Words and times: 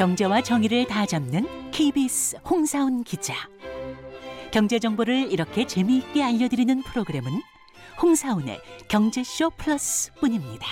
경제와 0.00 0.40
정의를 0.40 0.86
다 0.86 1.04
잡는 1.04 1.46
KBS 1.72 2.38
홍사훈 2.48 3.04
기자. 3.04 3.34
경제 4.50 4.78
정보를 4.78 5.30
이렇게 5.30 5.66
재미있게 5.66 6.22
알려드리는 6.22 6.82
프로그램은 6.84 7.30
홍사훈의 8.00 8.62
경제쇼 8.88 9.50
플러스뿐입니다. 9.58 10.66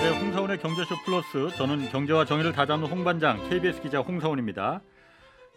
네, 0.00 0.18
홍사원의 0.18 0.60
경제쇼 0.60 0.94
플러스 1.04 1.54
저는 1.58 1.90
경제와 1.90 2.24
정의를 2.24 2.52
다 2.52 2.64
잡는 2.64 2.88
홍반장 2.88 3.46
KBS 3.50 3.82
기자 3.82 3.98
홍사원입니다. 3.98 4.80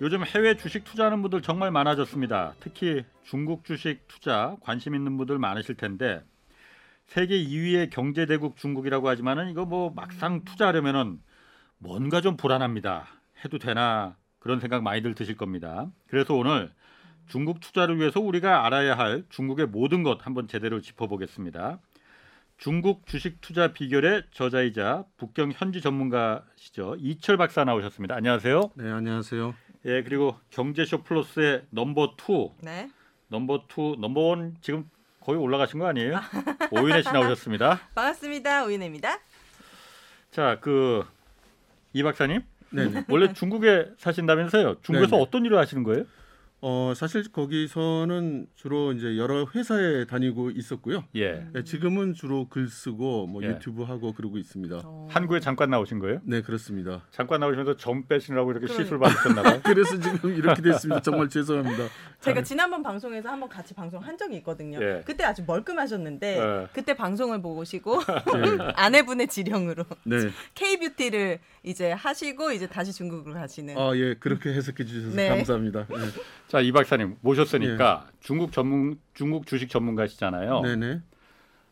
요즘 0.01 0.25
해외 0.25 0.57
주식 0.57 0.83
투자하는 0.83 1.21
분들 1.21 1.43
정말 1.43 1.71
많아졌습니다. 1.71 2.55
특히 2.59 3.05
중국 3.23 3.63
주식 3.63 4.05
투자 4.09 4.57
관심 4.59 4.95
있는 4.95 5.15
분들 5.15 5.39
많으실 5.39 5.75
텐데 5.75 6.25
세계 7.07 7.41
2위의 7.41 7.89
경제 7.89 8.25
대국 8.25 8.57
중국이라고 8.57 9.07
하지만은 9.07 9.49
이거 9.49 9.65
뭐 9.65 9.91
막상 9.95 10.43
투자하려면은 10.43 11.21
뭔가 11.77 12.21
좀 12.21 12.37
불안합니다. 12.37 13.07
해도 13.43 13.57
되나 13.57 14.17
그런 14.39 14.59
생각 14.59 14.83
많이들 14.83 15.15
드실 15.15 15.37
겁니다. 15.37 15.89
그래서 16.07 16.35
오늘 16.35 16.71
중국 17.27 17.59
투자를 17.59 17.97
위해서 17.97 18.19
우리가 18.19 18.65
알아야 18.65 18.97
할 18.97 19.23
중국의 19.29 19.67
모든 19.67 20.03
것 20.03 20.25
한번 20.25 20.47
제대로 20.47 20.81
짚어보겠습니다. 20.81 21.79
중국 22.57 23.05
주식 23.05 23.39
투자 23.39 23.71
비결의 23.71 24.23
저자이자 24.31 25.05
북경 25.17 25.51
현지 25.53 25.79
전문가시죠 25.79 26.95
이철 26.99 27.37
박사 27.37 27.63
나오셨습니다. 27.63 28.15
안녕하세요. 28.15 28.71
네, 28.75 28.91
안녕하세요. 28.91 29.53
예 29.85 30.03
그리고 30.03 30.35
경제쇼 30.49 31.03
플러스의 31.03 31.63
number 31.69 32.15
two, 32.17 32.51
네. 32.61 32.89
number 33.27 33.65
two, 33.67 33.95
number 33.99 34.19
one 34.21 34.57
지금 34.61 34.89
거의 35.27 35.37
올라가신 35.39 35.79
거 35.79 35.87
아니에요? 35.87 36.21
오윤혜 36.71 37.01
씨 37.01 37.11
나오셨습니다. 37.11 37.81
반갑습니다. 37.93 38.63
오윤혜입니다. 38.65 39.19
자 40.31 40.57
그 40.61 41.03
이 41.93 42.01
박사님 42.03 42.41
네, 42.69 42.85
네. 42.85 43.03
원래 43.09 43.33
중국에 43.33 43.87
사신다면서요? 43.97 44.77
중국에서 44.83 45.11
네네. 45.11 45.21
어떤 45.23 45.45
일을 45.45 45.57
하시는 45.57 45.83
거예요? 45.83 46.05
어, 46.59 46.93
사실 46.95 47.31
거기서는 47.31 48.47
주로 48.55 48.91
이제 48.91 49.15
여러 49.15 49.45
회사에 49.53 50.05
다니고 50.05 50.49
있었고요. 50.51 51.03
예 51.15 51.45
네, 51.53 51.63
지금은 51.63 52.15
주로 52.15 52.47
글 52.49 52.67
쓰고 52.67 53.27
뭐 53.27 53.43
예. 53.43 53.49
유튜브 53.49 53.83
하고 53.83 54.11
그러고 54.11 54.39
있습니다. 54.39 54.81
어, 54.83 55.07
한국에 55.11 55.39
잠깐 55.39 55.69
나오신 55.69 55.99
거예요? 55.99 56.19
네, 56.23 56.41
그렇습니다. 56.41 57.03
잠깐 57.11 57.41
나오시면서 57.41 57.77
점 57.77 58.07
빼시느라고 58.07 58.51
이렇게 58.51 58.65
그러니까. 58.65 58.83
시술 58.83 58.97
받으셨나 58.97 59.43
봐요. 59.43 59.61
그래서 59.65 59.99
지금 59.99 60.35
이렇게 60.35 60.63
됐습니다. 60.63 61.01
정말 61.01 61.29
죄송합니다. 61.29 61.83
제가 62.21 62.41
지난번 62.41 62.81
방송에서 62.81 63.29
한번 63.29 63.49
같이 63.49 63.75
방송 63.75 64.01
한 64.01 64.17
적이 64.17 64.37
있거든요. 64.37 64.79
예. 64.81 65.03
그때 65.05 65.25
아주 65.25 65.43
멀끔하셨는데 65.45 66.37
예. 66.39 66.67
그때 66.73 66.95
방송을 66.95 67.39
보시고 67.39 67.99
네. 67.99 68.07
아내분의 68.73 69.27
지령으로 69.27 69.85
네. 70.05 70.17
K 70.55 70.79
뷰티를 70.79 71.37
이제 71.61 71.91
하시고 71.91 72.51
이제 72.51 72.65
다시 72.65 72.91
중국으로 72.93 73.35
가시는. 73.35 73.77
아, 73.77 73.95
예. 73.95 74.15
그렇게 74.15 74.49
해석해 74.49 74.85
주셔서 74.85 75.15
네. 75.15 75.29
감사합니다. 75.29 75.85
네. 75.87 75.97
자, 76.47 76.56
이 76.61 76.71
박사님 76.71 77.17
모셨으니까 77.21 78.09
중국 78.19 78.51
전문 78.51 78.99
중국 79.13 79.45
주식 79.47 79.69
전문가시잖아요. 79.69 80.61
네, 80.61 80.75
네. 80.75 81.01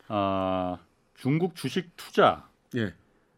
아, 0.07 0.77
중국 1.15 1.55
주식 1.55 1.95
투자 1.95 2.47
예. 2.75 2.93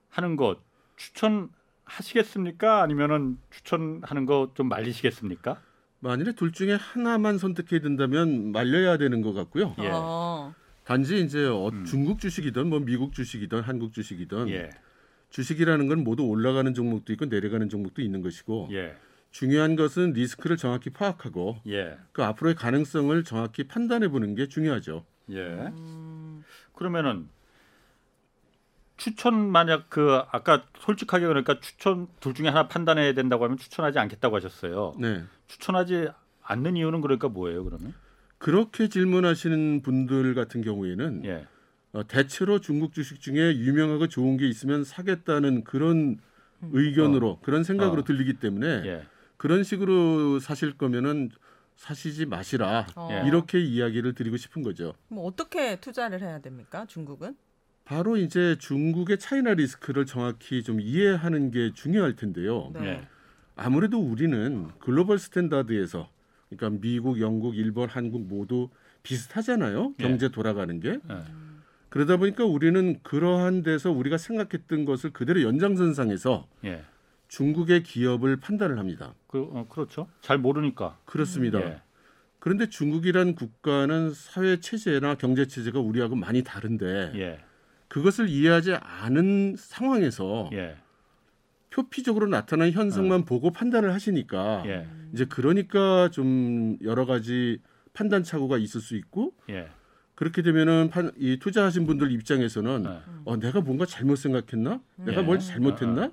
하는 0.09 0.36
거 0.36 0.58
추천하시겠습니까? 0.95 2.81
아니면은 2.81 3.38
추천하는 3.50 4.25
거 4.25 4.52
좀 4.56 4.69
말리시겠습니까? 4.69 5.62
만일에 6.00 6.34
둘 6.34 6.52
중에 6.52 6.74
하나만 6.74 7.38
선택해야 7.38 7.81
된다면 7.81 8.52
말려야 8.52 8.97
되는 8.97 9.22
것 9.22 9.34
같고요. 9.34 9.75
예. 9.79 9.90
어. 9.91 10.53
단지 10.84 11.19
이제 11.22 11.46
어, 11.46 11.69
음. 11.69 11.85
중국 11.85 12.19
주식이든 12.19 12.68
뭐 12.69 12.79
미국 12.79 13.14
주식이든 13.14 13.62
한국 13.62 13.94
주식이든 13.94 14.50
예. 14.50 14.69
주식이라는 15.29 15.88
건 15.88 16.03
모두 16.03 16.24
올라가는 16.24 16.72
종목도 16.74 17.12
있고 17.14 17.25
내려가는 17.25 17.68
종목도 17.68 18.02
있는 18.02 18.22
것이고 18.22 18.69
예. 18.72 18.96
중요한 19.32 19.76
것은 19.76 20.14
리스크를 20.14 20.58
정확히 20.58 20.90
파악하고 20.90 21.58
예. 21.68 21.98
그 22.12 22.24
앞으로의 22.24 22.56
가능성을 22.56 23.24
정확히 23.24 23.66
판단해 23.66 24.08
보는 24.08 24.36
게 24.36 24.48
중요하죠. 24.48 25.06
예. 25.32 25.42
음, 25.42 26.44
그러면은 26.74 27.30
추천 28.98 29.36
만약 29.52 29.90
그 29.90 30.22
아까 30.32 30.66
솔직하게 30.80 31.28
그러니까 31.28 31.60
추천 31.60 32.08
둘 32.20 32.34
중에 32.34 32.48
하나 32.48 32.68
판단해야 32.68 33.14
된다고 33.14 33.44
하면 33.44 33.58
추천하지 33.58 34.00
않겠다고 34.00 34.36
하셨어요. 34.36 34.96
네. 35.00 35.24
추천하지 35.48 36.09
않는 36.42 36.76
이유는 36.78 37.02
그러니까 37.02 37.30
뭐예요, 37.30 37.64
그러면? 37.64 37.94
그렇게 38.40 38.88
질문하시는 38.88 39.82
분들 39.84 40.34
같은 40.34 40.62
경우에는 40.62 41.26
예. 41.26 41.48
어, 41.94 42.08
대체로 42.08 42.59
중국 42.59 42.94
주식 42.94 43.22
중에 43.22 43.58
유명하고 43.58 44.08
좋은 44.08 44.38
게 44.38 44.48
있으면 44.48 44.84
사겠다는 44.84 45.64
그런 45.64 46.20
의견으로 46.62 47.40
그런 47.42 47.64
생각으로 47.64 48.02
어. 48.02 48.04
들리기 48.04 48.34
때문에 48.34 48.68
예. 48.86 49.04
그런 49.38 49.64
식으로 49.64 50.40
사실 50.40 50.78
거면은 50.78 51.30
사시지 51.75 52.25
마시라 52.25 52.88
어. 52.96 53.09
예. 53.12 53.28
이렇게 53.28 53.59
이야기를 53.59 54.14
드리고 54.14 54.38
싶은 54.38 54.64
거죠. 54.64 54.94
뭐 55.08 55.25
어떻게 55.25 55.80
투자를 55.80 56.22
해야 56.22 56.40
됩니까? 56.40 56.86
중국은? 56.88 57.36
바로 57.86 58.18
이제 58.18 58.58
중국의 58.59 59.20
China 59.19 59.53
risk를 59.53 60.06
정확히 60.06 60.62
좀 60.64 60.81
이해하는 60.81 61.52
게 61.52 61.72
중요할 61.74 62.16
텐데요. 62.16 62.72
네. 62.74 62.86
예. 62.86 63.08
아무래도 63.56 64.00
우리는 64.00 64.68
global 64.80 65.19
standard에서 65.19 66.09
그러니까 66.50 66.81
미국, 66.81 67.22
영국, 67.22 67.56
일본, 67.56 67.90
한국 67.90 68.28
모두 68.28 68.70
비슷하잖아요. 69.03 69.94
예. 70.00 70.03
경제 70.03 70.30
돌아가는 70.30 70.80
게. 70.80 70.90
예. 70.90 71.22
그러다 71.90 72.18
보니까 72.18 72.44
우리는 72.44 73.00
그러한 73.03 73.64
데서 73.64 73.92
우리가 73.92 74.18
생각했던 74.18 74.86
것을 74.86 75.12
그대로 75.12 75.42
연장선상에서 75.44 76.47
예. 76.66 76.84
중국의 77.28 77.84
기업을 77.84 78.38
판단을 78.38 78.80
합니다. 78.80 79.14
그 79.28 79.42
어, 79.52 79.68
그렇죠. 79.70 80.08
잘 80.22 80.38
모르니까. 80.38 80.98
그렇습니다. 81.06 81.60
예. 81.62 81.82
그런데 82.40 82.70
중국이란 82.70 83.36
국가는 83.36 84.14
사회 84.14 84.60
체제나 84.60 85.16
경제 85.16 85.46
체제가 85.46 85.80
우리하고 85.80 86.16
많이 86.16 86.44
다른데 86.44 87.14
예. 87.16 87.40
그것을 87.88 88.30
이해하지 88.30 88.76
않은 88.76 89.56
상황에서 89.58 90.50
예. 90.54 90.78
표피적으로 91.70 92.28
나타난 92.28 92.72
현상만 92.72 93.26
보고 93.26 93.52
판단을 93.52 93.94
하시니까 93.94 94.64
예. 94.66 94.88
이제 95.14 95.26
그러니까 95.26 96.09
좀 96.12 96.78
여러 96.84 97.06
가지 97.06 97.59
판단 97.94 98.24
착오가 98.24 98.58
있을 98.58 98.82
수 98.82 98.96
있고 98.96 99.34
예. 99.50 99.70
그렇게 100.16 100.42
되면은 100.42 100.90
판, 100.90 101.12
이 101.18 101.38
투자하신 101.40 101.86
분들 101.86 102.12
입장에서는 102.12 102.86
예. 102.86 103.00
어, 103.26 103.38
내가 103.38 103.62
뭔가 103.62 103.86
잘못 103.86 104.16
생각했나? 104.16 104.82
내가 104.96 105.22
예. 105.22 105.26
뭘 105.26 105.40
잘못했나? 105.40 106.12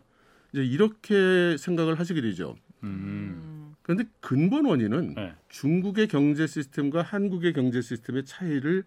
이제 0.55 0.65
이렇게 0.65 1.57
생각을 1.59 1.99
하시게 1.99 2.21
되죠. 2.21 2.55
음. 2.85 2.89
음. 2.89 3.75
그런데 3.83 4.05
근본 4.21 4.67
원인은 4.67 5.17
예. 5.19 5.35
중국의 5.49 6.07
경제 6.07 6.47
시스템과 6.47 7.03
한국의 7.03 7.53
경제 7.53 7.83
시스템의 7.83 8.25
차이를 8.25 8.85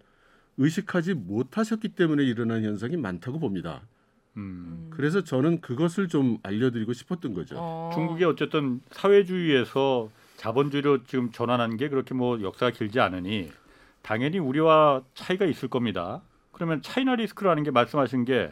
의식하지 0.57 1.13
못하셨기 1.13 1.89
때문에 1.89 2.23
일어난 2.23 2.63
현상이 2.63 2.95
많다고 2.95 3.39
봅니다. 3.39 3.81
음. 4.37 4.87
그래서 4.91 5.23
저는 5.23 5.59
그것을 5.59 6.07
좀 6.07 6.37
알려드리고 6.41 6.93
싶었던 6.93 7.33
거죠. 7.33 7.57
어. 7.59 7.91
중국이 7.93 8.23
어쨌든 8.23 8.79
사회주의에서 8.91 10.09
자본주의로 10.37 11.03
지금 11.03 11.31
전환한 11.31 11.75
게 11.75 11.89
그렇게 11.89 12.13
뭐 12.13 12.41
역사가 12.41 12.71
길지 12.71 12.99
않으니 13.01 13.51
당연히 14.01 14.39
우리와 14.39 15.03
차이가 15.15 15.45
있을 15.45 15.67
겁니다. 15.67 16.21
그러면 16.53 16.81
차이나 16.81 17.15
리스크라는 17.15 17.63
게 17.63 17.71
말씀하신 17.71 18.23
게 18.25 18.51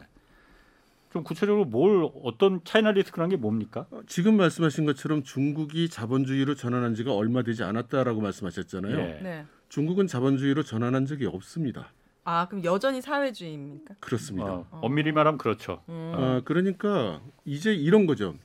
좀 1.16 1.24
구체적으로 1.24 1.64
뭘 1.64 2.10
어떤 2.24 2.62
차이나 2.66 2.92
리스크라는 2.92 3.30
게 3.30 3.38
뭡니까? 3.38 3.88
어, 3.90 4.02
지금 4.06 4.36
말씀하신 4.36 4.84
것처럼 4.84 5.24
중국이 5.24 5.88
자본주의로 5.88 6.56
전환한 6.56 6.94
지가 6.94 7.14
얼마 7.14 7.42
되지 7.42 7.64
않았다라고 7.64 8.20
말씀하셨잖아요. 8.20 9.00
예. 9.00 9.20
네. 9.24 9.46
중국은 9.70 10.08
자본주의로 10.08 10.64
전환한 10.64 11.06
적이 11.06 11.28
없습니다. 11.28 11.94
아 12.26 12.50
그럼 12.50 12.66
여전히 12.66 13.02
사회주의입니까? 13.02 13.96
그렇습니다. 14.02 14.52
어, 14.52 14.68
엄밀히 14.82 15.14
말하면 15.14 15.38
그렇죠. 15.38 15.84
음. 15.88 16.12
아, 16.14 16.42
그러니까 16.44 17.22
이제 17.46 17.74
이런 17.74 18.08
거죠. 18.08 18.36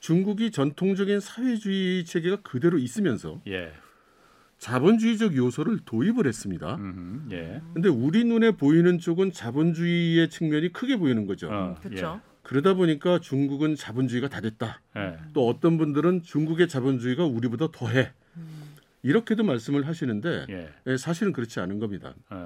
중국이 0.00 0.50
전통적인 0.50 1.18
사회주의 1.20 2.04
체계가 2.04 2.42
그대로 2.42 2.76
있으면서 2.76 3.40
예. 3.46 3.72
자본주의적 4.62 5.36
요소를 5.36 5.80
도입을 5.84 6.28
했습니다. 6.28 6.76
음, 6.76 7.28
예. 7.32 7.60
근데 7.74 7.88
우리 7.88 8.22
눈에 8.22 8.52
보이는 8.52 9.00
쪽은 9.00 9.32
자본주의의 9.32 10.30
측면이 10.30 10.72
크게 10.72 10.98
보이는 10.98 11.26
거죠. 11.26 11.48
어, 11.50 11.74
그렇죠. 11.82 12.20
그러다 12.44 12.74
보니까 12.74 13.18
중국은 13.18 13.74
자본주의가 13.74 14.28
다 14.28 14.40
됐다. 14.40 14.80
예. 14.96 15.00
예. 15.00 15.18
또 15.32 15.48
어떤 15.48 15.78
분들은 15.78 16.22
중국의 16.22 16.68
자본주의가 16.68 17.24
우리보다 17.24 17.72
더해. 17.72 18.12
음. 18.36 18.46
이렇게도 19.02 19.42
말씀을 19.42 19.88
하시는데 19.88 20.46
예. 20.48 20.68
예, 20.86 20.96
사실은 20.96 21.32
그렇지 21.32 21.58
않은 21.58 21.80
겁니다. 21.80 22.14
예. 22.30 22.36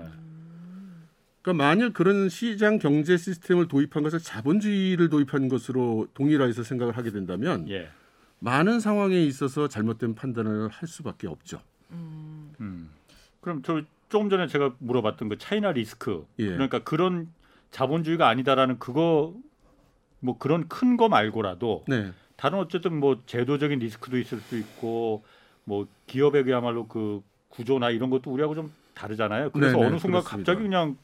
그러니까 1.43 1.65
만일 1.65 1.93
그런 1.93 2.31
시장 2.31 2.79
경제 2.79 3.19
시스템을 3.19 3.69
도입한 3.69 4.03
것을 4.03 4.21
자본주의를 4.21 5.11
도입한 5.11 5.51
것으로 5.51 6.09
동일화해서 6.15 6.63
생각을 6.63 6.97
하게 6.97 7.11
된다면 7.11 7.69
예. 7.69 7.91
많은 8.39 8.81
상황에 8.81 9.23
있어서 9.23 9.69
잘못된 9.69 10.15
판단을 10.15 10.71
할 10.71 10.89
수밖에 10.89 11.27
없죠. 11.27 11.61
음. 11.91 12.53
음. 12.61 12.91
그럼 13.41 13.63
저 13.63 13.83
조금 14.09 14.31
전에 14.31 14.47
제가 14.47 14.75
물어봤던 14.79 15.29
그 15.29 15.39
차이나 15.39 15.73
리스크 15.73 16.27
예. 16.39 16.47
그러니까 16.47 16.81
그런 16.81 17.29
자본주의가 17.71 18.29
아니다라는 18.29 18.79
그거 18.79 19.35
뭐 20.21 20.39
그런 20.39 20.69
큰 20.69 20.97
거 20.97 21.09
말고라도 21.09 21.85
네. 21.89 22.13
다른 22.37 22.59
어쨌든 22.59 22.99
뭐 23.01 23.21
제도적인 23.27 23.79
리스크도 23.79 24.19
있을 24.19 24.39
수 24.41 24.57
있고 24.57 25.25
뭐 25.65 25.87
기업의 26.07 26.45
그야말로 26.45 26.87
그 26.87 27.23
구조나 27.49 27.91
이런 27.91 28.11
것도 28.11 28.31
우리하고 28.31 28.55
좀 28.55 28.73
다르잖아요. 28.95 29.51
그래서 29.51 29.77
네네, 29.77 29.87
어느 29.87 29.99
순간 29.99 30.21
그렇습니다. 30.23 30.53
갑자기 30.53 30.63
그냥 30.63 30.97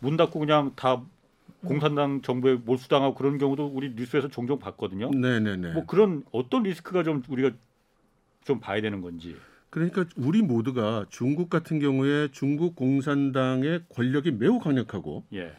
문 0.00 0.16
닫고 0.16 0.38
그냥 0.38 0.72
다 0.76 1.02
공산당 1.64 2.22
정부에 2.22 2.54
몰수당하고 2.56 3.14
그런 3.14 3.38
경우도 3.38 3.66
우리 3.66 3.90
뉴스에서 3.94 4.28
종종 4.28 4.58
봤거든요. 4.58 5.10
네네네. 5.10 5.72
뭐 5.72 5.86
그런 5.86 6.24
어떤 6.32 6.64
리스크가 6.64 7.04
좀 7.04 7.22
우리가 7.28 7.50
좀 8.44 8.58
봐야 8.60 8.80
되는 8.80 9.00
건지. 9.00 9.36
그러니까 9.72 10.04
우리 10.18 10.42
모두가 10.42 11.06
중국 11.08 11.48
같은 11.48 11.78
경우에 11.78 12.28
중국 12.30 12.76
공산당의 12.76 13.84
권력이 13.88 14.32
매우 14.32 14.58
강력하고 14.58 15.24
예. 15.32 15.50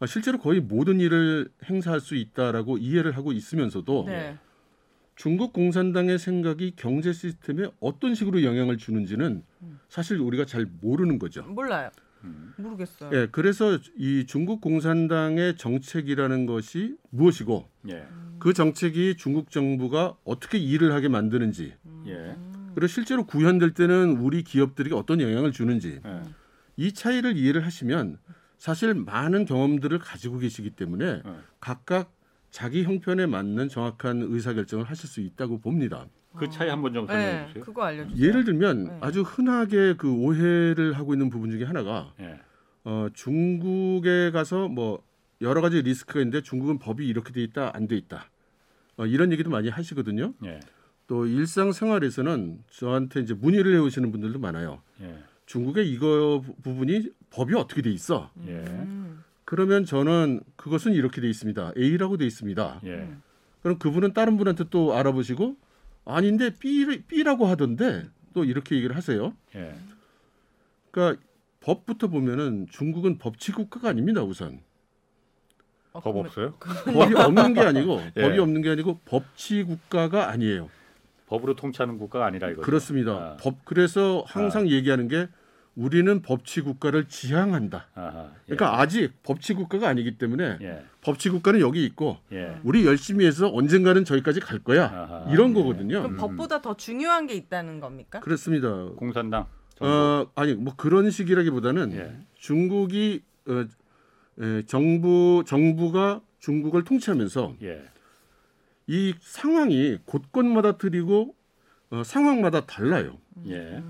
아, 0.00 0.06
실제로 0.06 0.38
거의 0.38 0.60
모든 0.60 0.98
일을 0.98 1.48
행사할 1.64 2.00
수 2.00 2.16
있다라고 2.16 2.78
이해를 2.78 3.16
하고 3.16 3.30
있으면서도 3.30 4.06
네. 4.08 4.36
중국 5.14 5.52
공산당의 5.52 6.18
생각이 6.18 6.72
경제 6.74 7.12
시스템에 7.12 7.70
어떤 7.78 8.16
식으로 8.16 8.42
영향을 8.42 8.76
주는지는 8.76 9.44
사실 9.88 10.18
우리가 10.18 10.46
잘 10.46 10.66
모르는 10.80 11.20
거죠. 11.20 11.44
몰라요. 11.44 11.90
음. 12.24 12.54
모르겠어요. 12.56 13.10
예, 13.12 13.28
그래서 13.30 13.78
이 13.96 14.24
중국 14.26 14.62
공산당의 14.62 15.58
정책이라는 15.58 16.46
것이 16.46 16.96
무엇이고 17.10 17.68
예. 17.90 18.04
그 18.40 18.52
정책이 18.52 19.16
중국 19.16 19.52
정부가 19.52 20.16
어떻게 20.24 20.58
일을 20.58 20.92
하게 20.92 21.06
만드는지 21.06 21.72
예. 22.08 22.34
그리고 22.74 22.86
실제로 22.88 23.24
구현될 23.26 23.72
때는 23.74 24.16
우리 24.18 24.42
기업들이 24.42 24.92
어떤 24.92 25.20
영향을 25.20 25.52
주는지 25.52 26.00
예. 26.04 26.22
이 26.76 26.92
차이를 26.92 27.36
이해를 27.36 27.64
하시면 27.64 28.18
사실 28.58 28.94
많은 28.94 29.44
경험들을 29.44 29.98
가지고 29.98 30.38
계시기 30.38 30.70
때문에 30.70 31.22
네. 31.24 31.32
각각 31.60 32.12
자기 32.50 32.84
형편에 32.84 33.26
맞는 33.26 33.68
정확한 33.68 34.22
의사결정을 34.22 34.84
하실 34.84 35.08
수 35.08 35.20
있다고 35.20 35.60
봅니다. 35.60 36.06
그 36.36 36.48
차이 36.50 36.68
한번 36.68 36.92
좀 36.92 37.06
설명해 37.06 37.32
네, 37.32 37.46
주세요. 37.48 37.64
그거 37.64 37.82
알려주세요. 37.84 38.26
예를 38.28 38.44
들면 38.44 38.84
네. 38.84 38.98
아주 39.00 39.22
흔하게 39.22 39.94
그 39.96 40.12
오해를 40.12 40.92
하고 40.94 41.14
있는 41.14 41.30
부분 41.30 41.50
중에 41.50 41.64
하나가 41.64 42.12
예. 42.20 42.40
어, 42.84 43.06
중국에 43.14 44.30
가서 44.32 44.68
뭐 44.68 45.02
여러 45.40 45.60
가지 45.60 45.80
리스크가 45.82 46.20
있는데 46.20 46.40
중국은 46.42 46.78
법이 46.78 47.06
이렇게 47.06 47.32
돼 47.32 47.42
있다 47.42 47.70
안 47.74 47.86
돼 47.86 47.96
있다 47.96 48.30
어, 48.96 49.06
이런 49.06 49.30
얘기도 49.32 49.50
많이 49.50 49.68
하시거든요. 49.68 50.34
예. 50.44 50.60
또 51.06 51.26
일상생활에서는 51.26 52.60
저한테 52.70 53.20
이제 53.20 53.34
문의를 53.34 53.74
해오시는 53.74 54.10
분들도 54.10 54.38
많아요. 54.38 54.80
예. 55.02 55.18
중국에 55.46 55.82
이거 55.84 56.42
부- 56.44 56.54
부분이 56.62 57.10
법이 57.30 57.54
어떻게 57.54 57.82
돼 57.82 57.90
있어? 57.90 58.30
예. 58.46 58.52
음. 58.52 59.22
그러면 59.44 59.84
저는 59.84 60.40
그것은 60.56 60.94
이렇게 60.94 61.20
돼 61.20 61.28
있습니다. 61.28 61.72
A라고 61.76 62.16
돼 62.16 62.24
있습니다. 62.26 62.80
예. 62.84 63.08
그럼 63.62 63.78
그분은 63.78 64.14
다른 64.14 64.36
분한테 64.38 64.64
또 64.70 64.94
알아보시고 64.94 65.56
아닌데 66.06 66.50
B, 66.58 67.02
B라고 67.06 67.46
하던데 67.46 68.04
또 68.32 68.44
이렇게 68.44 68.76
얘기를 68.76 68.96
하세요. 68.96 69.34
예. 69.54 69.74
그러니까 70.90 71.22
법부터 71.60 72.08
보면은 72.08 72.66
중국은 72.70 73.18
법치 73.18 73.52
국가가 73.52 73.90
아닙니다. 73.90 74.22
우선 74.22 74.60
어, 75.92 76.00
법 76.00 76.16
없어요? 76.16 76.54
법이 76.58 77.14
없는 77.14 77.54
게 77.54 77.60
아니고 77.60 78.00
예. 78.16 78.22
법이 78.22 78.38
없는 78.38 78.62
게 78.62 78.70
아니고 78.70 79.00
법치 79.04 79.62
국가가 79.64 80.30
아니에요. 80.30 80.70
법으로 81.26 81.56
통치하는 81.56 81.98
국가가 81.98 82.26
아니라 82.26 82.48
이거죠. 82.48 82.62
그렇습니다. 82.62 83.12
아. 83.12 83.36
법 83.40 83.64
그래서 83.64 84.24
항상 84.26 84.68
얘기하는 84.68 85.08
게 85.08 85.28
우리는 85.76 86.22
법치 86.22 86.60
국가를 86.60 87.06
지향한다. 87.08 87.88
아하. 87.94 88.30
예. 88.48 88.54
그러니까 88.54 88.80
아직 88.80 89.12
법치 89.22 89.54
국가가 89.54 89.88
아니기 89.88 90.18
때문에 90.18 90.58
예. 90.60 90.84
법치 91.00 91.30
국가는 91.30 91.58
여기 91.60 91.84
있고 91.84 92.18
예. 92.32 92.56
우리 92.62 92.86
열심히 92.86 93.26
해서 93.26 93.50
언젠가는 93.52 94.04
저기까지 94.04 94.40
갈 94.40 94.60
거야. 94.60 94.84
아하. 94.84 95.26
이런 95.32 95.50
예. 95.50 95.54
거거든요. 95.54 96.02
그럼 96.02 96.16
법보다 96.16 96.62
더 96.62 96.76
중요한 96.76 97.26
게 97.26 97.34
있다는 97.34 97.80
겁니까? 97.80 98.20
그렇습니다. 98.20 98.84
공산당 98.96 99.46
정부. 99.74 99.92
어, 99.92 100.30
아니 100.36 100.54
뭐 100.54 100.74
그런 100.76 101.10
식이라기보다는 101.10 101.92
예. 101.92 102.18
중국이 102.36 103.22
어, 103.48 103.64
에, 104.40 104.62
정부 104.66 105.42
정부가 105.46 106.20
중국을 106.38 106.84
통치하면서 106.84 107.56
예. 107.62 107.82
이 108.86 109.14
상황이 109.20 109.98
곳곳마다 110.04 110.76
틀리고 110.76 111.34
어, 111.90 112.02
상황마다 112.04 112.66
달라요. 112.66 113.18
예. 113.46 113.82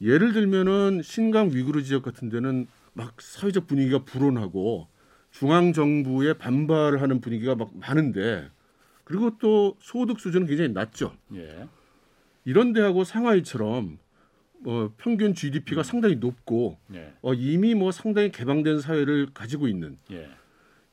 예를 0.00 0.32
들면은 0.32 1.02
신강 1.02 1.50
위구르 1.52 1.82
지역 1.82 2.02
같은 2.02 2.28
데는 2.28 2.66
막 2.92 3.20
사회적 3.20 3.66
분위기가 3.66 4.04
불온하고 4.04 4.88
중앙 5.30 5.72
정부에 5.72 6.34
반발을 6.34 7.00
하는 7.02 7.20
분위기가 7.20 7.54
막 7.54 7.70
많은데 7.76 8.48
그리고 9.04 9.36
또 9.38 9.76
소득 9.80 10.20
수준은 10.20 10.46
굉장히 10.46 10.72
낮죠. 10.72 11.14
예. 11.34 11.68
이런 12.44 12.72
데하고 12.72 13.04
상하이처럼 13.04 13.98
어, 14.66 14.92
평균 14.98 15.34
GDP가 15.34 15.82
상당히 15.82 16.16
높고 16.16 16.78
예. 16.94 17.12
어, 17.22 17.34
이미 17.34 17.74
뭐 17.74 17.92
상당히 17.92 18.30
개방된 18.30 18.80
사회를 18.80 19.28
가지고 19.32 19.68
있는 19.68 19.98
예. 20.10 20.28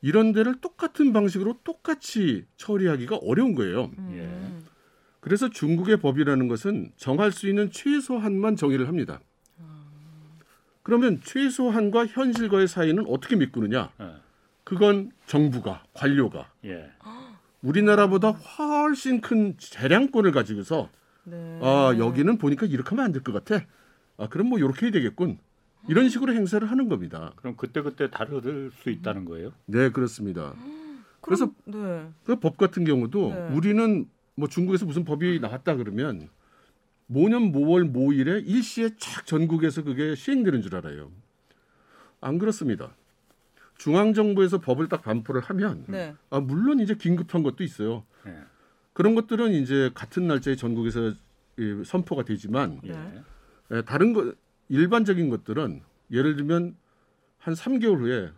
이런 0.01 0.31
데를 0.31 0.59
똑같은 0.61 1.11
방식으로 1.13 1.59
똑같이 1.63 2.45
처리하기가 2.57 3.17
어려운 3.17 3.55
거예요. 3.55 3.91
음. 3.97 4.65
그래서 5.19 5.49
중국의 5.49 5.97
법이라는 5.97 6.47
것은 6.47 6.91
정할 6.97 7.31
수 7.31 7.47
있는 7.49 7.71
최소한만 7.71 8.55
정의를 8.55 8.87
합니다. 8.87 9.19
그러면 10.83 11.19
최소한과 11.23 12.05
현실과의 12.07 12.67
사이는 12.67 13.05
어떻게 13.07 13.35
메꾸느냐? 13.35 13.89
예. 13.99 14.05
그건 14.63 15.11
정부가 15.25 15.83
관료가 15.93 16.51
예. 16.65 16.89
우리나라보다 17.61 18.31
훨씬 18.31 19.19
큰 19.19 19.55
재량권을 19.57 20.31
가지고서 20.31 20.89
네. 21.25 21.59
아 21.61 21.93
여기는 21.97 22.37
보니까 22.37 22.65
이렇게 22.67 22.89
하면 22.91 23.05
안 23.05 23.11
될 23.11 23.21
것 23.23 23.33
같아. 23.33 23.65
아 24.17 24.27
그럼 24.29 24.47
뭐 24.47 24.59
이렇게 24.59 24.85
해야 24.85 24.91
되겠군. 24.91 25.39
이런 25.87 26.09
식으로 26.09 26.33
행사를 26.33 26.69
하는 26.69 26.89
겁니다. 26.89 27.33
그럼 27.37 27.55
그때 27.55 27.81
그때 27.81 28.09
다를 28.09 28.71
수 28.81 28.89
있다는 28.89 29.25
거예요? 29.25 29.51
네 29.65 29.89
그렇습니다. 29.89 30.53
그럼, 31.21 31.55
네. 31.65 32.07
그법 32.25 32.57
같은 32.57 32.85
경우도 32.85 33.33
네. 33.33 33.49
우리는 33.55 34.07
뭐 34.35 34.47
중국에서 34.47 34.85
무슨 34.85 35.03
법이 35.03 35.39
나왔다 35.39 35.75
그러면 35.75 36.29
모년 37.07 37.51
모월 37.51 37.83
모일에 37.85 38.39
일시에 38.39 38.91
쫙 38.97 39.25
전국에서 39.25 39.83
그게 39.83 40.15
시행되는 40.15 40.61
줄 40.61 40.75
알아요. 40.75 41.11
안 42.21 42.37
그렇습니다. 42.37 42.91
중앙 43.77 44.13
정부에서 44.13 44.59
법을 44.59 44.89
딱 44.89 45.03
반포를 45.03 45.41
하면 45.41 45.85
네. 45.87 46.15
아 46.29 46.39
물론 46.39 46.79
이제 46.79 46.95
긴급한 46.95 47.43
것도 47.43 47.63
있어요. 47.63 48.03
예. 48.25 48.33
그런 48.93 49.15
것들은 49.15 49.51
이제 49.51 49.91
같은 49.93 50.27
날짜에 50.27 50.55
전국에서 50.55 51.13
예, 51.59 51.83
선포가 51.83 52.23
되지만 52.23 52.79
예. 52.83 52.91
네. 52.91 53.21
예, 53.71 53.81
다른 53.83 54.13
거 54.13 54.33
일반적인 54.69 55.29
것들은 55.29 55.81
예를 56.11 56.35
들면 56.35 56.75
한 57.37 57.53
3개월 57.53 57.99
후에 57.99 58.31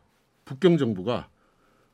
북경 0.45 0.77
정부가 0.77 1.29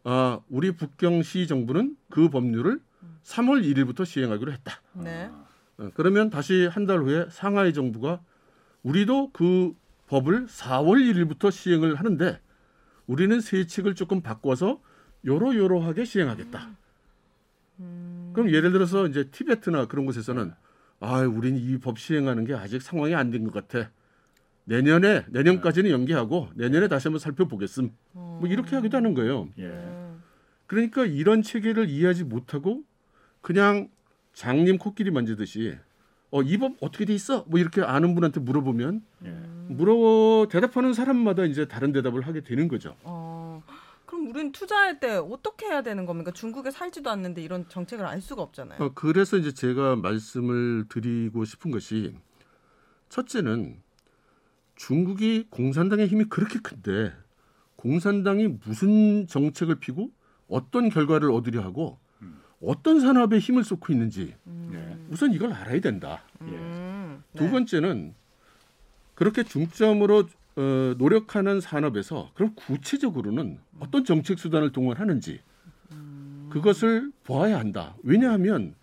아 0.03 0.39
우리 0.49 0.71
북경시 0.71 1.47
정부는 1.47 1.97
그 2.09 2.29
법률을 2.29 2.79
3월 3.23 3.63
1일부터 3.63 4.05
시행하기로 4.05 4.51
했다. 4.51 4.81
네. 4.93 5.29
어, 5.77 5.89
그러면 5.95 6.29
다시 6.29 6.65
한 6.67 6.85
달 6.85 6.99
후에 6.99 7.27
상하이 7.29 7.73
정부가 7.73 8.21
우리도 8.83 9.31
그 9.31 9.73
법을 10.07 10.45
4월 10.45 11.01
1일부터 11.11 11.51
시행을 11.51 11.95
하는데 11.95 12.39
우리는 13.07 13.39
세칙을 13.41 13.95
조금 13.95 14.21
바꿔서 14.21 14.79
요러요러하게 15.25 16.05
시행하겠다. 16.05 16.69
그럼 18.33 18.51
예를 18.51 18.71
들어서 18.71 19.07
이제 19.07 19.29
티베트나 19.31 19.87
그런 19.87 20.05
곳에서는 20.05 20.53
아, 20.99 21.19
우린 21.21 21.57
이 21.57 21.77
법 21.79 21.97
시행하는 21.99 22.45
게 22.45 22.53
아직 22.53 22.81
상황이 22.81 23.13
안 23.15 23.31
된 23.31 23.43
것 23.43 23.51
같아. 23.53 23.89
내년에 24.65 25.25
내년까지는 25.29 25.91
연기하고 25.91 26.49
내년에 26.55 26.87
다시 26.87 27.07
한번 27.07 27.19
살펴보겠음. 27.19 27.91
뭐 28.13 28.41
이렇게 28.45 28.75
하기도 28.75 28.97
하는 28.97 29.13
거예요. 29.13 29.47
예. 29.57 29.67
네. 29.67 30.11
그러니까 30.67 31.05
이런 31.05 31.41
체계를 31.43 31.89
이해하지 31.89 32.23
못하고 32.23 32.83
그냥 33.41 33.89
장님 34.33 34.77
코끼리 34.77 35.11
만지듯이 35.11 35.77
어, 36.31 36.41
이 36.41 36.57
법 36.57 36.73
어떻게 36.81 37.05
돼 37.05 37.13
있어? 37.13 37.45
뭐 37.47 37.59
이렇게 37.59 37.81
아는 37.81 38.15
분한테 38.15 38.39
물어보면 38.41 39.03
예. 39.25 39.29
물어 39.69 40.47
대답하는 40.49 40.93
사람마다 40.93 41.45
이제 41.45 41.67
다른 41.67 41.91
대답을 41.91 42.21
하게 42.21 42.41
되는 42.41 42.67
거죠. 42.67 42.95
어. 43.03 43.63
그럼 44.05 44.27
우리는 44.29 44.51
투자할 44.51 44.99
때 44.99 45.15
어떻게 45.15 45.67
해야 45.67 45.81
되는 45.81 46.05
겁니까? 46.05 46.31
중국에 46.31 46.71
살지도 46.71 47.09
않는데 47.09 47.41
이런 47.41 47.67
정책을 47.69 48.05
알 48.05 48.21
수가 48.21 48.41
없잖아요. 48.41 48.81
어, 48.83 48.91
그래서 48.93 49.37
이제 49.37 49.51
제가 49.51 49.95
말씀을 49.95 50.85
드리고 50.89 51.45
싶은 51.45 51.71
것이 51.71 52.15
첫째는 53.09 53.77
중국이 54.75 55.47
공산당의 55.49 56.07
힘이 56.07 56.25
그렇게 56.25 56.59
큰데 56.59 57.13
공산당이 57.75 58.59
무슨 58.65 59.27
정책을 59.27 59.75
피고 59.75 60.11
어떤 60.47 60.89
결과를 60.89 61.31
얻으려 61.31 61.61
하고 61.61 61.97
어떤 62.61 62.99
산업에 62.99 63.37
힘을 63.39 63.63
쏟고 63.63 63.93
있는지 63.93 64.33
예. 64.73 64.97
우선 65.09 65.33
이걸 65.33 65.53
알아야 65.53 65.79
된다. 65.81 66.23
음. 66.41 67.21
두 67.35 67.45
네. 67.45 67.51
번째는 67.51 68.13
그렇게 69.13 69.43
중점으로 69.43 70.27
어, 70.57 70.95
노력하는 70.97 71.59
산업에서 71.59 72.31
그럼 72.33 72.53
구체적으로는 72.55 73.59
어떤 73.79 74.05
정책 74.05 74.39
수단을 74.39 74.71
동원하는지 74.71 75.41
그것을 76.49 77.11
보아야 77.25 77.59
한다. 77.59 77.95
왜냐하면 78.03 78.75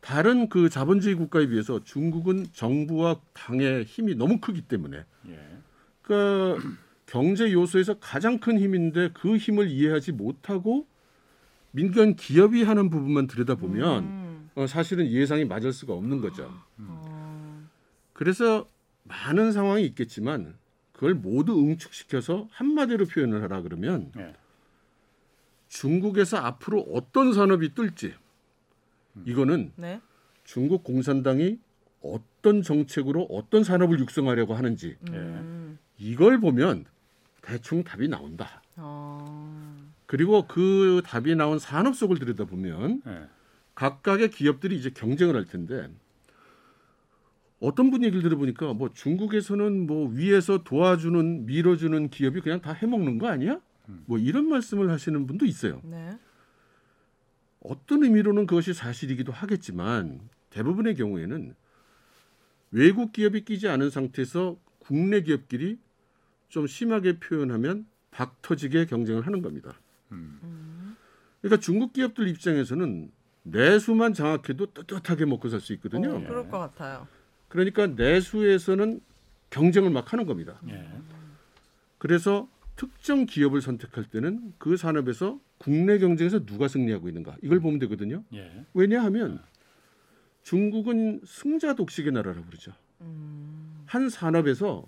다른 0.00 0.48
그 0.48 0.68
자본주의 0.68 1.14
국가에 1.14 1.46
비해서 1.46 1.82
중국은 1.84 2.46
정부와 2.52 3.20
당의 3.32 3.84
힘이 3.84 4.14
너무 4.14 4.40
크기 4.40 4.62
때문에 4.62 5.04
예. 5.28 5.38
그러니까 6.02 6.66
경제 7.06 7.52
요소에서 7.52 7.98
가장 7.98 8.38
큰 8.38 8.58
힘인데 8.58 9.10
그 9.12 9.36
힘을 9.36 9.68
이해하지 9.68 10.12
못하고 10.12 10.86
민간 11.72 12.16
기업이 12.16 12.62
하는 12.62 12.90
부분만 12.90 13.26
들여다보면 13.26 14.04
음. 14.04 14.50
어, 14.54 14.66
사실은 14.66 15.06
예상이 15.06 15.44
맞을 15.44 15.72
수가 15.72 15.92
없는 15.92 16.20
거죠. 16.20 16.52
어. 16.78 17.68
그래서 18.12 18.66
많은 19.04 19.52
상황이 19.52 19.84
있겠지만 19.86 20.54
그걸 20.92 21.14
모두 21.14 21.58
응축시켜서 21.58 22.48
한마디로 22.52 23.06
표현을 23.06 23.42
하라 23.42 23.62
그러면 23.62 24.12
예. 24.18 24.34
중국에서 25.68 26.36
앞으로 26.38 26.80
어떤 26.92 27.32
산업이 27.32 27.74
뜰지 27.74 28.14
이거는 29.24 29.72
네. 29.76 30.00
중국 30.44 30.84
공산당이 30.84 31.58
어떤 32.02 32.62
정책으로 32.62 33.26
어떤 33.30 33.64
산업을 33.64 33.98
육성하려고 33.98 34.54
하는지 34.54 34.96
음. 35.08 35.78
이걸 35.98 36.40
보면 36.40 36.86
대충 37.42 37.84
답이 37.84 38.08
나온다. 38.08 38.62
어. 38.76 39.90
그리고 40.06 40.46
그 40.46 41.02
답이 41.04 41.34
나온 41.34 41.58
산업 41.58 41.94
속을 41.94 42.18
들여다보면 42.18 43.02
예. 43.06 43.22
각각의 43.74 44.30
기업들이 44.30 44.76
이제 44.76 44.90
경쟁을 44.90 45.36
할 45.36 45.44
텐데 45.44 45.88
어떤 47.60 47.90
분 47.90 48.02
얘기를 48.02 48.22
들어보니까 48.22 48.72
뭐 48.72 48.90
중국에서는 48.92 49.86
뭐 49.86 50.08
위에서 50.08 50.64
도와주는 50.64 51.46
밀어주는 51.46 52.08
기업이 52.08 52.40
그냥 52.40 52.60
다 52.60 52.72
해먹는 52.72 53.18
거 53.18 53.28
아니야? 53.28 53.60
뭐 54.06 54.18
이런 54.18 54.48
말씀을 54.48 54.90
하시는 54.90 55.26
분도 55.26 55.44
있어요. 55.46 55.80
네. 55.84 56.16
어떤 57.60 58.02
의미로는 58.04 58.46
그것이 58.46 58.72
사실이기도 58.72 59.32
하겠지만 59.32 60.20
대부분의 60.50 60.94
경우에는 60.96 61.54
외국 62.72 63.12
기업이 63.12 63.44
끼지 63.44 63.68
않은 63.68 63.90
상태에서 63.90 64.56
국내 64.78 65.20
기업끼리 65.22 65.78
좀 66.48 66.66
심하게 66.66 67.18
표현하면 67.18 67.86
박 68.10 68.40
터지게 68.42 68.86
경쟁을 68.86 69.26
하는 69.26 69.42
겁니다. 69.42 69.74
음. 70.12 70.96
그러니까 71.40 71.60
중국 71.60 71.92
기업들 71.92 72.28
입장에서는 72.28 73.10
내수만 73.42 74.14
장악해도 74.14 74.66
떳떳하게 74.66 75.24
먹고 75.26 75.48
살 75.48 75.60
수 75.60 75.72
있거든요. 75.74 76.16
어, 76.16 76.20
그럴 76.20 76.48
것 76.48 76.58
같아요. 76.58 77.06
그러니까 77.48 77.86
내수에서는 77.86 79.00
경쟁을 79.50 79.90
막 79.90 80.12
하는 80.12 80.26
겁니다. 80.26 80.60
예. 80.68 80.88
그래서 81.98 82.48
특정 82.76 83.26
기업을 83.26 83.60
선택할 83.60 84.04
때는 84.04 84.54
그 84.58 84.76
산업에서 84.76 85.40
국내 85.60 85.98
경쟁에서 85.98 86.46
누가 86.46 86.68
승리하고 86.68 87.08
있는가 87.08 87.36
이걸 87.42 87.60
보면 87.60 87.78
되거든요. 87.80 88.24
예. 88.32 88.64
왜냐하면 88.72 89.42
중국은 90.42 91.20
승자 91.26 91.74
독식의 91.74 92.12
나라라고 92.12 92.46
그러죠. 92.46 92.72
음. 93.02 93.82
한 93.86 94.08
산업에서 94.08 94.86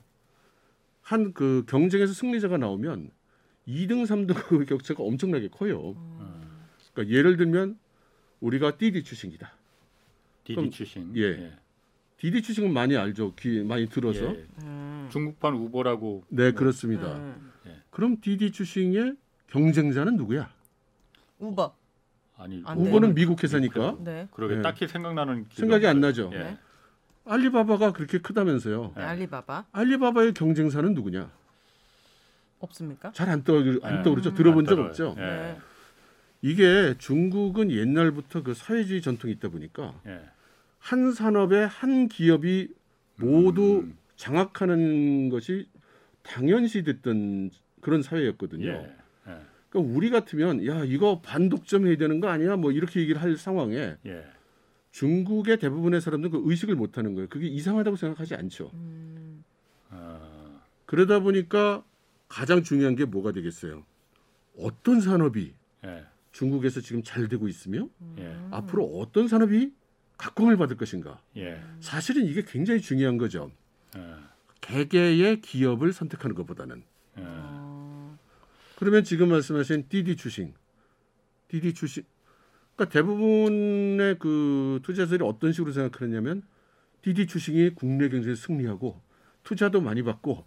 한 1.02 1.34
그 1.34 1.64
경쟁에서 1.68 2.14
승리자가 2.14 2.56
나오면 2.56 3.10
2등, 3.68 4.04
3등의 4.06 4.66
격차가 4.68 5.02
엄청나게 5.02 5.48
커요. 5.48 5.94
그러니까 6.94 7.14
예를 7.14 7.36
들면 7.36 7.78
우리가 8.40 8.78
띠디 8.78 9.02
출신이다. 9.04 9.52
디디 10.44 10.70
출신. 10.70 11.14
예. 11.16 11.52
디디 12.16 12.40
출신은 12.42 12.72
많이 12.72 12.96
알죠. 12.96 13.34
귀 13.34 13.62
많이 13.62 13.88
들어서. 13.88 14.24
예. 14.34 14.46
음. 14.62 15.08
중국판 15.12 15.54
우보라고 15.54 16.24
네, 16.28 16.52
그렇습니다. 16.52 17.18
음. 17.18 17.52
그럼 17.90 18.16
디디 18.22 18.52
출신의 18.52 19.16
경쟁자는 19.48 20.16
누구야? 20.16 20.50
우버. 21.42 21.74
아니 22.38 22.62
안. 22.64 22.78
우버는 22.78 23.14
미국 23.14 23.42
회사니까 23.42 23.96
네. 24.00 24.28
그러게 24.32 24.56
네. 24.56 24.62
딱히 24.62 24.88
생각나는 24.88 25.46
생각이 25.52 25.86
안. 25.86 26.00
나죠. 26.00 26.30
예. 26.32 26.38
네. 26.38 26.58
알리바바가 27.24 27.92
그렇게 27.92 28.18
크다면서요. 28.18 28.94
네. 28.96 29.02
알리바바 29.02 29.66
알리바바의 29.72 30.34
경쟁사는 30.34 30.94
누구냐? 30.94 31.30
없습니까? 32.60 33.12
잘 33.12 33.28
안 33.28 33.42
떠오르 33.44 33.80
안 33.82 33.96
네. 33.98 34.02
떠오르죠. 34.02 34.30
음. 34.30 34.34
들어본 34.34 34.66
안 34.68 34.76
적. 34.76 34.78
없죠. 34.80 35.14
예. 35.18 35.22
네. 35.22 35.58
이게 36.42 36.94
중국은 36.98 37.70
옛날부터 37.70 38.42
그 38.42 38.54
사회주의 38.54 39.02
전통이 39.02 39.32
있다 39.34 39.48
보니까 39.48 39.94
예. 40.06 40.20
한 40.78 41.12
산업에 41.12 41.64
한 41.64 42.08
기업이 42.08 42.68
모두 43.16 43.80
음. 43.84 43.96
장악하는 44.16 45.28
것이 45.28 45.68
당연시 46.22 46.82
됐던 46.82 47.50
그런 47.80 48.02
사회였거든요. 48.02 48.66
예. 48.68 48.96
예. 49.74 49.78
그러니까 49.78 49.96
우리 49.96 50.10
같으면 50.10 50.66
야 50.66 50.84
이거 50.84 51.20
반독점 51.20 51.86
해야 51.86 51.96
되는 51.96 52.20
거 52.20 52.28
아니야? 52.28 52.56
뭐 52.56 52.72
이렇게 52.72 53.00
얘기를 53.00 53.20
할 53.20 53.36
상황에 53.36 53.96
예. 54.06 54.24
중국의 54.90 55.58
대부분의 55.58 56.00
사람들은 56.00 56.30
그 56.30 56.50
의식을 56.50 56.74
못 56.74 56.98
하는 56.98 57.14
거예요. 57.14 57.28
그게 57.28 57.46
이상하다고 57.46 57.96
생각하지 57.96 58.34
않죠. 58.34 58.70
음. 58.74 59.42
어, 59.90 60.60
그러다 60.84 61.20
보니까 61.20 61.82
가장 62.28 62.62
중요한 62.62 62.94
게 62.94 63.04
뭐가 63.04 63.32
되겠어요? 63.32 63.84
어떤 64.58 65.00
산업이 65.00 65.54
예. 65.84 66.04
중국에서 66.32 66.80
지금 66.80 67.02
잘 67.02 67.28
되고 67.28 67.48
있으며 67.48 67.88
예. 68.18 68.36
앞으로 68.50 68.84
어떤 68.98 69.28
산업이 69.28 69.72
각광을 70.18 70.56
받을 70.56 70.76
것인가? 70.76 71.20
예. 71.36 71.60
사실은 71.80 72.26
이게 72.26 72.44
굉장히 72.46 72.80
중요한 72.80 73.16
거죠. 73.16 73.50
예. 73.96 74.00
개개의 74.60 75.40
기업을 75.40 75.92
선택하는 75.92 76.36
것보다는. 76.36 76.84
예. 77.18 77.22
어. 78.82 78.84
그러면 78.84 79.04
지금 79.04 79.28
말씀하신 79.28 79.86
디디 79.88 80.16
추싱, 80.16 80.54
디디 81.46 81.72
추싱, 81.72 82.02
그러니까 82.74 82.92
대부분의 82.92 84.18
그 84.18 84.80
투자자들이 84.82 85.22
어떤 85.24 85.52
식으로 85.52 85.72
생각하느냐면 85.72 86.42
디디 87.00 87.28
추싱이 87.28 87.70
국내 87.76 88.08
경제에 88.08 88.34
승리하고 88.34 89.00
투자도 89.44 89.80
많이 89.80 90.02
받고 90.02 90.44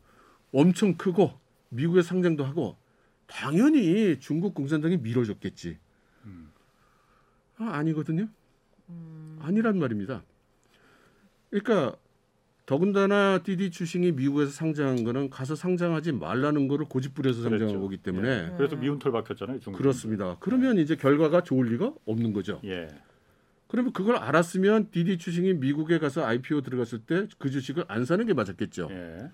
엄청 0.51 0.96
크고 0.96 1.39
미국에 1.70 2.01
상장도 2.01 2.44
하고 2.44 2.77
당연히 3.25 4.20
중국 4.20 4.54
공산당이 4.54 4.98
밀어줬겠지. 4.98 5.77
음. 6.25 6.51
아, 7.58 7.70
아니거든요. 7.75 8.27
음. 8.89 9.39
아니란 9.42 9.80
말입니다. 9.80 10.24
그러니까 11.50 11.98
더군다나 12.65 13.39
디디 13.43 13.69
추싱이 13.69 14.12
미국에서 14.13 14.51
상장한 14.51 15.03
거는 15.03 15.29
가서 15.29 15.55
상장하지 15.55 16.13
말라는 16.13 16.67
거를 16.67 16.86
고집부려서 16.88 17.43
상장한 17.43 17.60
그랬죠. 17.67 17.79
거기 17.79 17.98
때문에 17.98 18.48
네. 18.48 18.53
그래서 18.57 18.75
미운 18.75 18.98
털 18.98 19.12
박혔잖아요. 19.12 19.60
중국. 19.60 19.77
그렇습니다. 19.77 20.38
그러면 20.39 20.79
이제 20.79 20.95
결과가 20.95 21.43
좋을 21.43 21.67
리가 21.67 21.93
없는 22.05 22.34
거죠. 22.34 22.60
예. 22.63 22.88
그러면 23.67 23.93
그걸 23.93 24.15
알았으면 24.15 24.89
디디 24.91 25.17
추싱이 25.17 25.53
미국에 25.55 26.00
가서 26.00 26.25
IPO 26.25 26.62
들어갔을 26.62 27.00
때 27.00 27.27
그 27.38 27.50
주식을 27.51 27.86
안 27.88 28.03
사는 28.05 28.25
게 28.25 28.34
맞았겠죠. 28.34 28.88
예. 28.91 29.29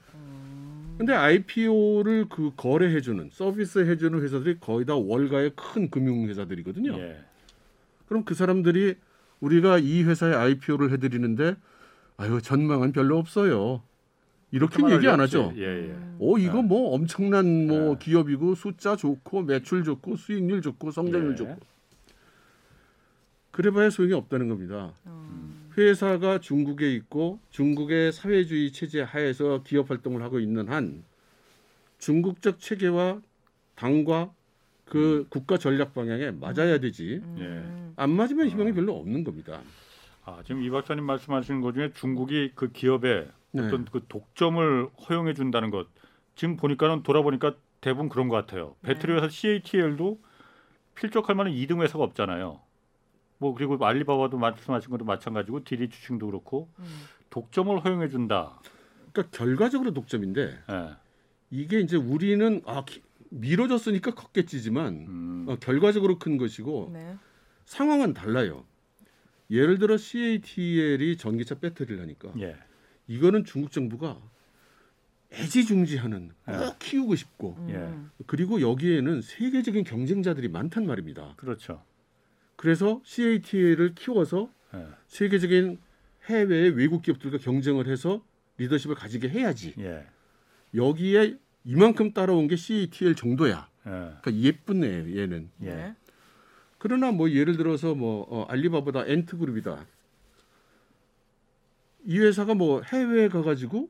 근데 0.97 1.13
IPO를 1.13 2.27
그 2.29 2.51
거래해 2.57 2.99
주는 3.01 3.29
서비스 3.31 3.79
해 3.79 3.97
주는 3.97 4.21
회사들이 4.21 4.59
거의 4.59 4.85
다 4.85 4.95
월가의 4.95 5.53
큰 5.55 5.89
금융 5.89 6.27
회사들이거든요. 6.27 6.97
예. 6.99 7.17
그럼 8.07 8.25
그 8.25 8.33
사람들이 8.33 8.95
우리가 9.39 9.79
이 9.79 10.03
회사에 10.03 10.33
IPO를 10.33 10.91
해 10.91 10.97
드리는데 10.97 11.55
아유 12.17 12.41
전망은 12.41 12.91
별로 12.91 13.17
없어요. 13.17 13.81
이렇게 14.51 14.83
얘기 14.91 15.07
안 15.07 15.19
하죠. 15.21 15.53
예, 15.55 15.61
예. 15.61 15.91
음. 15.91 16.17
오 16.19 16.37
이거 16.37 16.61
뭐 16.61 16.93
엄청난 16.93 17.67
뭐 17.67 17.93
네. 17.93 17.99
기업이고 17.99 18.55
숫자 18.55 18.95
좋고 18.95 19.43
매출 19.43 19.83
좋고 19.83 20.17
수익률 20.17 20.61
좋고 20.61 20.91
성장률 20.91 21.31
예. 21.31 21.35
좋고 21.35 21.59
그래봐야 23.51 23.89
소용이 23.89 24.13
없다는 24.13 24.49
겁니다. 24.49 24.93
어. 25.05 25.51
회사가 25.77 26.39
중국에 26.39 26.93
있고 26.95 27.39
중국의 27.49 28.11
사회주의 28.11 28.71
체제 28.71 29.01
하에서 29.01 29.63
기업 29.63 29.89
활동을 29.89 30.21
하고 30.21 30.39
있는 30.39 30.67
한 30.67 31.03
중국적 31.99 32.59
체계와 32.59 33.21
당과 33.75 34.33
그 34.85 35.25
국가 35.29 35.57
전략 35.57 35.93
방향에 35.93 36.31
맞아야 36.31 36.79
되지 36.79 37.21
음. 37.23 37.93
안 37.95 38.09
맞으면 38.09 38.49
희망이 38.49 38.73
별로 38.73 38.97
없는 38.97 39.23
겁니다. 39.23 39.61
아, 40.25 40.41
지금 40.45 40.61
이 40.63 40.69
박사님 40.69 41.03
말씀하시는 41.05 41.61
것 41.61 41.73
중에 41.73 41.91
중국이 41.93 42.51
그 42.55 42.71
기업에 42.71 43.27
네. 43.51 43.61
어떤 43.67 43.85
그 43.85 44.05
독점을 44.07 44.89
허용해 45.09 45.33
준다는 45.33 45.71
것 45.71 45.87
지금 46.35 46.57
보니까는 46.57 47.03
돌아보니까 47.03 47.55
대부분 47.81 48.09
그런 48.09 48.27
것 48.29 48.35
같아요. 48.35 48.75
배터리 48.83 49.13
회사 49.13 49.27
CATL도 49.27 50.19
필적할 50.95 51.35
만한 51.35 51.53
2등 51.53 51.81
회사가 51.81 52.03
없잖아요. 52.03 52.61
뭐 53.39 53.55
그리고 53.55 53.83
알리바바도 53.83 54.37
말씀하신 54.37 54.91
것도 54.91 55.03
마찬가지고 55.05 55.63
디디 55.63 55.89
주식도 55.89 56.27
그렇고 56.27 56.69
음. 56.77 56.85
독점을 57.31 57.83
허용해 57.83 58.09
준다. 58.09 58.59
그러니까 59.11 59.35
결과적으로 59.35 59.93
독점인데 59.93 60.59
예. 60.69 60.89
이게 61.49 61.79
이제 61.79 61.97
우리는 61.97 62.61
아 62.65 62.85
기- 62.85 63.01
밀어줬으니까 63.31 64.13
컸겠지만 64.13 64.93
음. 65.07 65.45
어, 65.49 65.55
결과적으로 65.55 66.19
큰 66.19 66.37
것이고 66.37 66.91
네. 66.93 67.15
상황은 67.65 68.13
달라요. 68.13 68.63
예를 69.51 69.77
들어 69.77 69.97
CATL이 69.97 71.17
전기차 71.17 71.55
배터리를 71.55 72.01
하니까 72.01 72.33
예. 72.39 72.55
이거는 73.07 73.43
중국 73.43 73.71
정부가 73.71 74.19
애지중지하는 75.33 76.31
꼭 76.45 76.51
네. 76.51 76.75
키우고 76.79 77.15
싶고 77.15 77.55
음. 77.59 77.69
예. 77.69 78.23
그리고 78.27 78.61
여기에는 78.61 79.21
세계적인 79.21 79.83
경쟁자들이 79.83 80.47
많단 80.47 80.85
말입니다. 80.85 81.33
그렇죠. 81.37 81.83
그래서 82.55 83.01
CATL을 83.03 83.93
키워서 83.95 84.49
예. 84.73 84.87
세계적인 85.07 85.79
해외의 86.29 86.71
외국 86.71 87.01
기업들과 87.01 87.37
경쟁을 87.37 87.87
해서 87.87 88.23
리더십을 88.57 88.95
가지게 88.95 89.29
해야지. 89.29 89.73
예. 89.79 90.05
여기에 90.75 91.37
이만큼 91.65 92.13
따라온 92.13 92.47
게 92.47 92.55
CATL 92.55 93.15
정도야. 93.15 93.69
예. 93.85 93.89
그러니까 93.89 94.33
예쁜 94.35 94.83
애 94.83 95.17
얘는. 95.17 95.49
그러나 96.81 97.11
뭐 97.11 97.29
예를 97.29 97.57
들어서 97.57 97.93
뭐 97.93 98.25
어, 98.27 98.45
알리바바다 98.49 99.05
엔트 99.05 99.37
그룹이다. 99.37 99.85
이 102.05 102.17
회사가 102.17 102.55
뭐 102.55 102.81
해외에 102.81 103.27
가가지고 103.27 103.87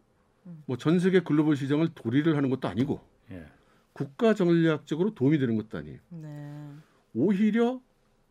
뭐 0.66 0.76
전 0.76 1.00
세계 1.00 1.22
글로벌 1.22 1.56
시장을 1.56 1.94
도리를 1.96 2.36
하는 2.36 2.50
것도 2.50 2.68
아니고 2.68 3.00
예. 3.32 3.46
국가 3.94 4.34
전략적으로 4.34 5.16
도움이 5.16 5.40
되는 5.40 5.56
것도 5.56 5.78
아니에요. 5.78 6.00
네. 6.10 6.68
오히려 7.14 7.80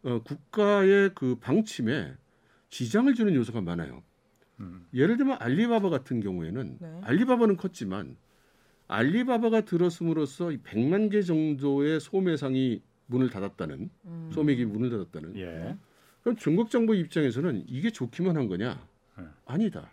어, 0.02 0.22
국가의 0.22 1.12
그 1.14 1.36
방침에 1.36 2.12
지장을 2.68 3.14
주는 3.14 3.34
요소가 3.34 3.62
많아요. 3.62 4.02
음. 4.60 4.86
예를 4.92 5.16
들면 5.16 5.38
알리바바 5.40 5.88
같은 5.88 6.20
경우에는 6.20 6.76
네. 6.78 7.00
알리바바는 7.04 7.56
컸지만 7.56 8.14
알리바바가 8.88 9.62
들었음으로써 9.62 10.52
이 10.52 10.58
100만 10.58 11.10
개 11.10 11.22
정도의 11.22 11.98
소매상이 11.98 12.82
문을 13.10 13.28
닫았다는 13.30 13.90
음. 14.06 14.30
소매기 14.32 14.64
문을 14.64 14.88
닫았다는 14.90 15.36
예. 15.36 15.76
그럼 16.22 16.36
중국 16.36 16.70
정부 16.70 16.94
입장에서는 16.94 17.64
이게 17.66 17.90
좋기만 17.90 18.36
한 18.36 18.46
거냐? 18.48 18.80
네. 19.18 19.24
아니다. 19.46 19.90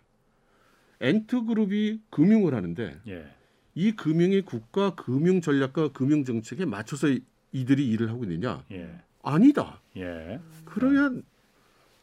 엔트 1.00 1.44
그룹이 1.44 2.00
금융을 2.10 2.54
하는데 2.54 3.00
예. 3.08 3.26
이 3.74 3.92
금융이 3.92 4.42
국가 4.42 4.94
금융 4.94 5.40
전략과 5.40 5.92
금융 5.92 6.24
정책에 6.24 6.64
맞춰서 6.64 7.08
이- 7.08 7.22
이들이 7.52 7.88
일을 7.90 8.10
하고 8.10 8.24
있느냐? 8.24 8.64
예. 8.72 9.00
아니다. 9.22 9.80
예. 9.96 10.40
그러면 10.64 11.22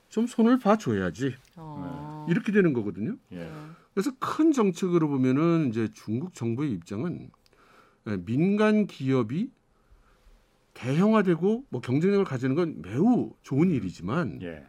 좀 0.09 0.27
손을 0.27 0.59
봐줘야지 0.59 1.35
어. 1.57 2.25
이렇게 2.29 2.51
되는 2.51 2.73
거거든요. 2.73 3.17
예. 3.33 3.49
그래서 3.93 4.11
큰 4.19 4.51
정책으로 4.51 5.07
보면은 5.07 5.69
이제 5.69 5.89
중국 5.93 6.33
정부의 6.33 6.71
입장은 6.71 7.29
예, 8.07 8.17
민간 8.25 8.85
기업이 8.87 9.49
대형화되고 10.85 11.65
뭐 11.69 11.81
경쟁력을 11.81 12.23
가지는 12.25 12.53
건 12.55 12.81
매우 12.83 13.33
좋은 13.41 13.71
일이지만 13.71 14.39
예. 14.43 14.63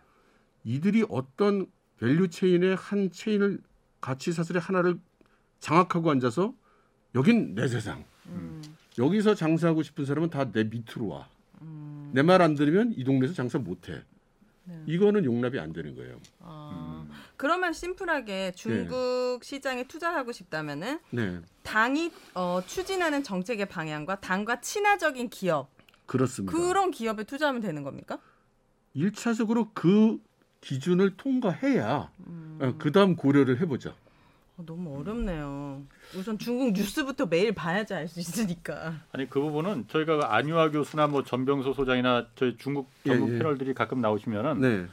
이들이 0.65 1.05
어떤 1.11 1.67
value 1.99 2.29
chain의 2.29 2.76
한 2.77 3.11
체인을 3.11 3.61
가치 4.01 4.33
사슬의 4.33 4.61
하나를 4.63 4.99
장악하고 5.59 6.11
앉아서 6.11 6.55
여긴 7.15 7.55
내 7.55 7.67
세상. 7.69 8.05
음. 8.27 8.63
여기서 8.99 9.35
장사하고 9.35 9.83
싶은 9.83 10.05
사람은 10.07 10.31
다 10.31 10.51
내 10.53 10.65
밑으로 10.65 11.09
와. 11.09 11.29
음. 11.61 12.11
내말 12.15 12.41
안 12.41 12.55
들으면 12.55 12.95
이 12.97 13.05
동네에서 13.05 13.35
장사 13.35 13.59
못 13.59 13.89
해. 13.89 14.03
네. 14.65 14.83
이거는 14.87 15.25
용납이 15.25 15.59
안 15.59 15.73
되는 15.73 15.95
거예요. 15.95 16.21
아. 16.41 17.05
음. 17.09 17.13
그러면 17.37 17.73
심플하게 17.73 18.53
중국 18.53 19.41
시장에 19.43 19.85
투자하고 19.85 20.33
싶다면은 20.33 21.01
네. 21.11 21.41
당이 21.63 22.13
어, 22.35 22.61
추진하는 22.67 23.23
정책의 23.23 23.67
방향과 23.67 24.21
당과 24.21 24.61
친화적인 24.61 25.29
기업 25.31 25.69
그렇습니다. 26.07 26.57
그런 26.57 26.91
기업에 26.91 27.25
투자하면 27.25 27.61
되는 27.61 27.83
겁니까? 27.83 28.19
일차적으로 28.95 29.71
그 29.75 30.19
기준을 30.61 31.17
통과해야 31.17 32.11
음. 32.26 32.59
어, 32.61 32.75
그다음 32.78 33.15
고려를 33.17 33.61
해보죠. 33.61 33.95
어, 34.57 34.63
너무 34.65 34.99
어렵네요. 35.00 35.83
우선 36.17 36.39
중국 36.39 36.73
뉴스부터 36.73 37.26
매일 37.26 37.52
봐야지 37.54 37.93
알 37.95 38.09
수 38.09 38.21
있으니까. 38.21 38.95
아니 39.13 39.28
그 39.28 39.39
부분은 39.41 39.87
저희가 39.89 40.35
안유아 40.35 40.71
교수나 40.71 41.07
뭐 41.09 41.23
전병소 41.25 41.75
소장이나 41.75 42.26
저희 42.37 42.57
중국 42.57 42.89
전문 43.04 43.28
예, 43.30 43.35
예. 43.35 43.39
패널들이 43.39 43.75
가끔 43.75 44.00
나오시면은 44.00 44.61
네, 44.61 44.87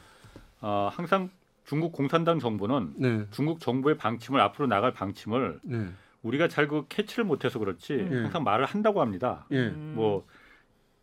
어, 0.60 0.90
항상 0.92 1.30
중국 1.64 1.92
공산당 1.92 2.38
정부는 2.40 2.94
네, 2.96 3.26
중국 3.30 3.58
정부의 3.60 3.96
방침을 3.96 4.38
앞으로 4.40 4.66
나갈 4.66 4.92
방침을 4.92 5.60
네, 5.62 5.88
우리가 6.22 6.48
잘 6.48 6.68
그 6.68 6.84
캐치를 6.90 7.24
못해서 7.24 7.58
그렇지 7.58 7.94
예. 8.10 8.16
항상 8.22 8.44
말을 8.44 8.66
한다고 8.66 9.00
합니다. 9.00 9.46
예, 9.50 9.68
음. 9.68 9.94
뭐 9.96 10.26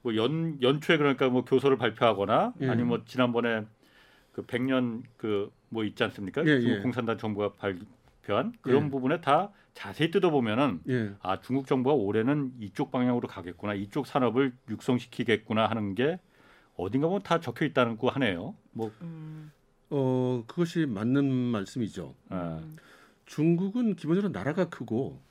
뭐 0.03 0.15
연 0.15 0.61
연초에 0.61 0.97
그러니까 0.97 1.29
뭐 1.29 1.43
교서를 1.45 1.77
발표하거나 1.77 2.53
예. 2.61 2.69
아니 2.69 2.83
뭐 2.83 3.03
지난번에 3.05 3.65
그 4.33 4.43
백년 4.43 5.03
그 5.17 5.51
뭐 5.73 5.85
있지 5.85 6.03
않습니까? 6.03 6.43
예, 6.45 6.59
중국 6.59 6.77
예. 6.77 6.81
공산당 6.81 7.17
정부가 7.17 7.53
발표한 7.53 8.53
그런 8.61 8.85
예. 8.85 8.89
부분에 8.89 9.21
다 9.21 9.51
자세히 9.73 10.11
뜯어보면은 10.11 10.81
예, 10.89 11.13
아 11.21 11.39
중국 11.39 11.65
정부가 11.65 11.95
올해는 11.95 12.51
이쪽 12.59 12.91
방향으로 12.91 13.27
가겠구나 13.29 13.73
이쪽 13.73 14.05
산업을 14.05 14.51
육성시키겠구나 14.69 15.67
하는 15.67 15.95
게 15.95 16.19
어딘가 16.75 17.07
보면 17.07 17.23
다 17.23 17.39
적혀 17.39 17.63
있다는 17.65 17.97
거 17.97 18.09
하네요. 18.09 18.53
뭐 18.73 18.91
음. 19.01 19.51
어 19.89 20.43
그것이 20.45 20.85
맞는 20.85 21.23
말씀이죠. 21.25 22.15
아, 22.29 22.59
음. 22.61 22.75
중국은 23.25 23.95
기본적으로 23.95 24.33
나라가 24.33 24.67
크고 24.67 25.21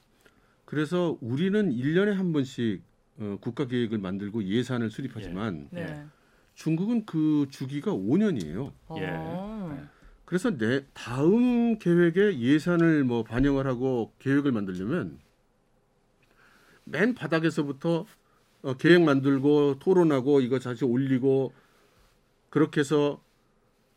그래서 0.64 1.18
우리는 1.20 1.70
일년에한 1.70 2.33
번씩 2.33 2.83
어, 3.20 3.37
국가 3.40 3.66
계획을 3.66 3.98
만들고 3.98 4.44
예산을 4.44 4.90
수립하지만 4.90 5.68
네. 5.70 6.04
중국은 6.54 7.04
그 7.04 7.46
주기가 7.50 7.92
5년이에요. 7.92 8.72
예. 8.96 9.06
어. 9.11 9.76
네. 9.76 9.85
그래서 10.24 10.56
내 10.56 10.85
다음 10.94 11.78
계획에 11.78 12.38
예산을 12.38 13.04
뭐 13.04 13.22
반영을 13.24 13.66
하고 13.66 14.12
계획을 14.20 14.52
만들려면 14.52 15.18
맨 16.85 17.14
바닥에서부터 17.14 18.06
어, 18.62 18.74
계획 18.74 19.02
만들고 19.02 19.78
토론하고 19.78 20.40
이거 20.40 20.59
다시 20.59 20.85
올리고 20.85 21.52
그렇게 22.48 22.80
해서 22.80 23.22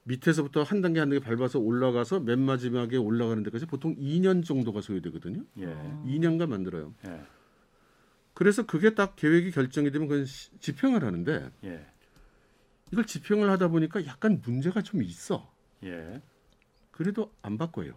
밑에서부터 0.05 0.63
한 0.63 0.81
단계 0.81 0.99
한 0.99 1.09
단계 1.09 1.23
밟아서 1.23 1.59
올라가서 1.59 2.19
맨 2.21 2.39
마지막에 2.39 2.97
올라가는 2.97 3.41
데까지 3.43 3.65
보통 3.67 3.95
2년 3.95 4.43
정도가 4.43 4.81
소요되거든요. 4.81 5.43
예. 5.59 5.65
어. 5.65 6.03
2년간 6.05 6.47
만들어요. 6.49 6.93
예. 7.07 7.21
그래서 8.33 8.65
그게 8.65 8.95
딱 8.95 9.15
계획이 9.15 9.51
결정이 9.51 9.91
되면 9.91 10.07
그건 10.07 10.25
시- 10.25 10.49
집행을 10.59 11.03
하는데 11.03 11.49
예. 11.65 11.85
이걸 12.91 13.05
집행을 13.05 13.49
하다 13.51 13.67
보니까 13.69 14.05
약간 14.05 14.41
문제가 14.43 14.81
좀 14.81 15.03
있어. 15.03 15.49
예. 15.83 16.21
그래도 16.91 17.31
안 17.41 17.57
바꿔요. 17.57 17.93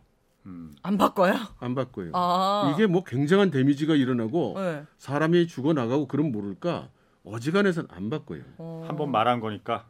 음. 0.46 0.74
안 0.82 0.96
바꿔요? 0.96 1.34
안 1.58 1.74
바꿔요. 1.74 2.10
아. 2.14 2.72
이게 2.74 2.86
뭐 2.86 3.02
굉장한 3.04 3.50
데미지가 3.50 3.94
일어나고 3.94 4.54
네. 4.56 4.84
사람이 4.98 5.46
죽어 5.48 5.72
나가고 5.72 6.06
그럼 6.06 6.32
모를까 6.32 6.90
어지간해서는 7.24 7.88
안 7.90 8.10
바꿔요. 8.10 8.42
어. 8.58 8.84
한번 8.86 9.10
말한 9.10 9.40
거니까 9.40 9.88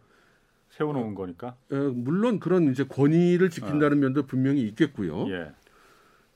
세워놓은 0.71 1.15
거니까. 1.15 1.57
어, 1.71 1.75
물론 1.95 2.41
그런 2.41 2.71
이제 2.71 2.85
권위를 2.85 3.51
지킨다는 3.51 4.01
면도 4.01 4.27
분명히 4.27 4.63
있겠고요. 4.69 5.29
예. 5.31 5.53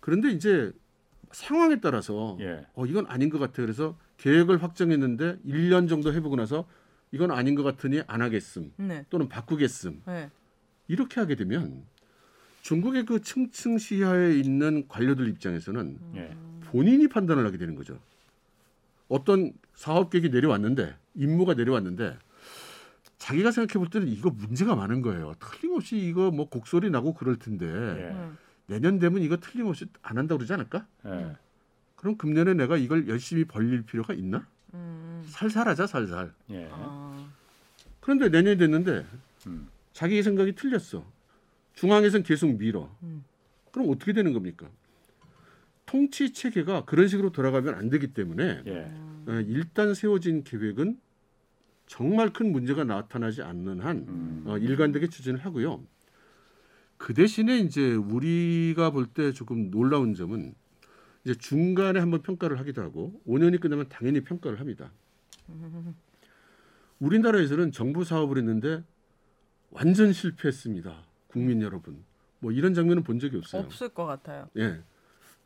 그런데 0.01 0.31
이제 0.31 0.73
상황에 1.33 1.81
따라서 1.81 2.37
예. 2.41 2.67
어 2.75 2.87
이건 2.87 3.07
아닌 3.07 3.31
것 3.31 3.39
같아. 3.39 3.63
그래서 3.63 3.97
계획을 4.19 4.63
확정했는데 4.63 5.39
1년 5.47 5.89
정도 5.89 6.13
해보고 6.13 6.37
나서 6.37 6.67
이건 7.13 7.31
아닌 7.31 7.55
것 7.55 7.63
같으니 7.63 8.03
안 8.07 8.23
하겠음 8.23 8.73
네. 8.77 9.05
또는 9.11 9.29
바꾸겠음 9.29 10.03
네. 10.07 10.31
이렇게 10.89 11.21
하게 11.21 11.35
되면 11.35 11.85
중국의 12.63 13.07
그 13.07 13.21
층층 13.21 13.79
시야에 13.79 14.35
있는 14.35 14.87
관료들 14.89 15.29
입장에서는 15.29 15.99
예. 16.17 16.37
본인이 16.65 17.09
판단을 17.09 17.47
하게 17.47 17.59
되는 17.59 17.75
거죠. 17.75 17.99
어떤 19.09 19.53
사업 19.75 20.11
계획이 20.11 20.29
내려왔는데 20.29 20.95
임무가 21.15 21.55
내려왔는데 21.55 22.17
자기가 23.19 23.51
생각해 23.51 23.79
볼 23.79 23.91
때는 23.91 24.09
이거 24.09 24.31
문제가 24.31 24.75
많은 24.75 25.03
거예요. 25.03 25.35
틀림없이 25.41 25.97
이거 25.97 26.31
뭐 26.31 26.49
곡소리 26.49 26.91
나고 26.91 27.15
그럴 27.15 27.37
텐데 27.37 27.67
예. 27.67 28.15
음. 28.15 28.39
내년 28.71 29.01
되면 29.01 29.21
이거 29.21 29.37
틀림없이 29.37 29.87
안 30.01 30.17
한다고 30.17 30.39
그러지 30.39 30.53
않을까? 30.53 30.87
예. 31.05 31.37
그럼 31.97 32.17
금년에 32.17 32.55
내가 32.55 32.77
이걸 32.77 33.09
열심히 33.09 33.45
벌릴 33.45 33.83
필요가 33.83 34.15
있나? 34.15 34.47
음. 34.75 35.25
살살하자 35.27 35.89
살살. 35.89 36.33
예. 36.51 36.69
아. 36.71 37.29
그런데 37.99 38.29
내년이 38.29 38.59
됐는데 38.59 39.05
음. 39.49 39.69
자기 39.93 40.23
생각이 40.23 40.55
틀렸어. 40.55 41.05
중앙에선 41.75 42.23
계속 42.23 42.57
밀어. 42.59 42.95
음. 43.03 43.25
그럼 43.73 43.91
어떻게 43.91 44.13
되는 44.13 44.33
겁니까? 44.33 44.69
통치 45.85 46.33
체계가 46.33 46.85
그런 46.85 47.09
식으로 47.09 47.33
돌아가면 47.33 47.75
안 47.75 47.91
되기 47.91 48.15
때문에 48.15 48.63
예. 48.67 48.87
어, 49.27 49.33
일단 49.49 49.95
세워진 49.95 50.45
계획은 50.45 50.97
정말 51.89 52.33
큰 52.33 52.53
문제가 52.53 52.85
나타나지 52.85 53.43
않는 53.43 53.81
한 53.81 53.97
음. 54.07 54.45
어, 54.47 54.59
일관되게 54.59 55.09
추진을 55.09 55.41
하고요. 55.45 55.83
그 57.01 57.15
대신에 57.15 57.59
이제 57.59 57.95
우리가 57.95 58.91
볼 58.91 59.07
때 59.15 59.33
조금 59.33 59.71
놀라운 59.71 60.15
점은 60.15 60.55
이제 61.25 61.35
중간에 61.35 61.99
한번 61.99 62.21
평가를 62.21 62.59
하기도 62.61 62.83
하고 62.83 63.19
5년이 63.27 63.59
끝나면 63.61 63.89
당연히 63.89 64.21
평가를 64.23 64.61
합니다. 64.61 64.93
우리나라에서는 66.99 67.73
정부 67.73 68.05
사업을 68.05 68.37
했는데 68.37 68.85
완전 69.71 70.13
실패했습니다. 70.13 70.95
국민 71.29 71.63
여러분. 71.63 72.05
뭐 72.39 72.53
이런 72.53 72.75
장면은 72.75 73.03
본 73.03 73.19
적이 73.19 73.39
없어요. 73.39 73.63
없을 73.63 73.89
것 73.89 74.05
같아요. 74.05 74.49
예. 74.59 74.81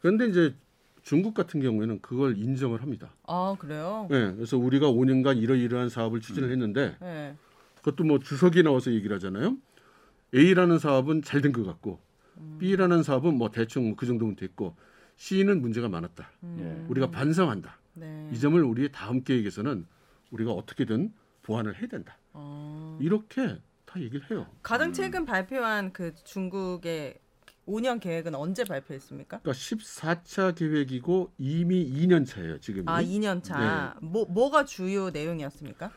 그런데 0.01 0.27
이제 0.27 0.55
중국 1.03 1.35
같은 1.35 1.61
경우에는 1.61 2.01
그걸 2.01 2.37
인정을 2.37 2.83
합니다. 2.83 3.12
아 3.29 3.55
그래요? 3.59 4.09
예. 4.11 4.33
그래서 4.35 4.59
우리가 4.59 4.88
5년간 4.90 5.38
이러이러한 5.38 5.88
사업을 5.88 6.21
추진을 6.21 6.51
했는데 6.51 6.97
네. 7.01 7.37
그것도 7.77 8.03
뭐 8.05 8.19
주석이 8.19 8.62
나와서 8.64 8.93
얘기를 8.93 9.14
하잖아요. 9.17 9.57
A라는 10.35 10.79
사업은 10.79 11.23
잘 11.23 11.41
된 11.43 11.53
것 11.53 11.65
같고 11.65 12.01
음. 12.39 12.57
B라는 12.61 13.03
사업은 13.03 13.35
뭐 13.37 13.51
대충 13.51 13.95
그 13.97 14.07
정도면 14.07 14.37
됐고 14.37 14.77
C는 15.17 15.61
문제가 15.61 15.89
많았다. 15.89 16.31
음. 16.43 16.87
우리가 16.89 17.11
반성한다. 17.11 17.79
네. 17.95 18.29
이 18.33 18.39
점을 18.39 18.61
우리 18.63 18.91
다음 18.91 19.23
계획에서는 19.23 19.87
우리가 20.33 20.51
어떻게든 20.53 21.13
보완을 21.43 21.77
해야 21.79 21.87
된다. 21.87 22.17
어. 22.33 22.99
이렇게 23.01 23.59
다 23.85 24.01
얘기를 24.01 24.29
해요. 24.31 24.47
가장 24.63 24.93
최근 24.93 25.25
발표한 25.25 25.93
그 25.93 26.13
중국의 26.25 27.19
5년 27.69 28.01
계획은 28.01 28.35
언제 28.35 28.65
발표했습니까? 28.65 29.39
그러니까 29.41 29.53
14차 29.53 30.55
계획이고 30.57 31.33
이미 31.39 31.89
2년 31.91 32.27
차예요, 32.27 32.59
지금. 32.61 32.87
아, 32.89 33.01
2년 33.03 33.43
차. 33.43 33.95
네. 34.01 34.07
뭐 34.07 34.27
뭐가 34.27 34.65
주요 34.65 35.11
내용이었습니까? 35.11 35.91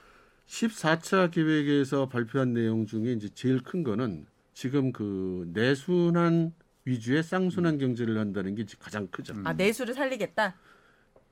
14차 0.48 1.32
계획에서 1.32 2.08
발표한 2.08 2.54
내용 2.54 2.86
중에 2.86 3.12
이제 3.14 3.30
제일 3.30 3.62
큰 3.62 3.84
거는 3.84 4.26
지금 4.54 4.92
그 4.92 5.50
내순환 5.54 6.54
위주의 6.86 7.22
쌍순환 7.22 7.78
경제를 7.78 8.18
한다는 8.18 8.56
게 8.56 8.66
가장 8.80 9.08
크죠. 9.08 9.34
음. 9.34 9.46
아, 9.46 9.54
내수를 9.54 9.94
살리겠다. 9.94 10.56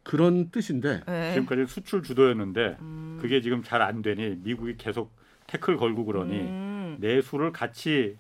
그런 0.03 0.51
뜻인데 0.51 1.01
네. 1.07 1.33
지금까지 1.33 1.65
수출 1.65 2.03
주도였는데 2.03 2.77
음. 2.81 3.17
그게 3.21 3.41
지금 3.41 3.63
잘 3.63 3.81
안 3.81 4.01
되니 4.01 4.35
미국이 4.43 4.75
계속 4.77 5.15
태클 5.47 5.77
걸고 5.77 6.05
그러니 6.05 6.39
음. 6.41 6.97
내수를 6.99 7.51
같이 7.51 8.17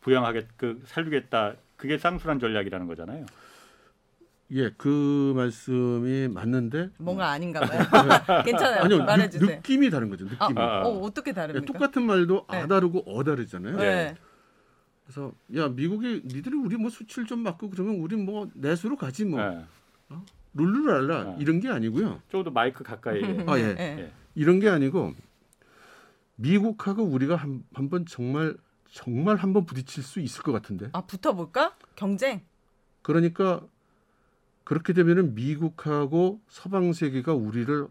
부양하겠 0.00 0.46
그 0.56 0.80
살리겠다. 0.86 1.56
그게 1.76 1.98
쌍순환 1.98 2.38
전략이라는 2.38 2.86
거잖아요. 2.86 3.26
예, 4.52 4.70
그 4.76 5.32
말씀이 5.34 6.28
맞는데 6.28 6.90
뭔가 6.98 7.30
아닌가 7.30 7.60
봐요. 7.60 7.80
괜찮아요. 8.44 8.82
아니요, 8.84 9.04
말해 9.04 9.24
느, 9.24 9.30
주세요. 9.30 9.56
느 9.56 9.62
낌이 9.62 9.90
다른 9.90 10.08
거죠. 10.08 10.24
느낌이. 10.24 10.38
아, 10.40 10.50
아, 10.56 10.80
아. 10.82 10.86
어, 10.86 11.00
어떻게 11.00 11.30
예, 11.30 11.34
다릅니까? 11.34 11.66
똑같은 11.72 12.02
말도 12.04 12.46
네. 12.50 12.58
아 12.58 12.66
다르고 12.68 13.02
어 13.06 13.24
다르잖아요. 13.24 13.76
네. 13.76 14.14
그래서 15.04 15.32
야 15.56 15.68
미국이 15.68 16.22
니들이 16.24 16.54
우리 16.56 16.76
뭐 16.76 16.90
수출 16.90 17.26
좀 17.26 17.40
막고 17.40 17.70
그러면 17.70 17.96
우리 17.96 18.14
뭐 18.16 18.48
내수로 18.54 18.96
가지 18.96 19.24
뭐 19.24 19.40
예. 19.40 19.64
룰루랄라 20.54 21.24
네. 21.24 21.36
이런 21.40 21.58
게 21.60 21.68
아니고요. 21.68 22.22
저도 22.30 22.50
마이크 22.52 22.84
가까이. 22.84 23.22
아, 23.46 23.58
예. 23.58 23.74
네. 23.74 23.96
예. 23.98 24.12
이런 24.36 24.60
게 24.60 24.68
아니고 24.68 25.12
미국하고 26.36 27.02
우리가 27.02 27.34
한 27.36 27.64
번 27.88 28.06
정말 28.06 28.56
정말 28.92 29.36
한번 29.36 29.66
부딪힐 29.66 30.02
수 30.04 30.20
있을 30.20 30.42
것 30.42 30.52
같은데. 30.52 30.88
아, 30.92 31.00
붙어볼까? 31.02 31.74
경쟁. 31.96 32.42
그러니까 33.02 33.62
그렇게 34.66 34.92
되면은 34.92 35.36
미국하고 35.36 36.40
서방 36.48 36.92
세계가 36.92 37.32
우리를 37.32 37.86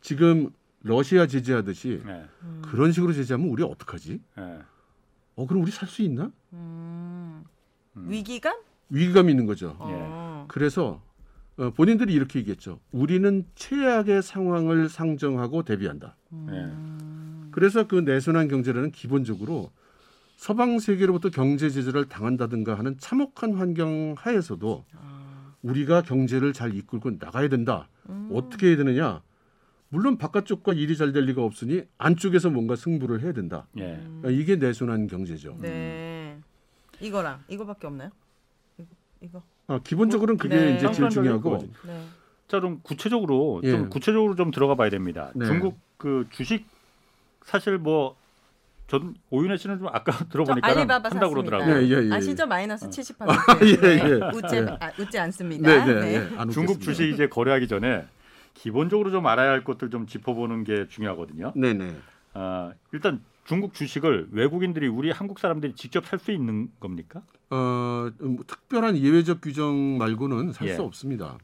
지금 0.00 0.50
러시아 0.80 1.26
제재하듯이 1.26 2.00
예. 2.06 2.24
음. 2.42 2.62
그런 2.64 2.92
식으로 2.92 3.12
제재하면 3.12 3.48
우리 3.48 3.64
어떡하지? 3.64 4.20
예. 4.38 4.58
어 5.34 5.46
그럼 5.48 5.64
우리 5.64 5.72
살 5.72 5.88
수 5.88 6.02
있나? 6.02 6.30
음. 6.52 7.42
음. 7.96 8.06
위기감? 8.08 8.56
위기감이 8.90 9.32
있는 9.32 9.46
거죠. 9.46 9.74
어. 9.80 10.46
그래서 10.48 11.02
어, 11.56 11.70
본인들이 11.70 12.14
이렇게 12.14 12.38
얘기했죠. 12.38 12.78
우리는 12.92 13.44
최악의 13.56 14.22
상황을 14.22 14.88
상정하고 14.88 15.64
대비한다. 15.64 16.16
음. 16.32 17.48
그래서 17.50 17.88
그 17.88 17.96
내순환 17.96 18.46
경제라는 18.46 18.92
기본적으로 18.92 19.72
서방 20.36 20.78
세계로부터 20.78 21.30
경제 21.30 21.70
제재를 21.70 22.08
당한다든가 22.08 22.78
하는 22.78 22.96
참혹한 22.98 23.54
환경 23.54 24.14
하에서도 24.16 24.84
아. 24.94 25.19
우리가 25.62 26.02
경제를 26.02 26.52
잘 26.52 26.74
이끌고 26.74 27.12
나가야 27.18 27.48
된다. 27.48 27.88
음. 28.08 28.30
어떻게 28.32 28.68
해야 28.68 28.76
되느냐? 28.76 29.22
물론 29.88 30.16
바깥쪽과 30.18 30.72
일이 30.74 30.96
잘 30.96 31.12
될 31.12 31.24
리가 31.24 31.42
없으니 31.42 31.82
안쪽에서 31.98 32.50
뭔가 32.50 32.76
승부를 32.76 33.22
해야 33.22 33.32
된다. 33.32 33.66
예. 33.76 33.94
음. 33.96 34.20
그러니까 34.22 34.30
이게 34.42 34.56
내순환 34.56 35.06
경제죠. 35.06 35.58
네. 35.60 36.38
이거랑 37.00 37.40
이거밖에 37.48 37.86
없나요? 37.86 38.10
이거. 38.78 38.88
이거. 39.20 39.42
아, 39.66 39.80
기본적으로는 39.82 40.38
그게 40.38 40.56
네. 40.56 40.76
이제 40.76 40.90
제일 40.92 41.10
중요하고. 41.10 41.58
네. 41.86 42.04
자, 42.48 42.60
좀 42.60 42.80
구체적으로 42.82 43.60
예. 43.64 43.70
좀 43.70 43.90
구체적으로 43.90 44.34
좀 44.36 44.50
들어가 44.50 44.74
봐야 44.74 44.90
됩니다. 44.90 45.30
네. 45.34 45.46
중국 45.46 45.78
그 45.96 46.26
주식 46.30 46.66
사실 47.44 47.78
뭐 47.78 48.16
전 48.90 49.14
오윤혜 49.30 49.56
씨는 49.56 49.78
좀 49.78 49.86
아까 49.86 50.10
저 50.18 50.24
들어보니까 50.28 50.66
알리바바 50.66 51.10
샀습니다. 51.10 51.28
그러더라고요. 51.28 51.76
예, 51.76 51.88
예, 51.88 52.08
예. 52.08 52.12
아시죠? 52.12 52.44
마이너스 52.44 52.90
70%. 52.90 53.24
예, 53.62 53.86
예. 53.86 54.36
웃지, 54.36 54.56
예. 54.56 54.76
아, 54.80 54.90
웃지 54.98 55.16
않습니다. 55.16 55.84
네, 55.84 55.84
네, 55.94 56.00
네. 56.00 56.14
예. 56.14 56.36
안 56.36 56.50
중국. 56.50 56.80
주식 56.80 57.08
이제 57.08 57.28
거래하기 57.28 57.68
전에 57.68 58.04
기본적으로 58.54 59.12
좀 59.12 59.28
알아야 59.28 59.50
할 59.50 59.62
것들 59.62 59.90
좀 59.90 60.08
짚어보는 60.08 60.64
게 60.64 60.88
중요하거든요. 60.88 61.52
네, 61.54 61.72
네. 61.72 61.94
아, 62.34 62.72
일단 62.92 63.22
중국 63.44 63.74
주식을 63.74 64.28
외국인들이 64.32 64.88
우리 64.88 65.12
한국 65.12 65.38
사람들이 65.38 65.74
직접 65.76 66.04
살 66.04 66.18
수 66.18 66.32
있는 66.32 66.68
겁니까? 66.80 67.22
어, 67.50 68.10
음, 68.22 68.38
특별한 68.44 68.98
예외적 68.98 69.40
규정 69.40 69.98
말고는 69.98 70.52
살수 70.52 70.74
예. 70.74 70.78
없습니다. 70.78 71.38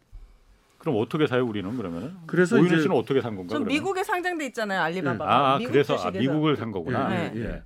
그럼 0.87 1.01
어떻게 1.03 1.27
사요 1.27 1.45
우리는 1.45 1.77
그러면은? 1.77 2.15
그래서 2.27 2.57
이제 2.61 2.79
씨는 2.79 2.95
어떻게 2.95 3.21
산 3.21 3.35
건가? 3.35 3.51
전 3.55 3.65
그러면? 3.65 3.69
미국에 3.75 4.05
상장돼 4.05 4.47
있잖아요. 4.47 4.81
알리바바. 4.83 5.25
아, 5.55 5.59
미국 5.59 5.73
그래서 5.73 5.95
아, 5.95 5.97
주식에서. 5.97 6.21
미국을 6.21 6.57
산 6.57 6.71
거구나. 6.71 7.09
네. 7.09 7.33
예, 7.35 7.41
예. 7.41 7.45
예. 7.45 7.63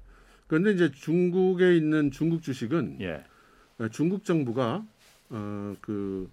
그런데 0.47 0.73
이제 0.73 0.91
중국에 0.91 1.77
있는 1.77 2.11
중국 2.11 2.43
주식은 2.43 2.97
예. 3.03 3.23
어, 3.79 3.89
중국 3.89 4.25
정부가 4.25 4.83
어, 5.29 5.75
그 5.83 6.31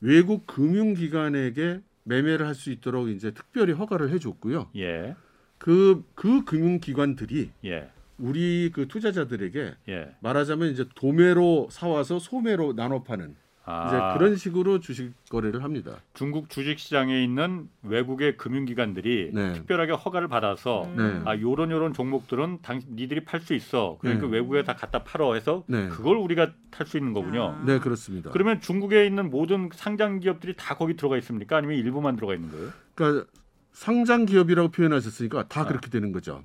외국 0.00 0.44
금융기관에게 0.48 1.80
매매를 2.02 2.46
할 2.48 2.54
수 2.56 2.72
있도록 2.72 3.08
이제 3.08 3.30
특별히 3.30 3.72
허가를 3.72 4.10
해줬고요. 4.10 4.70
예. 4.76 5.14
그, 5.58 6.04
그 6.16 6.44
금융기관들이 6.44 7.50
예. 7.64 7.88
우리 8.18 8.72
그 8.74 8.88
투자자들에게 8.88 9.74
예. 9.88 10.16
말하자면 10.18 10.70
이제 10.72 10.84
도매로 10.96 11.68
사와서 11.70 12.18
소매로 12.18 12.74
나눠 12.74 13.04
파는 13.04 13.36
아, 13.66 13.86
이제 13.86 14.18
그런 14.18 14.36
식으로 14.36 14.80
주식 14.80 15.12
거래를 15.30 15.64
합니다. 15.64 15.96
중국 16.12 16.50
주식 16.50 16.78
시장에 16.78 17.22
있는 17.22 17.68
외국의 17.82 18.36
금융기관들이 18.36 19.30
네. 19.32 19.52
특별하게 19.54 19.92
허가를 19.92 20.28
받아서 20.28 20.84
음. 20.84 20.96
네. 20.96 21.30
아 21.30 21.38
요런 21.38 21.70
요런 21.70 21.94
종목들은 21.94 22.58
당 22.60 22.80
니들이 22.90 23.24
팔 23.24 23.40
수 23.40 23.54
있어. 23.54 23.96
그러니까 24.00 24.26
네. 24.26 24.32
외국에 24.34 24.64
다 24.64 24.74
갖다 24.74 25.02
팔어 25.02 25.34
해서 25.34 25.64
네. 25.66 25.88
그걸 25.88 26.16
우리가 26.18 26.52
탈 26.70 26.86
수 26.86 26.98
있는 26.98 27.14
거군요. 27.14 27.56
아. 27.58 27.64
네, 27.64 27.78
그렇습니다. 27.78 28.30
그러면 28.30 28.60
중국에 28.60 29.06
있는 29.06 29.30
모든 29.30 29.70
상장 29.72 30.20
기업들이 30.20 30.54
다 30.56 30.76
거기 30.76 30.94
들어가 30.94 31.16
있습니까? 31.18 31.56
아니면 31.56 31.76
일부만 31.76 32.16
들어가 32.16 32.34
있는 32.34 32.50
거예요? 32.50 32.70
그러니까 32.94 33.26
상장 33.72 34.26
기업이라고 34.26 34.68
표현하셨으니까 34.70 35.48
다 35.48 35.62
아. 35.62 35.64
그렇게 35.64 35.88
되는 35.88 36.12
거죠. 36.12 36.44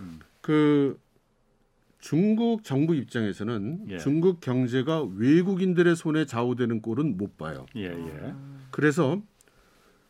음. 0.00 0.18
그 0.40 0.98
중국 1.98 2.62
정부 2.64 2.94
입장에서는 2.94 3.86
예. 3.90 3.98
중국 3.98 4.40
경제가 4.40 5.02
외국인들의 5.16 5.96
손에 5.96 6.26
좌우되는 6.26 6.80
꼴은 6.80 7.16
못 7.16 7.36
봐요. 7.36 7.66
예, 7.76 7.86
예. 7.86 8.34
그래서 8.70 9.20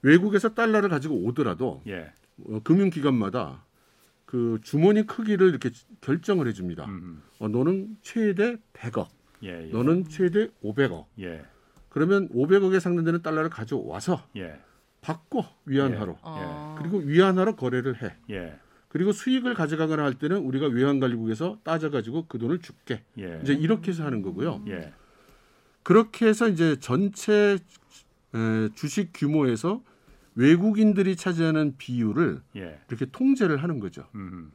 외국에서 0.03 0.55
달러를 0.55 0.89
가지고 0.89 1.17
오더라도 1.25 1.83
예. 1.87 2.13
어, 2.47 2.61
금융기관마다 2.63 3.65
그 4.27 4.59
주머니 4.63 5.07
크기를 5.07 5.49
이렇게 5.49 5.71
결정을 6.03 6.47
해줍니다. 6.49 6.85
음. 6.85 7.23
어, 7.39 7.49
너는 7.49 7.97
최대 8.03 8.59
100억, 8.75 9.09
예, 9.45 9.69
예. 9.69 9.73
너는 9.73 10.09
최대 10.09 10.49
500억. 10.63 11.07
예. 11.21 11.45
그러면 11.89 12.29
500억에 12.29 12.81
상대되는 12.81 13.23
달러를 13.23 13.49
가져와서 13.49 14.29
예. 14.37 14.61
바꿔 15.01 15.47
위안화로. 15.65 16.19
어. 16.23 16.77
그리고 16.79 16.99
위안화로 16.99 17.57
거래를 17.57 18.03
해. 18.03 18.15
예. 18.89 18.99
그리고 18.99 19.13
수익을 19.13 19.55
가져가거나 19.55 20.03
할 20.03 20.15
때는 20.15 20.39
우리가 20.39 20.67
외환관리국에서 20.67 21.59
따져가지고 21.63 22.27
그 22.29 22.39
돈을 22.39 22.61
줄게. 22.61 23.03
예. 23.19 23.41
이제 23.43 23.53
이렇게 23.53 23.91
해서 23.91 24.05
하는 24.05 24.23
거고요. 24.23 24.65
예. 24.69 24.93
그렇게 25.83 26.27
해서 26.27 26.49
이제 26.49 26.77
전체 26.81 27.59
에, 28.35 28.69
주식 28.75 29.11
규모에서 29.15 29.83
외국인들이 30.35 31.17
차지하는 31.17 31.77
비율을 31.79 32.43
예. 32.57 32.81
이렇게 32.89 33.07
통제를 33.07 33.63
하는 33.63 33.81
거죠. 33.81 34.07
음. 34.15 34.53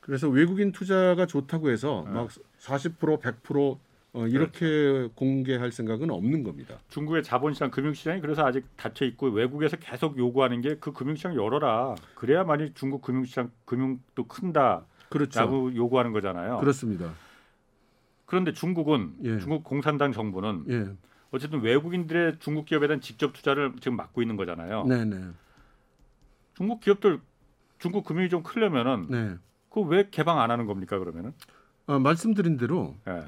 그래서 0.00 0.28
외국인 0.28 0.72
투자가 0.72 1.26
좋다고 1.26 1.70
해서 1.70 2.04
네. 2.06 2.12
막40% 2.60 3.20
100% 3.20 3.78
어, 4.14 4.28
이렇게 4.28 5.08
공개할 5.16 5.72
생각은 5.72 6.08
없는 6.10 6.44
겁니다. 6.44 6.78
중국의 6.88 7.24
자본시장 7.24 7.70
금융시장이 7.72 8.20
그래서 8.20 8.46
아직 8.46 8.64
닫혀 8.76 9.04
있고 9.06 9.26
외국에서 9.26 9.76
계속 9.76 10.16
요구하는 10.16 10.60
게 10.60 10.76
그 10.80 10.92
금융시장 10.92 11.34
열어라. 11.34 11.96
그래야만이 12.14 12.74
중국 12.74 13.02
금융시장 13.02 13.50
금융도 13.64 14.26
큰다라고 14.28 14.86
그렇죠. 15.08 15.72
요구하는 15.74 16.12
거잖아요. 16.12 16.58
그렇습니다. 16.58 17.12
그런데 18.26 18.52
중국은 18.52 19.14
예. 19.24 19.38
중국 19.38 19.64
공산당 19.64 20.12
정부는 20.12 20.64
예. 20.68 20.96
어쨌든 21.32 21.60
외국인들의 21.62 22.36
중국 22.38 22.66
기업에 22.66 22.86
대한 22.86 23.00
직접 23.00 23.32
투자를 23.32 23.72
지금 23.80 23.96
막고 23.96 24.22
있는 24.22 24.36
거잖아요. 24.36 24.84
네, 24.86 25.04
네. 25.04 25.16
중국 26.54 26.80
기업들 26.80 27.20
중국 27.78 28.04
금융이 28.04 28.28
좀 28.28 28.44
크려면은 28.44 29.06
네. 29.08 29.34
그왜 29.70 30.08
개방 30.12 30.40
안 30.40 30.52
하는 30.52 30.66
겁니까 30.66 30.98
그러면은? 31.00 31.32
아, 31.86 31.98
말씀드린 31.98 32.56
대로 32.56 32.94
예. 33.08 33.24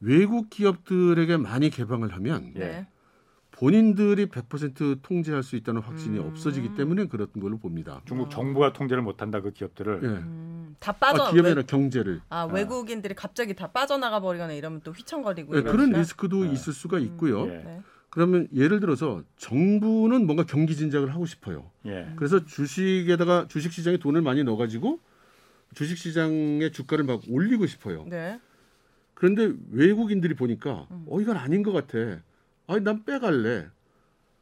외국 0.00 0.50
기업들에게 0.50 1.36
많이 1.36 1.70
개방을 1.70 2.12
하면 2.14 2.52
예. 2.56 2.58
네. 2.58 2.86
본인들이 3.52 4.26
100% 4.26 5.02
통제할 5.02 5.42
수 5.42 5.54
있다는 5.54 5.82
확신이 5.82 6.18
음. 6.18 6.28
없어지기 6.28 6.74
때문에 6.76 7.06
그런 7.06 7.28
걸로 7.38 7.58
봅니다. 7.58 8.00
중국 8.06 8.30
정부가 8.30 8.72
통제를 8.72 9.02
못한다 9.02 9.42
그 9.42 9.50
기업들을. 9.52 10.00
예. 10.02 10.06
음, 10.06 10.76
다 10.78 10.92
빠져. 10.92 11.24
아, 11.24 11.30
기업이 11.30 11.44
외, 11.44 11.52
아니라 11.52 11.66
경제를. 11.66 12.22
아 12.30 12.44
외국인들이 12.44 13.14
갑자기 13.14 13.54
다 13.54 13.66
빠져나가 13.66 14.20
버리거나 14.20 14.54
이러면 14.54 14.80
또 14.82 14.92
휘청거리고 14.92 15.58
예, 15.58 15.62
그런? 15.62 15.90
리스크도 15.90 16.44
네. 16.44 16.52
있을 16.52 16.72
수가 16.72 16.98
있고요. 17.00 17.46
예. 17.48 17.62
네. 17.62 17.82
그러면 18.08 18.48
예를 18.54 18.80
들어서 18.80 19.22
정부는 19.36 20.26
뭔가 20.26 20.44
경기 20.44 20.74
진작을 20.74 21.12
하고 21.12 21.26
싶어요. 21.26 21.70
예. 21.84 22.10
그래서 22.16 22.44
주식에다가 22.44 23.46
주식 23.48 23.72
시장에 23.72 23.98
돈을 23.98 24.22
많이 24.22 24.42
넣어가지고 24.42 25.00
주식 25.74 25.98
시장의 25.98 26.72
주가를 26.72 27.04
막 27.04 27.20
올리고 27.28 27.66
싶어요. 27.66 28.06
네. 28.08 28.40
그런데 29.20 29.52
외국인들이 29.70 30.32
보니까 30.32 30.86
음. 30.90 31.04
어 31.06 31.20
이건 31.20 31.36
아닌 31.36 31.62
것 31.62 31.72
같아. 31.72 32.22
아니 32.66 32.80
난 32.80 33.04
빼갈래. 33.04 33.66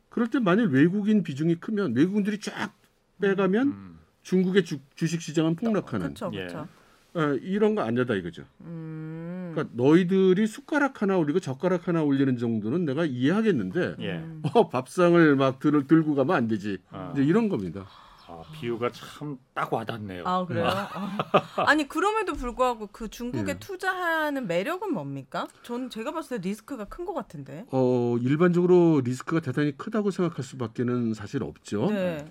그럴 0.08 0.30
때 0.30 0.38
만일 0.38 0.66
외국인 0.66 1.24
비중이 1.24 1.56
크면 1.56 1.96
외국인들이 1.96 2.38
쫙 2.38 2.72
빼가면 3.20 3.66
음. 3.66 3.98
중국의 4.22 4.64
주, 4.64 4.78
주식 4.94 5.20
시장은 5.20 5.56
폭락하는 5.56 6.14
그렇죠, 6.14 6.30
예. 6.32 6.46
그렇죠. 6.46 6.68
어, 7.14 7.22
이런 7.42 7.74
거안 7.74 7.96
되다 7.96 8.14
이거죠. 8.14 8.44
음. 8.60 9.50
그러니까 9.52 9.74
너희들이 9.74 10.46
숟가락 10.46 11.02
하나 11.02 11.18
올리고 11.18 11.40
젓가락 11.40 11.88
하나 11.88 12.04
올리는 12.04 12.36
정도는 12.36 12.84
내가 12.84 13.04
이해하겠는데 13.04 13.96
예. 13.98 14.18
음. 14.18 14.42
어, 14.54 14.68
밥상을 14.68 15.34
막 15.34 15.58
들, 15.58 15.88
들고 15.88 16.14
가면 16.14 16.36
안 16.36 16.46
되지. 16.46 16.78
아. 16.92 17.10
이제 17.14 17.24
이런 17.24 17.48
겁니다. 17.48 17.84
아, 18.28 18.42
비유가 18.52 18.90
참 18.92 19.38
딱 19.54 19.72
와닿네요. 19.72 20.22
아 20.26 20.44
그래요? 20.46 20.66
아. 20.68 21.18
아니 21.66 21.88
그럼에도 21.88 22.34
불구하고 22.34 22.88
그 22.92 23.08
중국에 23.08 23.52
예. 23.52 23.58
투자하는 23.58 24.46
매력은 24.46 24.92
뭡니까? 24.92 25.48
전 25.62 25.90
제가 25.90 26.12
봤을 26.12 26.38
때 26.40 26.48
리스크가 26.48 26.84
큰 26.84 27.04
것 27.06 27.14
같은데. 27.14 27.64
어, 27.72 28.16
일반적으로 28.20 29.00
리스크가 29.04 29.40
대단히 29.40 29.76
크다고 29.76 30.10
생각할 30.10 30.44
수밖에는 30.44 31.14
사실 31.14 31.42
없죠. 31.42 31.86
네. 31.90 32.30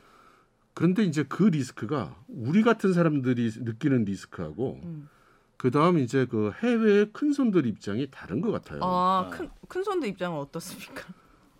그런데 0.73 1.03
이제 1.03 1.23
그 1.27 1.43
리스크가 1.43 2.15
우리 2.27 2.61
같은 2.61 2.93
사람들이 2.93 3.51
느끼는 3.61 4.05
리스크하고 4.05 4.79
음. 4.83 5.09
그 5.57 5.71
다음 5.71 5.97
이제 5.97 6.27
그 6.27 6.51
해외의 6.61 7.09
큰 7.11 7.33
손들 7.33 7.65
입장이 7.65 8.07
다른 8.11 8.41
것 8.41 8.51
같아요. 8.51 8.79
아큰 8.83 9.49
큰 9.67 9.83
손들 9.83 10.07
입장은 10.09 10.37
어떻습니까? 10.39 11.03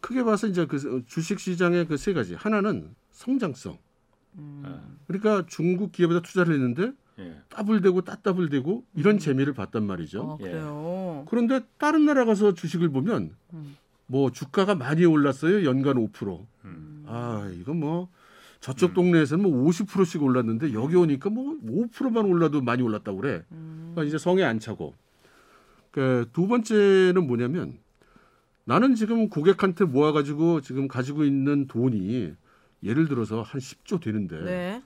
크게 0.02 0.23
봐서 0.23 0.45
이제 0.47 0.65
그 0.67 1.04
주식 1.08 1.39
시장의 1.39 1.88
그 1.88 1.97
세 1.97 2.13
가지 2.13 2.36
하나는 2.36 2.95
성장성. 3.12 3.80
음. 4.38 4.97
그러니까 5.08 5.45
중국 5.47 5.91
기업에다 5.91 6.21
투자를 6.21 6.54
했는데 6.54 6.91
예. 7.19 7.41
따블대고 7.50 8.02
따따블대고 8.02 8.86
이런 8.95 9.15
음. 9.15 9.19
재미를 9.19 9.54
봤단 9.54 9.86
말이죠. 9.86 10.34
아 10.34 10.38
그래요. 10.38 11.26
그런데 11.30 11.62
다른 11.78 12.06
나라 12.06 12.26
가서 12.26 12.54
주식을 12.54 12.89
보면 12.89 13.32
음. 13.54 13.78
뭐 14.06 14.32
주가가 14.32 14.76
많이 14.76 15.06
올랐어요. 15.06 15.65
연간 15.65 15.95
5%. 15.95 16.45
음. 16.65 17.04
아, 17.08 17.50
이건 17.60 17.80
뭐 17.80 18.10
저쪽 18.60 18.91
음. 18.91 18.93
동네에서는 18.93 19.50
뭐 19.50 19.69
50%씩 19.69 20.21
올랐는데 20.21 20.73
여기 20.73 20.95
오니까 20.95 21.30
뭐 21.30 21.58
5%만 21.65 22.26
올라도 22.26 22.62
많이 22.62 22.82
올랐다고 22.84 23.21
그래. 23.21 23.43
음. 23.52 23.91
그러니까 23.93 24.04
이제 24.04 24.17
성에 24.17 24.43
안 24.43 24.60
차고. 24.60 24.93
그두 25.91 26.47
번째는 26.47 27.26
뭐냐면 27.26 27.80
나는 28.65 28.93
지금 28.93 29.30
고객한테 29.30 29.86
모아가지고 29.86 30.62
지금 30.62 30.88
가지고 30.88 31.23
있는 31.23 31.67
돈이 31.67 32.34
예를 32.83 33.07
들어서 33.07 33.41
한 33.41 33.59
10조 33.59 34.01
되는데 34.01 34.41
네. 34.43 34.83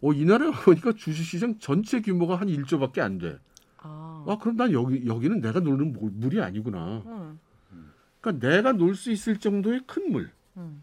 어, 0.00 0.12
이 0.12 0.24
나라에 0.24 0.50
보니까 0.50 0.92
주식시장 0.92 1.58
전체 1.58 2.00
규모가 2.00 2.36
한 2.36 2.48
1조밖에 2.48 3.00
안 3.00 3.18
돼. 3.18 3.38
아. 3.78 4.24
아, 4.26 4.38
그럼 4.38 4.56
난 4.56 4.72
여기 4.72 5.06
여기는 5.06 5.40
내가 5.40 5.60
놀는 5.60 5.92
물- 5.92 6.10
물이 6.12 6.40
아니구나. 6.40 7.02
음. 7.06 7.38
그러니까 8.20 8.46
내가 8.48 8.72
놀 8.72 8.94
수 8.94 9.10
있을 9.10 9.38
정도의 9.38 9.82
큰 9.86 10.10
물. 10.12 10.30
음. 10.56 10.82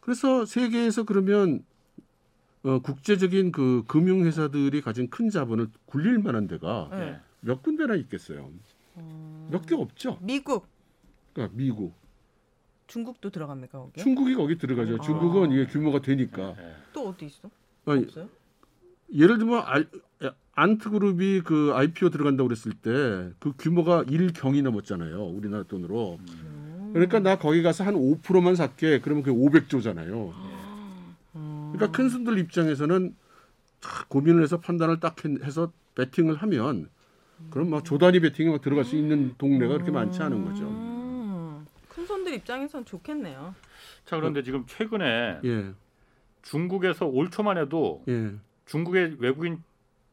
그래서 0.00 0.44
세계에서 0.44 1.04
그러면 1.04 1.64
어, 2.62 2.78
국제적인 2.80 3.52
그 3.52 3.84
금융회사들이 3.88 4.80
가진 4.80 5.08
큰 5.10 5.28
자본을 5.30 5.68
굴릴 5.86 6.18
만한 6.18 6.46
데가 6.46 6.88
네. 6.92 6.98
예. 7.00 7.20
몇 7.40 7.62
군데나 7.62 7.94
있겠어요. 7.96 8.50
음. 8.96 9.48
몇개 9.50 9.74
없죠. 9.74 10.18
미국, 10.22 10.66
그러니까 11.34 11.54
미국, 11.56 11.94
중국도 12.86 13.30
들어갑니까 13.30 13.78
거기? 13.78 14.00
중국이 14.00 14.34
거기 14.34 14.58
들어가죠. 14.58 14.96
아. 14.96 15.00
중국은 15.00 15.52
이게 15.52 15.66
규모가 15.66 16.00
되니까. 16.00 16.54
예. 16.58 16.74
또 16.92 17.08
어디 17.08 17.26
있어? 17.26 17.50
아니, 17.86 18.04
없어요? 18.04 18.28
예를 19.14 19.38
들면 19.38 19.62
알, 19.64 19.86
안트그룹이 20.54 21.40
그 21.42 21.72
IPO 21.74 22.10
들어간다고 22.10 22.48
그랬을 22.48 22.72
때 22.72 23.34
그 23.40 23.52
규모가 23.58 24.04
1경이 24.04 24.62
넘었잖아요. 24.62 25.24
우리나라 25.24 25.64
돈으로. 25.64 26.18
음. 26.20 26.90
그러니까 26.92 27.18
나 27.18 27.38
거기 27.38 27.62
가서 27.62 27.84
한 27.84 27.94
5%만 27.94 28.54
살게. 28.54 29.00
그러면 29.00 29.22
그게 29.24 29.36
500조잖아요. 29.36 30.32
음. 31.36 31.72
그러니까 31.74 31.96
큰 31.96 32.08
손들 32.08 32.38
입장에서는 32.38 33.14
다 33.80 34.06
고민을 34.08 34.42
해서 34.42 34.60
판단을 34.60 35.00
딱 35.00 35.16
해서 35.42 35.72
베팅을 35.96 36.36
하면 36.36 36.88
그럼 37.50 37.70
막 37.70 37.84
조단위 37.84 38.20
베팅에 38.20 38.50
막 38.50 38.62
들어갈 38.62 38.84
수 38.84 38.96
있는 38.96 39.34
동네가 39.38 39.72
그렇게 39.74 39.90
많지 39.90 40.22
않은 40.22 40.44
거죠. 40.44 40.64
입장에선 42.34 42.84
좋겠네요. 42.84 43.54
자 44.04 44.16
그런데 44.16 44.42
지금 44.42 44.64
최근에 44.66 45.40
예, 45.44 45.72
중국에서 46.42 47.06
올 47.06 47.30
초만 47.30 47.58
해도 47.58 48.02
예, 48.08 48.32
중국의 48.66 49.16
외국인 49.18 49.62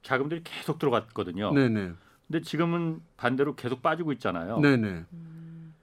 자금들이 0.04 0.42
계속 0.44 0.80
들어갔거든요. 0.80 1.54
네, 1.54 1.70
네, 1.70 1.92
근데 2.28 2.42
지금은 2.42 3.02
반대로 3.18 3.56
계속 3.56 3.82
빠지고 3.82 4.12
있잖아요. 4.14 4.60
네, 4.60 4.78
네. 4.78 5.04
음. 5.14 5.74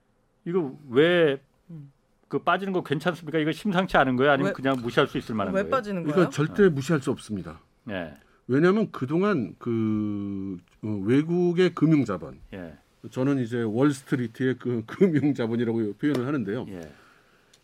이거 0.45 0.75
왜 0.89 1.41
음. 1.69 1.91
그 2.27 2.39
빠지는 2.39 2.73
거 2.73 2.83
괜찮습니까? 2.83 3.39
이거 3.39 3.51
심상치 3.51 3.97
않은 3.97 4.15
거예요? 4.15 4.31
아니면 4.31 4.49
왜- 4.49 4.53
그냥 4.53 4.77
무시할 4.81 5.07
수 5.07 5.17
있을 5.17 5.35
만한 5.35 5.53
왜 5.53 5.61
거예요? 5.63 5.71
빠지는 5.71 6.03
거예요? 6.03 6.21
이거 6.21 6.29
절대 6.29 6.69
무시할 6.69 7.01
수 7.01 7.11
없습니다. 7.11 7.59
예, 7.89 8.13
왜냐하면 8.47 8.91
그동안 8.91 9.55
그 9.59 10.57
어, 10.83 10.87
외국의 11.05 11.73
금융 11.75 12.03
자본, 12.05 12.39
예, 12.53 12.77
저는 13.09 13.39
이제 13.39 13.61
월스트리트의 13.61 14.57
그 14.59 14.83
금융 14.87 15.33
자본이라고 15.33 15.93
표현을 15.93 16.27
하는데요. 16.27 16.65
예, 16.69 16.91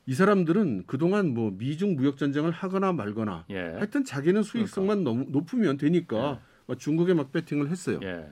이 0.06 0.14
사람들은 0.14 0.84
그동안 0.88 1.34
뭐 1.34 1.52
미중 1.52 1.96
무역 1.96 2.18
전쟁을 2.18 2.52
하거나 2.52 2.92
말거나 2.94 3.46
예, 3.50 3.60
하여튼 3.60 4.04
자기는 4.04 4.44
수익성만 4.44 5.04
너무 5.04 5.26
높으면 5.30 5.78
되니까 5.78 6.40
막 6.68 6.80
중국에 6.80 7.14
막 7.14 7.32
배팅을 7.32 7.70
했어요. 7.70 8.00
예. 8.04 8.28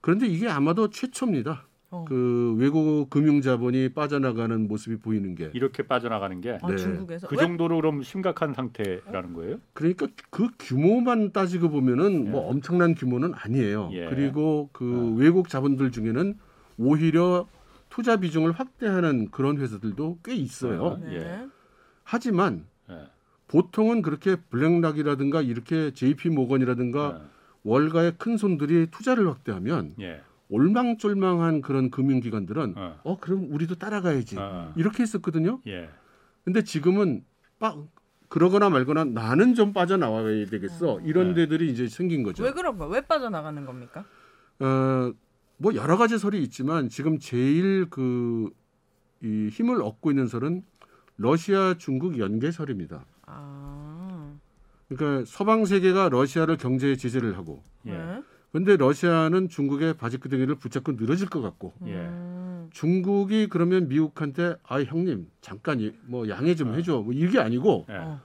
그런데 0.00 0.26
이게 0.26 0.48
아마도 0.48 0.90
최초입니다. 0.90 1.66
어. 1.94 2.04
그 2.06 2.54
외국 2.58 3.08
금융 3.08 3.40
자본이 3.40 3.90
빠져나가는 3.90 4.66
모습이 4.66 4.96
보이는 4.96 5.34
게 5.34 5.50
이렇게 5.54 5.84
빠져나가는 5.84 6.40
게그 6.40 6.58
아, 6.62 6.68
네. 6.68 6.76
중국에서 6.76 7.28
왜? 7.30 7.36
정도로 7.36 7.76
그럼 7.76 8.02
심각한 8.02 8.52
상태라는 8.52 9.32
거예요? 9.34 9.58
그러니까 9.72 10.08
그 10.30 10.48
규모만 10.58 11.32
따지고 11.32 11.70
보면은 11.70 12.26
예. 12.26 12.30
뭐 12.30 12.48
엄청난 12.48 12.94
규모는 12.94 13.32
아니에요. 13.34 13.90
예. 13.92 14.08
그리고 14.08 14.70
그 14.72 15.12
어. 15.14 15.16
외국 15.16 15.48
자본들 15.48 15.92
중에는 15.92 16.34
오히려 16.78 17.46
투자 17.88 18.16
비중을 18.16 18.52
확대하는 18.52 19.30
그런 19.30 19.58
회사들도 19.58 20.18
꽤 20.24 20.34
있어요. 20.34 20.82
어. 20.82 20.96
네. 20.96 21.16
예. 21.16 21.46
하지만 22.02 22.66
예, 22.90 23.06
보통은 23.48 24.02
그렇게 24.02 24.36
블랙락이라든가 24.36 25.40
이렇게 25.42 25.92
JP 25.92 26.30
모건이라든가 26.30 27.22
월가의 27.62 28.14
큰 28.18 28.36
손들이 28.36 28.88
투자를 28.90 29.28
확대하면 29.28 29.94
예, 30.00 30.20
올망졸망한 30.54 31.60
그런 31.60 31.90
금융기관들은 31.90 32.74
어, 32.76 33.00
어 33.04 33.16
그럼 33.18 33.48
우리도 33.50 33.76
따라가야지 33.76 34.36
어, 34.38 34.72
이렇게 34.76 35.02
했었거든요. 35.02 35.60
예, 35.66 35.88
근데 36.44 36.62
지금은 36.62 37.24
빠, 37.58 37.76
그러거나 38.28 38.70
말거나 38.70 39.04
나는 39.04 39.54
좀 39.54 39.72
빠져나와야 39.72 40.46
되겠어 40.46 41.00
이런 41.00 41.28
네. 41.28 41.34
데들이 41.34 41.70
이제 41.70 41.88
생긴 41.88 42.22
거죠. 42.22 42.42
왜 42.42 42.52
그런 42.52 42.78
거야? 42.78 42.88
왜 42.88 43.00
빠져나가는 43.00 43.64
겁니까? 43.64 44.04
어, 44.60 45.12
뭐 45.56 45.74
여러 45.74 45.96
가지 45.96 46.18
설이 46.18 46.42
있지만 46.42 46.88
지금 46.88 47.18
제일 47.18 47.88
그 47.90 48.50
이 49.24 49.48
힘을 49.48 49.80
얻고 49.80 50.10
있는 50.10 50.26
설은 50.26 50.62
러시아 51.16 51.74
중국 51.78 52.18
연계설입니다. 52.18 53.06
아. 53.26 54.34
그러니까 54.88 55.24
서방 55.26 55.64
세계가 55.64 56.10
러시아를 56.10 56.58
경제 56.58 56.94
제재를 56.94 57.38
하고 57.38 57.62
예, 57.86 57.92
네. 57.92 58.22
근데 58.54 58.76
러시아는 58.76 59.48
중국의 59.48 59.94
바지끄댕이를 59.94 60.54
붙잡고 60.54 60.92
늘어질 60.92 61.28
것 61.28 61.42
같고 61.42 61.72
예. 61.86 61.92
음. 61.94 62.68
중국이 62.72 63.48
그러면 63.48 63.88
미국한테 63.88 64.54
아 64.62 64.80
형님 64.80 65.26
잠깐 65.40 65.80
이- 65.80 65.92
뭐 66.06 66.28
양해 66.28 66.54
좀 66.54 66.72
해줘 66.72 67.00
뭐 67.00 67.12
이게 67.12 67.40
아니고 67.40 67.84
예. 67.90 67.94
어. 67.94 68.20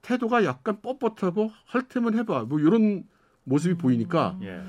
태도가 0.00 0.46
약간 0.46 0.80
뻣뻣하고 0.80 1.50
할 1.66 1.86
테면 1.86 2.16
해봐 2.16 2.44
뭐 2.44 2.58
이런 2.60 3.04
모습이 3.44 3.74
보이니까 3.74 4.38
예. 4.40 4.62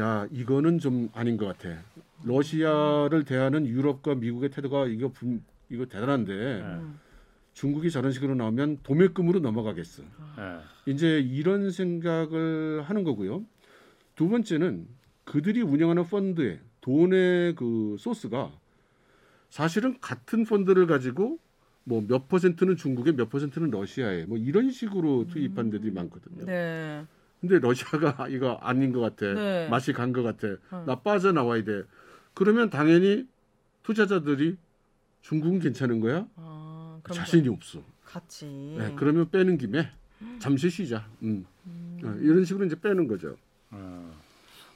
야 0.00 0.26
이거는 0.30 0.78
좀 0.78 1.10
아닌 1.12 1.36
것 1.36 1.44
같아 1.44 1.80
러시아를 2.24 3.24
대하는 3.24 3.66
유럽과 3.66 4.14
미국의 4.14 4.48
태도가 4.48 4.86
이거 4.86 5.08
분, 5.12 5.44
이거 5.68 5.84
대단한데 5.84 6.32
예. 6.32 6.62
음. 6.62 6.98
중국이 7.52 7.90
저런 7.90 8.12
식으로 8.12 8.34
나오면 8.34 8.78
도매금으로 8.82 9.40
넘어가겠어 9.40 10.04
예. 10.38 10.90
이제 10.90 11.20
이런 11.20 11.70
생각을 11.70 12.80
하는 12.86 13.04
거고요. 13.04 13.44
두 14.18 14.28
번째는 14.28 14.88
그들이 15.24 15.62
운영하는 15.62 16.02
펀드의 16.02 16.58
돈의 16.80 17.54
그 17.54 17.94
소스가 18.00 18.50
사실은 19.48 19.96
같은 20.00 20.44
펀드를 20.44 20.88
가지고 20.88 21.38
뭐 21.84 22.02
몇 22.02 22.26
퍼센트는 22.26 22.74
중국에 22.74 23.12
몇 23.12 23.30
퍼센트는 23.30 23.70
러시아에 23.70 24.26
뭐 24.26 24.36
이런 24.36 24.72
식으로 24.72 25.28
투입한 25.28 25.70
데들이 25.70 25.92
많거든요. 25.92 26.44
네. 26.46 27.04
근데 27.40 27.60
러시아가 27.60 28.26
이거 28.28 28.54
아닌 28.60 28.90
것 28.92 28.98
같아. 28.98 29.32
네. 29.34 29.68
맛이 29.68 29.92
간 29.92 30.12
것 30.12 30.24
같아. 30.24 30.48
어. 30.72 30.82
나 30.84 30.96
빠져나와야 31.00 31.62
돼. 31.62 31.84
그러면 32.34 32.70
당연히 32.70 33.24
투자자들이 33.84 34.56
중국은 35.22 35.60
괜찮은 35.60 36.00
거야? 36.00 36.26
아, 36.34 36.98
자신이 37.08 37.48
없어. 37.48 37.84
같이. 38.04 38.46
네, 38.76 38.92
그러면 38.96 39.30
빼는 39.30 39.58
김에 39.58 39.88
잠시 40.40 40.68
쉬자. 40.70 41.06
음. 41.22 41.46
어, 42.02 42.16
이런 42.20 42.44
식으로 42.44 42.66
이제 42.66 42.74
빼는 42.80 43.06
거죠. 43.06 43.36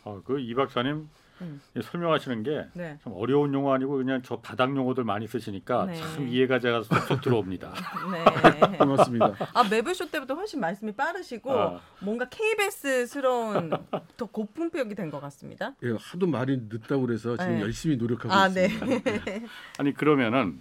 어, 0.04 0.10
어, 0.10 0.22
그이 0.24 0.54
박사님 0.54 1.08
음. 1.40 1.60
이 1.76 1.82
설명하시는 1.82 2.42
게참 2.44 2.70
네. 2.74 2.98
어려운 3.04 3.52
용어 3.52 3.74
아니고 3.74 3.96
그냥 3.96 4.22
저 4.22 4.36
바닥 4.36 4.76
용어들 4.76 5.02
많이 5.02 5.26
쓰시니까 5.26 5.86
네. 5.86 5.94
참 5.96 6.28
이해가 6.28 6.60
제가 6.60 6.82
쏙쏙 6.84 7.20
들어옵니다. 7.20 7.72
네. 8.70 8.78
고맙습니다. 8.78 9.34
아 9.52 9.64
매블쇼 9.68 10.10
때보다 10.10 10.34
훨씬 10.34 10.60
말씀이 10.60 10.92
빠르시고 10.92 11.50
아. 11.52 11.80
뭔가 12.00 12.28
KBS스러운 12.28 13.70
더 14.16 14.26
고품격이 14.26 14.94
된 14.94 15.10
것 15.10 15.20
같습니다. 15.20 15.74
예, 15.82 15.94
하도 15.98 16.26
말이 16.26 16.56
늦다고 16.70 17.06
그래서 17.06 17.36
지금 17.36 17.54
네. 17.56 17.60
열심히 17.60 17.96
노력하고 17.96 18.32
아 18.32 18.48
네. 18.48 18.66
있습니다. 18.66 19.10
아니 19.78 19.92
그러면은 19.92 20.60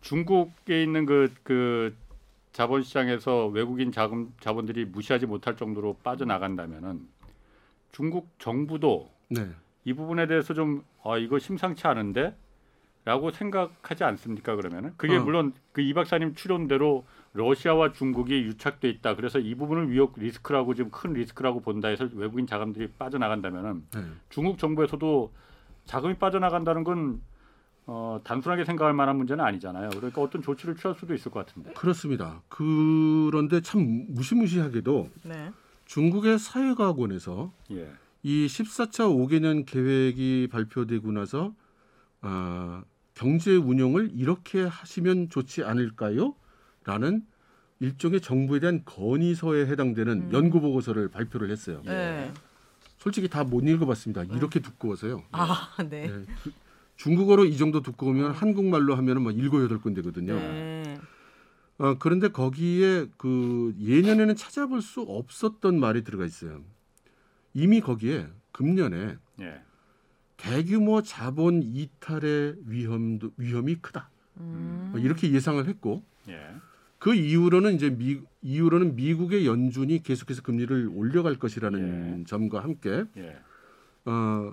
중국에 0.00 0.82
있는 0.82 1.06
그, 1.06 1.32
그 1.42 1.94
자본시장에서 2.52 3.46
외국인 3.46 3.92
자금 3.92 4.32
자본들이 4.40 4.84
무시하지 4.86 5.26
못할 5.26 5.56
정도로 5.56 5.96
빠져나간다면은 6.02 7.00
중국 7.98 8.30
정부도 8.38 9.10
네. 9.28 9.50
이 9.84 9.92
부분에 9.92 10.28
대해서 10.28 10.54
좀 10.54 10.84
아, 11.02 11.16
이거 11.18 11.40
심상치 11.40 11.88
않은데 11.88 12.36
라고 13.04 13.32
생각하지 13.32 14.04
않습니까? 14.04 14.54
그러면은 14.54 14.92
그게 14.96 15.16
어. 15.16 15.24
물론 15.24 15.52
그 15.72 15.80
이 15.80 15.92
박사님 15.94 16.34
추론대로 16.36 17.04
러시아와 17.32 17.92
중국이 17.92 18.34
유착돼 18.42 18.88
있다. 18.88 19.16
그래서 19.16 19.40
이 19.40 19.56
부분을 19.56 19.90
위협 19.90 20.12
리스크라고 20.16 20.74
지금 20.74 20.92
큰 20.92 21.12
리스크라고 21.14 21.60
본다 21.60 21.88
해서 21.88 22.08
외국인 22.14 22.46
자금들이 22.46 22.92
빠져나간다면은 22.98 23.84
네. 23.92 24.04
중국 24.28 24.58
정부에서도 24.58 25.32
자금이 25.86 26.14
빠져나간다는 26.18 26.84
건 26.84 27.20
어, 27.86 28.20
단순하게 28.22 28.64
생각할 28.64 28.94
만한 28.94 29.16
문제는 29.16 29.44
아니잖아요. 29.44 29.88
그러니까 29.90 30.22
어떤 30.22 30.40
조치를 30.40 30.76
취할 30.76 30.94
수도 30.94 31.14
있을 31.14 31.32
것 31.32 31.44
같은데. 31.44 31.72
그렇습니다. 31.72 32.42
그런데 32.48 33.60
참 33.60 34.06
무시무시하게도 34.10 35.08
네. 35.24 35.50
중국의 35.92 36.38
사회과학원에서 36.38 37.50
예. 37.72 37.90
이 38.22 38.46
14차 38.46 39.08
5개년 39.08 39.64
계획이 39.66 40.48
발표되고 40.52 41.10
나서 41.12 41.54
아, 42.20 42.84
경제 43.14 43.56
운영을 43.56 44.10
이렇게 44.14 44.62
하시면 44.64 45.30
좋지 45.30 45.64
않을까요? 45.64 46.34
라는 46.84 47.24
일종의 47.80 48.20
정부에 48.20 48.60
대한 48.60 48.82
건의서에 48.84 49.66
해당되는 49.66 50.28
음. 50.28 50.32
연구 50.32 50.60
보고서를 50.60 51.08
발표를 51.08 51.50
했어요. 51.50 51.80
네. 51.84 52.32
솔직히 52.98 53.28
다 53.28 53.44
못 53.44 53.62
읽어봤습니다. 53.64 54.24
이렇게 54.36 54.60
두꺼워서요. 54.60 55.22
아 55.32 55.70
네. 55.88 56.06
네. 56.08 56.24
그- 56.44 56.52
중국어로 56.96 57.44
이 57.44 57.56
정도 57.56 57.80
두꺼우면 57.80 58.32
한국말로 58.32 58.96
하면은 58.96 59.22
뭐 59.22 59.30
일곱 59.32 59.62
여덟 59.62 59.78
군데거든요. 59.80 60.34
네. 60.34 60.77
어, 61.78 61.96
그런데 61.98 62.28
거기에 62.28 63.06
그 63.16 63.74
예년에는 63.80 64.34
찾아볼 64.36 64.82
수 64.82 65.00
없었던 65.02 65.78
말이 65.78 66.02
들어가 66.02 66.24
있어요. 66.24 66.62
이미 67.54 67.80
거기에 67.80 68.26
금년에 68.52 69.16
예. 69.40 69.62
대규모 70.36 71.02
자본 71.02 71.62
이탈의 71.62 72.56
위험도 72.66 73.32
위험이 73.36 73.76
크다. 73.76 74.10
음. 74.38 74.88
뭐 74.92 75.00
이렇게 75.00 75.32
예상을 75.32 75.64
했고 75.66 76.02
예. 76.28 76.54
그 76.98 77.14
이후로는 77.14 77.74
이제 77.74 77.90
미 77.90 78.20
이후로는 78.42 78.96
미국의 78.96 79.46
연준이 79.46 80.02
계속해서 80.02 80.42
금리를 80.42 80.90
올려갈 80.94 81.38
것이라는 81.38 82.20
예. 82.20 82.24
점과 82.24 82.62
함께 82.62 83.04
예. 83.16 83.38
어, 84.04 84.52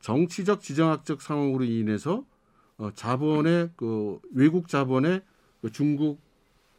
정치적 0.00 0.60
지정학적 0.60 1.22
상황으로 1.22 1.64
인해서 1.64 2.24
어, 2.76 2.90
자본의 2.94 3.70
그 3.76 4.20
외국 4.32 4.68
자본의 4.68 5.22
그 5.62 5.72
중국 5.72 6.20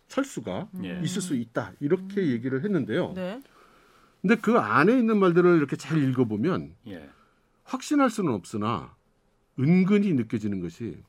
철수가 0.09 0.69
예. 0.83 1.01
있을 1.03 1.21
수 1.21 1.35
있다 1.35 1.73
이렇게 1.79 2.27
얘기를 2.27 2.63
했는데요. 2.63 3.13
네. 3.13 3.41
근데 4.21 4.35
그 4.35 4.57
안에 4.57 4.97
있는 4.97 5.17
말들을 5.17 5.57
이렇게 5.57 5.77
잘 5.77 5.97
읽어보면 5.97 6.75
예. 6.87 7.09
확신할 7.63 8.09
수는 8.09 8.33
없으나 8.33 8.95
은근히 9.57 10.13
느껴지는 10.13 10.59
것이 10.59 11.01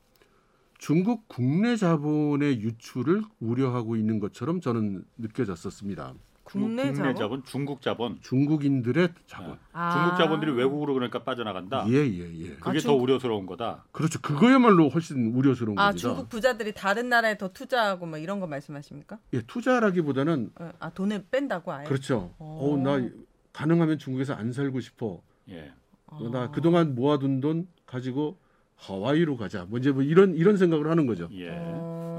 중국 0.77 1.27
국내 1.27 1.75
자본의 1.75 2.61
유출을 2.61 3.21
우려하고 3.39 3.95
있는 3.95 4.19
것처럼 4.19 4.61
저는 4.61 5.03
느껴졌었습니다. 5.17 6.13
국내 6.51 6.83
국내 6.91 6.93
자본. 6.97 7.15
자본, 7.15 7.43
중국 7.45 7.81
자본. 7.81 8.17
중국인들의 8.21 9.09
자본. 9.27 9.57
아. 9.71 9.91
중국 9.91 10.17
자본들이 10.17 10.51
외국으로 10.51 10.93
그러니까 10.93 11.23
빠져나간다. 11.23 11.85
예, 11.89 11.93
예, 11.93 12.19
예. 12.43 12.47
그게 12.55 12.69
아, 12.69 12.73
더 12.73 12.79
중- 12.79 13.01
우려스러운 13.01 13.45
거다. 13.45 13.85
그렇죠. 13.91 14.19
그거야말로 14.21 14.89
훨씬 14.89 15.33
우려스러운 15.33 15.79
아 15.79 15.87
겁니다. 15.87 15.97
중국 16.01 16.29
부자들이 16.29 16.73
다른 16.73 17.09
나라에 17.09 17.37
더 17.37 17.49
투자하고 17.53 18.05
뭐 18.05 18.17
이런 18.17 18.39
거 18.39 18.47
말씀하십니까? 18.47 19.17
예, 19.33 19.41
투자라기보다는 19.41 20.51
어, 20.59 20.71
아 20.79 20.89
돈을 20.89 21.25
뺀다고 21.31 21.71
아예. 21.71 21.85
그렇죠. 21.85 22.33
어. 22.37 22.59
어, 22.61 22.77
나 22.77 23.07
가능하면 23.53 23.97
중국에서 23.97 24.33
안 24.33 24.51
살고 24.51 24.79
싶어. 24.81 25.21
예. 25.49 25.71
어, 26.07 26.29
나 26.29 26.43
아. 26.43 26.51
그동안 26.51 26.95
모아둔 26.95 27.39
돈 27.39 27.67
가지고 27.85 28.37
하와이로 28.75 29.37
가자. 29.37 29.65
뭐 29.69 29.79
이제 29.79 29.91
뭐 29.91 30.01
이런 30.03 30.35
이런 30.35 30.57
생각을 30.57 30.89
하는 30.89 31.05
거죠. 31.07 31.29
예. 31.33 31.49
어. 31.51 32.10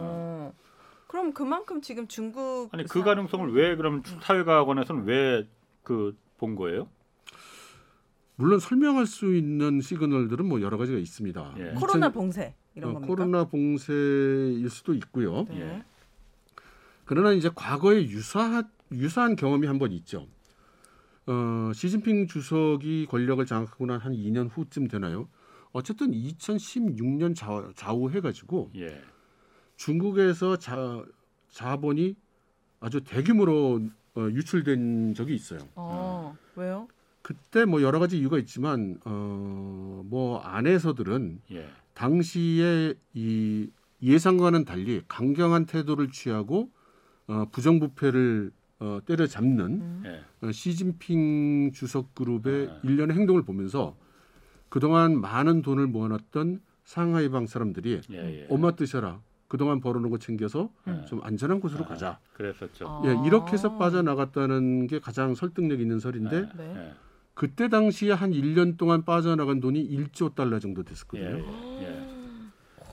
그럼 1.12 1.35
그만큼 1.35 1.83
지금 1.83 2.09
중국 2.09 2.70
아니 2.72 2.85
그 2.85 3.01
사- 3.01 3.05
가능성을 3.05 3.53
왜 3.53 3.77
그럼 3.77 4.03
사회과학원에서는 4.22 5.05
왜 5.05 5.46
그 5.83 6.16
본 6.38 6.57
거예요? 6.57 6.88
물론 8.37 8.59
설명할 8.59 9.05
수 9.07 9.35
있는 9.37 9.81
시그널들은 9.83 10.46
뭐 10.46 10.61
여러 10.62 10.79
가지가 10.79 10.98
있습니다. 10.98 11.55
예. 11.59 11.64
코로나 11.79 12.07
2000 12.09 12.12
봉쇄 12.12 12.55
이런 12.75 12.90
어, 12.90 12.94
겁니까? 12.94 13.07
코로나 13.14 13.44
봉쇄일 13.44 14.68
수도 14.70 14.94
있고요. 14.94 15.44
네. 15.51 15.61
예. 15.61 15.85
그러나 17.05 17.33
이제 17.33 17.51
과거에 17.55 18.03
유사한 18.05 18.68
유사한 18.90 19.37
경험이 19.37 19.66
한 19.66 19.79
번 19.79 19.92
있죠. 19.92 20.27
어, 21.27 21.72
시진핑 21.75 22.27
주석이 22.27 23.07
권력을 23.11 23.44
장악하고 23.44 23.85
난 23.87 24.01
한 24.01 24.12
2년 24.14 24.48
후쯤 24.51 24.88
되나요? 24.88 25.29
어쨌든 25.72 26.11
2016년 26.12 27.37
좌, 27.37 27.70
좌우해가지고 27.77 28.70
예. 28.77 29.01
중국에서 29.76 30.56
자, 30.56 31.04
자본이 31.50 32.16
아주 32.80 33.02
대규모로 33.02 33.80
어, 34.14 34.28
유출된 34.30 35.14
적이 35.14 35.35
있어요. 35.35 35.61
어 35.74 36.37
왜요? 36.56 36.88
그때 37.22 37.64
뭐 37.64 37.82
여러 37.82 37.98
가지 37.98 38.18
이유가 38.18 38.38
있지만 38.38 38.98
어, 39.04 40.02
뭐 40.04 40.40
안에서들은 40.40 41.40
예. 41.52 41.68
당시에 41.94 42.94
이 43.14 43.70
예상과는 44.02 44.64
달리 44.64 45.02
강경한 45.06 45.66
태도를 45.66 46.11
취하고 46.11 46.70
어, 47.28 47.46
부정부패를 47.52 48.50
어, 48.80 48.98
때려잡는 49.06 49.64
음. 49.80 50.02
예. 50.04 50.46
어, 50.46 50.50
시진핑 50.50 51.72
주석 51.72 52.14
그룹의 52.14 52.66
네. 52.66 52.80
일련의 52.82 53.16
행동을 53.16 53.42
보면서 53.42 53.96
그동안 54.68 55.20
많은 55.20 55.62
돈을 55.62 55.87
모아놨던 55.87 56.60
상하이방 56.85 57.46
사람들이 57.46 58.00
예. 58.10 58.16
예. 58.40 58.46
엄마 58.50 58.73
뜻이라 58.75 59.20
그동안 59.53 59.81
벌어놓은 59.81 60.11
거 60.11 60.17
챙겨서 60.17 60.71
음. 60.88 61.05
좀 61.07 61.21
안전한 61.23 61.61
곳으로 61.61 61.85
아, 61.85 61.88
가자. 61.88 62.19
그랬었죠. 62.33 62.87
아. 62.88 63.03
예, 63.05 63.27
이렇게 63.27 63.53
해서 63.53 63.77
빠져나갔다는 63.77 64.87
게 64.87 64.98
가장 64.98 65.35
설득력 65.35 65.79
있는 65.79 66.00
설인데 66.00 66.37
예. 66.37 66.48
네. 66.57 66.75
예. 66.75 66.92
그때 67.35 67.69
당시에 67.69 68.13
한 68.13 68.31
1년 68.31 68.79
동안 68.79 69.05
빠져나간 69.05 69.61
돈이 69.61 69.87
1조 69.90 70.35
달러 70.35 70.59
정도 70.59 70.81
예. 70.81 70.85
됐었거든요. 70.87 71.44
예. 71.81 71.85
예. 71.85 72.07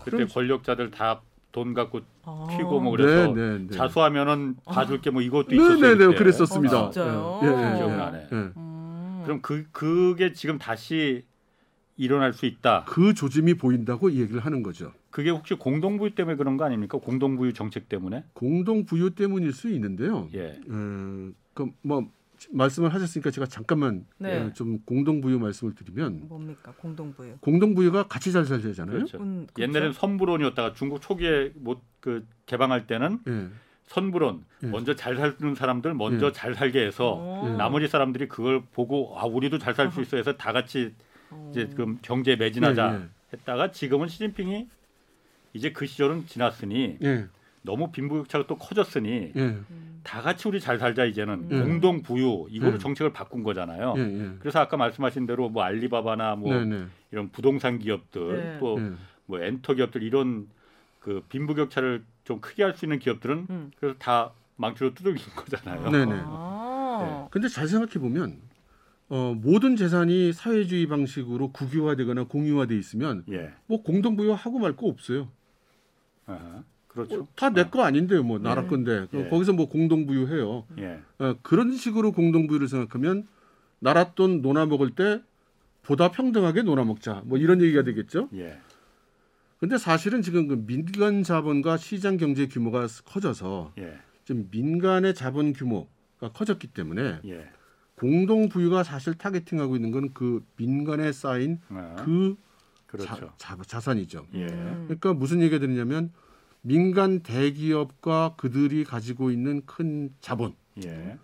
그때 0.03 0.25
권력자들 0.25 0.91
다 0.91 1.21
돈 1.53 1.73
갖고 1.73 2.01
아. 2.25 2.47
튀고 2.51 2.79
뭐 2.79 2.91
그래서 2.91 3.33
네, 3.33 3.41
네, 3.41 3.57
네. 3.59 3.67
자수하면은 3.75 4.57
봐줄 4.65 5.01
게 5.01 5.09
뭐 5.11 5.21
이것도 5.21 5.47
네, 5.47 5.55
있었어요. 5.55 5.79
네, 5.79 5.95
네, 5.95 6.05
그때. 6.07 6.17
그랬었습니다. 6.19 6.79
어, 6.79 6.91
진짜요? 6.91 7.39
예, 7.41 7.47
예, 7.47 7.51
예, 7.51 7.77
기억나네. 7.77 8.27
예. 8.31 8.35
음. 8.35 9.21
그럼 9.23 9.39
그 9.41 9.65
그게 9.71 10.31
지금 10.33 10.59
다시 10.59 11.23
일어날 11.97 12.33
수 12.33 12.45
있다. 12.45 12.83
그 12.87 13.13
조짐이 13.15 13.55
보인다고 13.55 14.09
이 14.09 14.19
얘기를 14.21 14.41
하는 14.41 14.61
거죠. 14.61 14.91
그게 15.11 15.29
혹시 15.29 15.55
공동부유 15.55 16.13
때문에 16.15 16.35
그런 16.37 16.57
거 16.57 16.65
아닙니까? 16.65 16.97
공동부유 16.97 17.53
정책 17.53 17.89
때문에? 17.89 18.23
공동 18.33 18.85
부유 18.85 19.11
때문일 19.15 19.53
수 19.53 19.69
있는데요. 19.69 20.27
예. 20.33 20.59
어, 20.69 21.31
그뭐 21.53 22.09
말씀을 22.51 22.93
하셨으니까 22.93 23.31
제가 23.31 23.47
잠깐만 23.47 24.05
네. 24.17 24.37
어, 24.39 24.53
좀 24.53 24.79
공동 24.85 25.19
부유 25.19 25.39
말씀을 25.39 25.75
드리면 25.75 26.27
뭡니까 26.29 26.73
공동부유? 26.77 27.37
공동 27.41 27.75
부유가 27.75 28.03
같이 28.03 28.31
잘 28.31 28.45
살잖아요. 28.45 28.95
그렇죠. 28.95 29.17
음, 29.17 29.47
그렇죠? 29.53 29.61
옛날에는 29.69 29.93
선불원이었다가 29.93 30.73
중국 30.73 31.01
초기에 31.01 31.51
못그 31.55 32.25
개방할 32.45 32.87
때는 32.87 33.19
예. 33.27 33.47
선불원 33.87 34.45
예. 34.63 34.67
먼저 34.67 34.95
잘 34.95 35.15
사는 35.17 35.55
사람들 35.55 35.95
먼저 35.95 36.27
예. 36.27 36.31
잘 36.31 36.53
살게 36.53 36.85
해서 36.85 37.15
어. 37.17 37.49
예. 37.51 37.57
나머지 37.57 37.87
사람들이 37.87 38.27
그걸 38.27 38.61
보고 38.73 39.17
아 39.19 39.25
우리도 39.25 39.57
잘 39.57 39.73
살 39.73 39.91
수 39.91 40.01
있어 40.01 40.15
해서 40.17 40.33
다 40.37 40.53
같이 40.53 40.93
어. 41.31 41.49
이제 41.51 41.67
그 41.75 41.97
경제 42.03 42.35
매진하자 42.35 42.95
예, 42.95 43.01
예. 43.03 43.09
했다가 43.33 43.71
지금은 43.71 44.07
시진핑이 44.07 44.69
이제 45.53 45.71
그 45.71 45.85
시절은 45.85 46.27
지났으니 46.27 46.97
예, 47.03 47.25
너무 47.61 47.91
빈부격차가 47.91 48.45
또 48.47 48.55
커졌으니 48.57 49.31
예, 49.35 49.57
다 50.03 50.21
같이 50.21 50.47
우리 50.47 50.59
잘 50.59 50.77
살자 50.79 51.05
이제는 51.05 51.47
예. 51.51 51.61
공동 51.61 52.01
부유 52.01 52.47
이거로 52.49 52.73
예. 52.75 52.77
정책을 52.77 53.11
바꾼 53.13 53.43
거잖아요. 53.43 53.95
예, 53.97 54.01
예. 54.01 54.29
그래서 54.39 54.59
아까 54.59 54.77
말씀하신 54.77 55.25
대로 55.25 55.49
뭐 55.49 55.63
알리바바나 55.63 56.35
뭐 56.35 56.53
네, 56.53 56.65
네. 56.65 56.85
이런 57.11 57.29
부동산 57.29 57.79
기업들 57.79 58.37
네. 58.53 58.57
또 58.59 58.79
예. 58.79 58.91
뭐 59.25 59.39
엔터 59.41 59.73
기업들 59.75 60.03
이런 60.03 60.47
그 60.99 61.21
빈부격차를 61.29 62.03
좀 62.23 62.39
크게 62.41 62.63
할 62.63 62.75
수 62.75 62.85
있는 62.85 62.99
기업들은 62.99 63.47
음. 63.49 63.71
그래서 63.79 63.97
다 63.97 64.31
망치로 64.55 64.93
두들긴 64.93 65.23
거잖아요. 65.35 65.89
네, 65.89 66.05
네. 66.05 66.13
아. 66.25 67.27
근데 67.31 67.47
잘 67.47 67.67
생각해 67.67 67.93
보면 67.93 68.37
어, 69.09 69.33
모든 69.35 69.75
재산이 69.75 70.33
사회주의 70.33 70.85
방식으로 70.87 71.51
국유화되거나 71.51 72.25
공유화돼 72.25 72.77
있으면 72.77 73.23
예. 73.31 73.51
뭐 73.65 73.81
공동부여하고 73.81 74.59
말 74.59 74.75
거 74.75 74.87
없어요. 74.87 75.29
아하. 76.29 76.63
그렇죠. 76.87 77.27
다내 77.35 77.65
거 77.65 77.83
아닌데요, 77.83 78.23
뭐 78.23 78.39
나라 78.39 78.63
네. 78.63 78.67
건데 78.67 79.07
예. 79.13 79.29
거기서 79.29 79.53
뭐 79.53 79.69
공동부유해요. 79.69 80.65
예. 80.79 80.99
어, 81.19 81.35
그런 81.43 81.75
식으로 81.75 82.11
공동부유를 82.11 82.67
생각하면 82.67 83.27
나라 83.79 84.13
돈 84.13 84.41
논아 84.41 84.65
먹을 84.65 84.89
때 84.91 85.21
보다 85.83 86.11
평등하게 86.11 86.63
논아 86.63 86.83
먹자. 86.83 87.21
뭐 87.25 87.37
이런 87.37 87.61
얘기가 87.61 87.83
되겠죠. 87.83 88.29
예. 88.33 88.59
근데 89.59 89.77
사실은 89.77 90.21
지금 90.21 90.47
그 90.47 90.65
민간 90.65 91.21
자본과 91.23 91.77
시장 91.77 92.17
경제 92.17 92.47
규모가 92.47 92.87
커져서 93.05 93.73
예. 93.77 93.99
지금 94.25 94.47
민간의 94.51 95.13
자본 95.13 95.53
규모가 95.53 96.31
커졌기 96.33 96.67
때문에 96.67 97.19
예. 97.25 97.49
공동 97.95 98.47
부유가 98.49 98.83
사실 98.83 99.13
타겟팅하고 99.15 99.75
있는 99.75 99.91
건 99.91 100.09
그 100.13 100.43
민간에 100.55 101.11
쌓인 101.11 101.59
아, 101.69 101.95
그 102.05 102.35
그렇죠. 102.89 103.31
자, 103.37 103.79
산이죠 103.79 104.25
예. 104.33 104.45
음. 104.47 104.83
그러니까 104.87 105.13
무슨 105.13 105.41
얘기가 105.41 105.59
되느냐면 105.59 106.11
민간 106.61 107.19
대기업과 107.21 108.33
그들이 108.37 108.83
가지고 108.83 109.31
있는 109.31 109.61
큰 109.65 110.09
자본 110.21 110.55
예. 110.83 111.17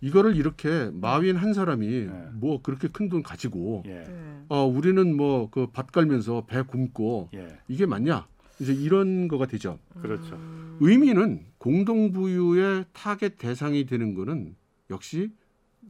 이거를 0.00 0.36
이렇게 0.36 0.90
마윈 0.92 1.36
한 1.36 1.52
사람이 1.54 1.86
네. 1.86 2.28
뭐 2.34 2.60
그렇게 2.62 2.88
큰 2.88 3.08
돈 3.08 3.22
가지고 3.22 3.82
예. 3.86 4.04
네. 4.04 4.44
어 4.48 4.64
우리는 4.64 5.16
뭐 5.16 5.50
그 5.50 5.66
밭 5.72 5.92
갈면서 5.92 6.46
배 6.46 6.62
굶고 6.62 7.28
예. 7.34 7.58
이게 7.68 7.84
맞냐 7.86 8.26
이제 8.58 8.72
이런 8.72 9.28
거가 9.28 9.46
되죠. 9.46 9.78
그렇죠. 10.00 10.34
음. 10.36 10.78
의미는 10.80 11.44
공동부유의 11.58 12.86
타겟 12.92 13.36
대상이 13.36 13.84
되는 13.86 14.14
거는 14.14 14.56
역시 14.90 15.30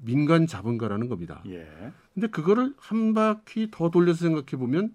민간 0.03 0.47
자본가라는 0.47 1.09
겁니다. 1.09 1.43
예. 1.47 1.67
근데 2.15 2.29
그거를 2.29 2.75
한 2.79 3.15
바퀴 3.15 3.69
더 3.71 3.91
돌려서 3.91 4.25
생각해 4.25 4.59
보면 4.59 4.95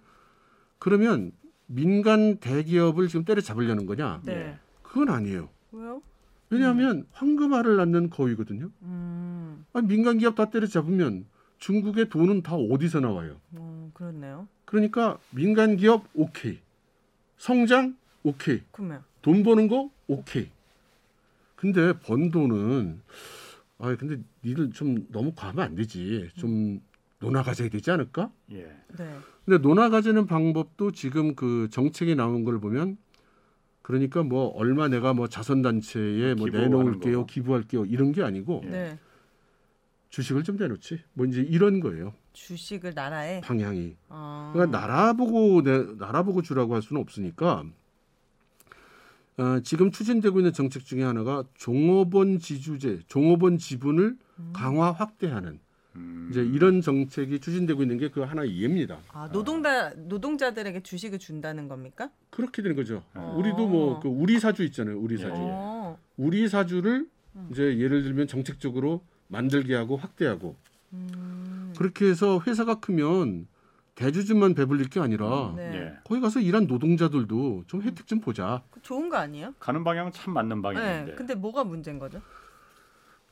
그러면 0.80 1.32
민간 1.68 2.38
대기업을 2.38 3.08
지금 3.08 3.24
때려잡으려는 3.26 3.86
거냐? 3.86 4.22
네. 4.24 4.58
그건 4.82 5.10
아니에요. 5.10 5.50
왜요? 5.72 6.02
왜냐하면 6.50 7.08
황금알을 7.14 7.78
낳는 7.78 8.10
거위거든요. 8.10 8.70
음. 8.82 9.66
아니, 9.72 9.88
민간 9.88 10.18
기업 10.18 10.36
다 10.36 10.50
때려잡으면 10.50 11.26
중국의 11.60 12.10
돈은 12.10 12.42
다 12.42 12.56
어디서 12.56 13.00
나와요? 13.00 13.38
어, 13.54 13.90
그렇네요. 13.94 14.48
그러니까 14.66 15.18
민간 15.30 15.78
기업 15.78 16.06
오케이, 16.14 16.60
성장 17.38 17.96
오케이, 18.24 18.62
그러면 18.72 19.04
돈 19.22 19.44
버는 19.44 19.68
거 19.70 19.90
오케이. 20.08 20.50
근데 21.56 21.94
번 22.00 22.32
돈은 22.32 23.00
아 23.82 23.96
근데 23.96 24.20
니들 24.46 24.72
좀 24.72 25.08
너무 25.10 25.34
과하면 25.36 25.66
안 25.66 25.76
되지. 25.76 26.30
좀 26.38 26.80
논아 27.20 27.42
가져야 27.44 27.70
되지 27.70 27.92
않을까? 27.92 28.32
예. 28.52 28.64
네. 28.98 29.18
근데 29.46 29.58
논아 29.58 29.90
가지는 29.90 30.28
방법도 30.28 30.92
지금 30.92 31.36
그 31.36 31.68
정책이 31.72 32.16
나온 32.16 32.44
걸 32.44 32.60
보면 32.60 32.98
그러니까 33.82 34.22
뭐 34.24 34.48
얼마 34.50 34.88
내가 34.88 35.14
뭐 35.14 35.28
자선 35.28 35.62
단체에 35.64 36.36
뭐 36.36 36.48
내놓을게요, 36.48 37.22
거. 37.22 37.26
기부할게요 37.26 37.86
이런 37.86 38.12
게 38.12 38.22
아니고 38.22 38.62
예. 38.66 38.70
네. 38.70 39.00
주식을 40.10 40.44
좀 40.44 40.58
내놓지. 40.58 41.00
뭐 41.14 41.26
이제 41.26 41.42
이런 41.42 41.80
거예요. 41.80 42.14
주식을 42.34 42.94
나라에 42.94 43.42
방향이. 43.42 43.96
어. 44.10 44.52
그러니까 44.54 44.78
나라 44.78 45.14
보고 45.14 45.64
내, 45.64 45.96
나라 45.98 46.24
보고 46.24 46.42
주라고 46.42 46.76
할 46.76 46.82
수는 46.82 47.02
없으니까 47.02 47.64
어, 49.42 49.60
지금 49.62 49.90
추진되고 49.92 50.40
있는 50.40 50.54
정책 50.54 50.86
중에 50.86 51.04
하나가 51.04 51.44
종업원 51.56 52.38
지주제, 52.38 53.00
종업원 53.08 53.58
지분을 53.58 54.16
강화 54.54 54.92
확대하는 54.92 55.60
음. 55.96 56.28
이제 56.30 56.44
이런 56.44 56.82
정책이 56.82 57.40
추진되고 57.40 57.82
있는 57.82 57.98
게 57.98 58.10
그 58.10 58.22
하나의 58.22 58.56
예입니다. 58.60 59.00
아, 59.12 59.30
노동자 59.32 59.92
노동자들에게 59.96 60.82
주식을 60.84 61.18
준다는 61.18 61.68
겁니까? 61.68 62.10
그렇게 62.30 62.62
되는 62.62 62.76
거죠. 62.76 63.04
어. 63.16 63.36
우리도 63.38 63.68
뭐 63.68 64.00
그 64.00 64.08
우리 64.08 64.40
사주 64.40 64.64
있잖아요. 64.66 65.00
우리 65.00 65.16
예, 65.16 65.18
사주. 65.24 65.34
예. 65.42 65.48
어. 65.50 65.98
우리 66.18 66.48
사주를 66.48 67.08
음. 67.36 67.48
이제 67.52 67.78
예를 67.80 68.04
들면 68.04 68.28
정책적으로 68.28 69.02
만들게 69.28 69.74
하고 69.76 69.98
확대하고 69.98 70.56
음. 70.94 71.74
그렇게 71.78 72.06
해서 72.10 72.40
회사가 72.46 72.80
크면 72.80 73.48
대주주만 74.02 74.56
배불릴 74.56 74.90
게 74.90 75.00
아니라 75.00 75.54
네. 75.56 75.76
예. 75.76 75.94
거기 76.04 76.20
가서 76.20 76.40
일한 76.40 76.66
노동자들도 76.66 77.66
좀 77.68 77.84
혜택 77.84 78.08
좀 78.08 78.20
보자. 78.20 78.64
그 78.72 78.82
좋은 78.82 79.10
거 79.10 79.18
아니에요? 79.18 79.54
가는 79.60 79.84
방향은 79.84 80.12
참 80.12 80.34
맞는 80.34 80.58
네. 80.58 80.62
방향인데. 80.62 81.16
근데 81.16 81.36
뭐가 81.36 81.64
문제인 81.64 82.00
거죠? 82.00 82.20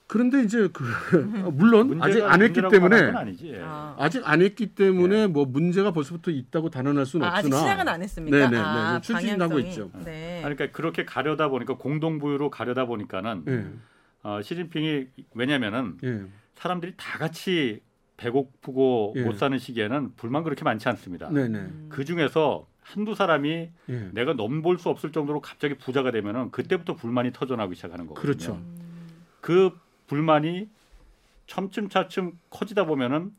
그런데 0.05 0.43
이제 0.43 0.69
그 0.73 0.83
물론 1.53 2.01
아직 2.01 2.23
안 2.23 2.41
했기 2.41 2.61
때문에. 2.69 3.11
예. 3.43 3.61
아. 3.63 3.95
아직 3.97 4.27
안 4.27 4.41
했기 4.41 4.73
때문에 4.75 5.27
뭐 5.27 5.45
문제가 5.45 5.91
벌써부터 5.91 6.29
있다고 6.31 6.69
단언할 6.69 7.05
수는 7.05 7.25
아, 7.25 7.35
아직 7.35 7.47
없으나 7.47 7.61
시작은 7.61 7.87
안 7.87 8.01
했습니까? 8.03 8.37
네네네. 8.37 8.57
아, 8.57 9.01
추진하고. 9.01 9.59
있죠. 9.59 9.91
네. 10.05 10.39
그러니까 10.41 10.71
그렇게 10.71 11.05
가려다 11.05 11.49
보니까 11.49 11.77
공동부유로 11.77 12.49
가려다 12.51 12.85
보니까는 12.85 13.43
예, 13.47 13.67
어, 14.23 14.41
시진핑이 14.41 15.07
왜냐면은 15.33 15.97
예, 16.03 16.25
사람들이 16.55 16.93
다 16.97 17.17
같이 17.19 17.81
배고프고 18.19 19.13
예. 19.15 19.23
못 19.23 19.37
사는 19.37 19.57
시기에는 19.57 20.13
불만 20.17 20.43
그렇게 20.43 20.63
많지 20.63 20.89
않습니다. 20.89 21.29
네네. 21.29 21.57
음. 21.57 21.85
그 21.89 22.03
중에서 22.03 22.67
한두 22.81 23.15
사람이 23.15 23.69
예. 23.89 24.09
내가 24.11 24.33
넘볼 24.33 24.77
수 24.77 24.89
없을 24.89 25.11
정도로 25.11 25.39
갑자기 25.41 25.75
부자가 25.75 26.11
되면은 26.11 26.51
그때부터 26.51 26.95
불만이 26.95 27.31
터져나오기 27.31 27.75
시작하는 27.75 28.07
거거든요. 28.07 28.21
그렇죠. 28.21 28.53
음. 28.55 28.77
그 29.41 29.71
불만이 30.07 30.67
첨쯤 31.47 31.89
차츰 31.89 32.33
커지다 32.49 32.85
보면은 32.85 33.31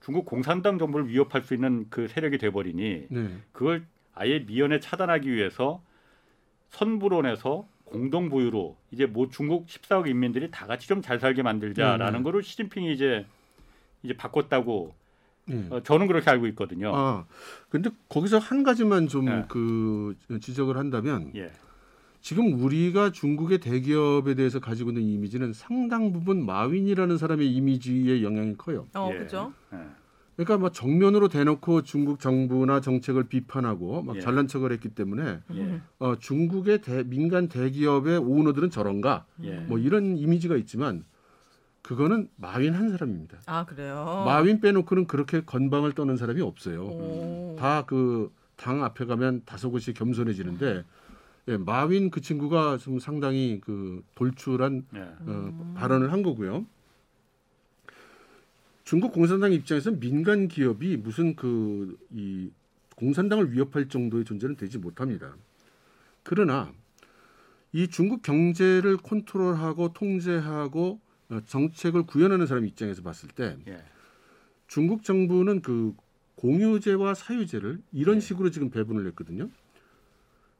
중국 0.00 0.24
공산당 0.24 0.78
정부를 0.78 1.08
위협할 1.08 1.42
수 1.42 1.54
있는 1.54 1.86
그 1.90 2.06
세력이 2.06 2.38
돼버리니 2.38 3.06
네. 3.10 3.28
그걸 3.52 3.84
아예 4.14 4.38
미연에 4.38 4.78
차단하기 4.78 5.30
위해서 5.32 5.82
선불원에서 6.70 7.66
공동부유로 7.84 8.76
이제 8.90 9.06
뭐 9.06 9.28
중국 9.28 9.66
14억 9.66 10.06
인민들이 10.08 10.50
다 10.50 10.66
같이 10.66 10.86
좀 10.86 11.02
잘 11.02 11.18
살게 11.18 11.42
만들자라는 11.42 12.12
네, 12.12 12.18
네. 12.18 12.22
거를 12.22 12.42
시진핑이 12.42 12.92
이제 12.92 13.26
이제 14.02 14.16
바꿨다고 14.16 14.94
예. 15.50 15.66
어, 15.70 15.82
저는 15.82 16.06
그렇게 16.06 16.30
알고 16.30 16.46
있거든요. 16.48 16.92
아, 16.94 17.26
근데 17.70 17.90
거기서 18.08 18.38
한 18.38 18.62
가지만 18.62 19.08
좀 19.08 19.24
네. 19.24 19.44
그 19.48 20.14
지적을 20.40 20.76
한다면 20.76 21.32
예, 21.34 21.50
지금 22.20 22.52
우리가 22.62 23.12
중국의 23.12 23.58
대기업에 23.58 24.34
대해서 24.34 24.60
가지고 24.60 24.90
있는 24.90 25.02
이미지는 25.02 25.52
상당 25.52 26.12
부분 26.12 26.44
마윈이라는 26.44 27.16
사람의 27.16 27.50
이미지의 27.50 28.22
영향이 28.22 28.56
커요. 28.56 28.86
어, 28.94 29.10
예. 29.12 29.18
그죠? 29.18 29.52
예. 29.72 29.78
그러니까 30.36 30.58
막 30.58 30.72
정면으로 30.72 31.28
대놓고 31.28 31.82
중국 31.82 32.20
정부나 32.20 32.80
정책을 32.80 33.24
비판하고 33.24 34.02
막 34.02 34.16
예. 34.16 34.20
잘난 34.20 34.46
척을 34.46 34.70
했기 34.70 34.88
때문에 34.88 35.40
예. 35.54 35.80
어, 35.98 36.16
중국의 36.16 36.82
대, 36.82 37.02
민간 37.02 37.48
대기업의 37.48 38.18
오너들은 38.18 38.70
저런가 38.70 39.24
예. 39.42 39.56
뭐 39.60 39.78
이런 39.78 40.16
이미지가 40.16 40.56
있지만 40.56 41.04
그거는 41.88 42.28
마윈 42.36 42.74
한 42.74 42.90
사람입니다. 42.90 43.38
아, 43.46 43.64
그래요. 43.64 44.24
마윈 44.26 44.60
빼놓고는 44.60 45.06
그렇게 45.06 45.40
건방을 45.40 45.92
떠는 45.92 46.18
사람이 46.18 46.42
없어요. 46.42 46.82
오. 46.84 47.56
다그 47.58 48.30
당 48.56 48.84
앞에 48.84 49.06
가면 49.06 49.44
다소곳이 49.46 49.94
겸손해지는데 49.94 50.84
예, 51.48 51.56
마윈 51.56 52.10
그 52.10 52.20
친구가 52.20 52.76
좀 52.76 52.98
상당히 52.98 53.62
그 53.64 54.04
돌출한 54.16 54.84
예. 54.96 54.98
어, 55.00 55.74
발언을 55.78 56.12
한 56.12 56.22
거고요. 56.22 56.66
중국 58.84 59.14
공산당 59.14 59.54
입장에서는 59.54 59.98
민간 59.98 60.46
기업이 60.46 60.98
무슨 60.98 61.36
그 61.36 61.96
이 62.12 62.50
공산당을 62.96 63.50
위협할 63.50 63.88
정도의 63.88 64.26
존재는 64.26 64.56
되지 64.56 64.76
못합니다. 64.76 65.34
그러나 66.22 66.70
이 67.72 67.88
중국 67.88 68.20
경제를 68.20 68.98
컨트롤하고 68.98 69.94
통제하고 69.94 71.00
어, 71.00 71.07
정책을 71.46 72.04
구현하는 72.04 72.46
사람 72.46 72.64
입장에서 72.66 73.02
봤을 73.02 73.28
때 73.28 73.56
예. 73.68 73.82
중국 74.66 75.02
정부는 75.02 75.62
그 75.62 75.94
공유제와 76.36 77.14
사유제를 77.14 77.82
이런 77.92 78.16
네. 78.16 78.20
식으로 78.20 78.50
지금 78.50 78.70
배분을 78.70 79.06
했거든요. 79.08 79.48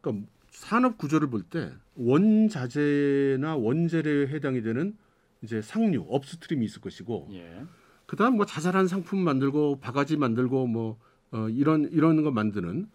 그러니까 0.01 0.27
산업 0.51 0.99
구조를 0.99 1.31
볼 1.31 1.45
때 1.51 1.73
원자재나 1.97 3.57
원재료에 3.57 4.29
해당이 4.29 4.63
되는 4.63 4.97
이제 5.43 5.63
상류 5.63 6.07
upstream이 6.09 6.65
있을 6.65 6.81
것이고 6.81 7.29
예. 7.33 7.63
그다음 8.07 8.37
뭐 8.37 8.47
자잘한 8.47 8.89
상품 8.89 9.21
만들고 9.21 9.79
바가지 9.81 10.17
만들고 10.17 10.67
뭐 10.67 10.99
어, 11.31 11.49
이런 11.49 11.89
이런 11.93 12.23
거 12.23 12.31
만드는 12.31 12.89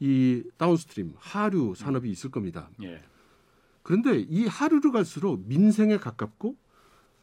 이 0.00 0.44
downstream 0.56 1.14
하류 1.16 1.74
산업이 1.76 2.10
있을 2.10 2.30
겁니다. 2.30 2.70
예. 2.82 3.02
그런데 3.82 4.18
이 4.18 4.46
하류로 4.46 4.92
갈수록 4.92 5.42
민생에 5.46 5.98
가깝고 5.98 6.56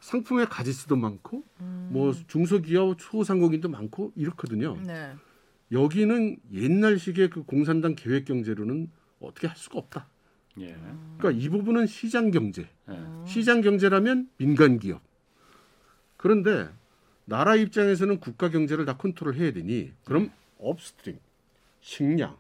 상품의 0.02 0.48
가짓수도 0.48 0.96
많고 0.98 1.44
음. 1.62 1.90
뭐 1.92 2.14
중소기업 2.28 2.98
소상공인도 3.00 3.70
많고 3.70 4.12
이렇거든요. 4.16 4.76
네. 4.82 5.14
여기는 5.72 6.38
옛날식의 6.52 7.30
그 7.30 7.44
공산당 7.44 7.96
계획 7.96 8.26
경제로는 8.26 8.90
어떻게 9.22 9.48
할 9.48 9.56
수가 9.56 9.80
없다. 9.80 10.08
예. 10.60 10.76
그러니까 11.18 11.32
이 11.32 11.48
부분은 11.48 11.88
시장 11.88 12.32
경제. 12.32 12.68
예. 12.90 13.00
시장 13.26 13.62
경제라면 13.62 14.30
민간 14.38 14.80
기업. 14.80 15.02
그런데 16.18 16.68
나라 17.24 17.56
입장에서는 17.56 18.20
국가 18.20 18.50
경제를 18.50 18.86
다 18.86 18.98
컨트롤 18.98 19.36
해야 19.36 19.54
되니 19.54 19.94
그럼 20.04 20.32
upstream, 20.60 21.18
식량, 21.80 22.38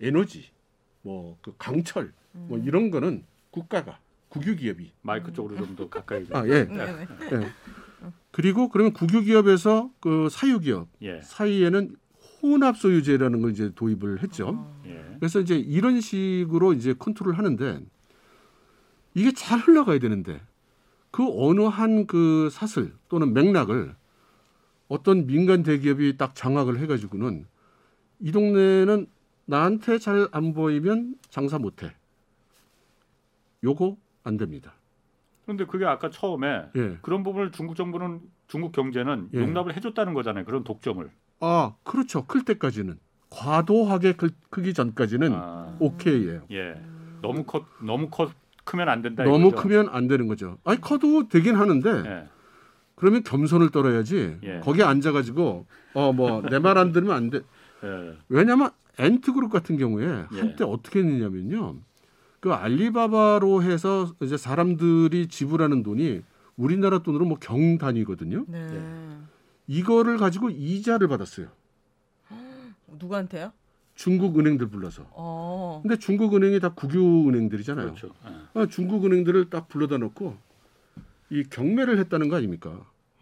에너지, 0.00 0.50
뭐 1.02 1.38
그 1.40 1.54
강철, 1.56 2.12
뭐 2.32 2.58
이런 2.58 2.90
거는 2.90 3.24
국가가 3.50 3.98
국유 4.30 4.56
기업이 4.56 4.92
마이크 5.02 5.32
쪽으로 5.32 5.56
좀 5.56 5.76
더 5.76 5.88
가까이. 5.88 6.24
좀. 6.26 6.36
아 6.36 6.46
예. 6.46 6.64
네. 6.64 6.86
네. 6.86 7.06
예. 7.32 7.52
그리고 8.32 8.68
그러면 8.68 8.92
국유 8.92 9.22
기업에서 9.22 9.90
그 10.00 10.28
사유 10.30 10.60
기업 10.60 10.88
예. 11.02 11.20
사이에는 11.22 11.96
혼합 12.42 12.76
소유제라는 12.78 13.42
걸 13.42 13.50
이제 13.50 13.70
도입을 13.74 14.22
했죠. 14.22 14.48
어. 14.48 14.82
예. 14.86 15.04
그래서 15.18 15.40
이제 15.40 15.56
이런 15.58 16.00
식으로 16.00 16.72
이제 16.72 16.94
컨트롤 16.98 17.34
하는데 17.34 17.80
이게 19.14 19.32
잘 19.32 19.58
흘러가야 19.58 19.98
되는데 19.98 20.40
그 21.10 21.24
어느 21.28 21.62
한 21.62 22.06
그 22.06 22.48
사슬 22.52 22.94
또는 23.08 23.34
맥락을 23.34 23.94
어떤 24.88 25.26
민간 25.26 25.62
대기업이 25.64 26.16
딱 26.16 26.34
장악을 26.34 26.78
해가지고는 26.78 27.46
이 28.20 28.32
동네는 28.32 29.06
나한테 29.46 29.98
잘 29.98 30.28
안 30.32 30.54
보이면 30.54 31.16
장사 31.30 31.58
못해. 31.58 31.92
요거 33.64 33.96
안 34.30 34.36
됩니다. 34.36 34.72
그런데 35.44 35.64
그게 35.66 35.84
아까 35.84 36.10
처음에 36.10 36.66
예. 36.76 36.98
그런 37.02 37.24
부분을 37.24 37.50
중국 37.50 37.74
정부는 37.74 38.20
중국 38.46 38.70
경제는 38.72 39.30
예. 39.34 39.40
용납을 39.40 39.74
해줬다는 39.76 40.14
거잖아요. 40.14 40.44
그런 40.44 40.62
독점을. 40.62 41.10
아 41.40 41.74
그렇죠. 41.82 42.24
클 42.26 42.44
때까지는 42.44 42.98
과도하게 43.30 44.12
클, 44.14 44.30
크기 44.50 44.72
전까지는 44.74 45.32
아, 45.34 45.76
오케이예요. 45.80 46.42
예. 46.52 46.80
너무 47.22 47.44
커 47.44 47.64
너무 47.82 48.08
커 48.10 48.30
크면 48.64 48.88
안 48.88 49.02
된다. 49.02 49.24
너무 49.24 49.48
이거죠? 49.48 49.62
크면 49.62 49.88
안 49.90 50.06
되는 50.06 50.28
거죠. 50.28 50.58
아니 50.64 50.80
커도 50.80 51.28
되긴 51.28 51.56
하는데 51.56 51.90
예. 52.06 52.28
그러면 52.94 53.22
겸손을 53.24 53.70
떨어야지. 53.70 54.36
예. 54.44 54.60
거기 54.60 54.82
앉아가지고 54.84 55.66
어 55.94 56.12
뭐 56.12 56.42
내 56.42 56.58
말 56.60 56.78
안 56.78 56.92
들으면 56.92 57.16
안 57.16 57.30
돼. 57.30 57.40
예. 57.82 58.16
왜냐하면 58.28 58.70
엔트그룹 58.98 59.50
같은 59.50 59.78
경우에 59.78 60.06
예. 60.32 60.38
한때 60.40 60.62
어떻게 60.64 61.00
했느냐면요. 61.00 61.76
그 62.40 62.52
알리바바로 62.52 63.62
해서 63.62 64.12
이제 64.22 64.36
사람들이 64.36 65.28
지불하는 65.28 65.82
돈이 65.82 66.22
우리나라 66.56 66.98
돈으로 67.02 67.26
뭐 67.26 67.38
경 67.38 67.78
단위거든요. 67.78 68.44
네. 68.48 69.18
이거를 69.66 70.16
가지고 70.16 70.50
이자를 70.50 71.06
받았어요. 71.08 71.48
누구한테요? 72.98 73.52
중국 73.94 74.38
은행들 74.38 74.68
불러서. 74.68 75.06
어. 75.10 75.80
근데 75.82 75.96
중국 75.98 76.34
은행이 76.34 76.58
다 76.60 76.70
국유 76.70 77.28
은행들이잖아요. 77.28 77.86
그렇죠. 77.94 78.08
예. 78.26 78.60
아, 78.60 78.66
중국 78.66 79.04
은행들을 79.04 79.50
딱 79.50 79.68
불러다 79.68 79.98
놓고 79.98 80.36
이 81.30 81.44
경매를 81.44 81.98
했다는 81.98 82.28
거 82.28 82.36
아닙니까? 82.36 82.70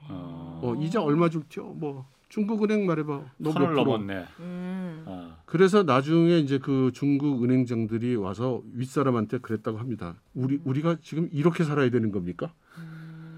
어, 0.09 0.61
어, 0.63 0.75
이자 0.81 1.03
얼마 1.03 1.29
줄지요? 1.29 1.65
뭐 1.75 2.07
중국 2.29 2.63
은행 2.63 2.87
말해봐. 2.87 3.23
너 3.39 3.53
선을 3.53 3.69
몇 3.69 3.73
프로? 3.73 3.85
넘었네. 3.85 4.25
음. 4.41 5.05
아, 5.07 5.37
그래서 5.47 5.83
나중에 5.83 6.39
이제 6.39 6.59
그 6.59 6.91
중국 6.93 7.43
은행장들이 7.43 8.17
와서 8.17 8.63
윗사람한테 8.75 9.39
그랬다고 9.39 9.79
합니다. 9.79 10.17
우리 10.35 10.61
우리가 10.65 10.99
지금 11.03 11.29
이렇게 11.33 11.65
살아야 11.65 11.91
되는 11.91 12.13
겁니까? 12.13 12.53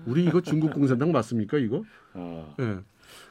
우리 0.06 0.24
이거 0.24 0.40
중국 0.40 0.72
공산당 0.72 1.12
맞습니까 1.12 1.58
이거? 1.58 1.84
어, 2.14 2.54
예. 2.58 2.78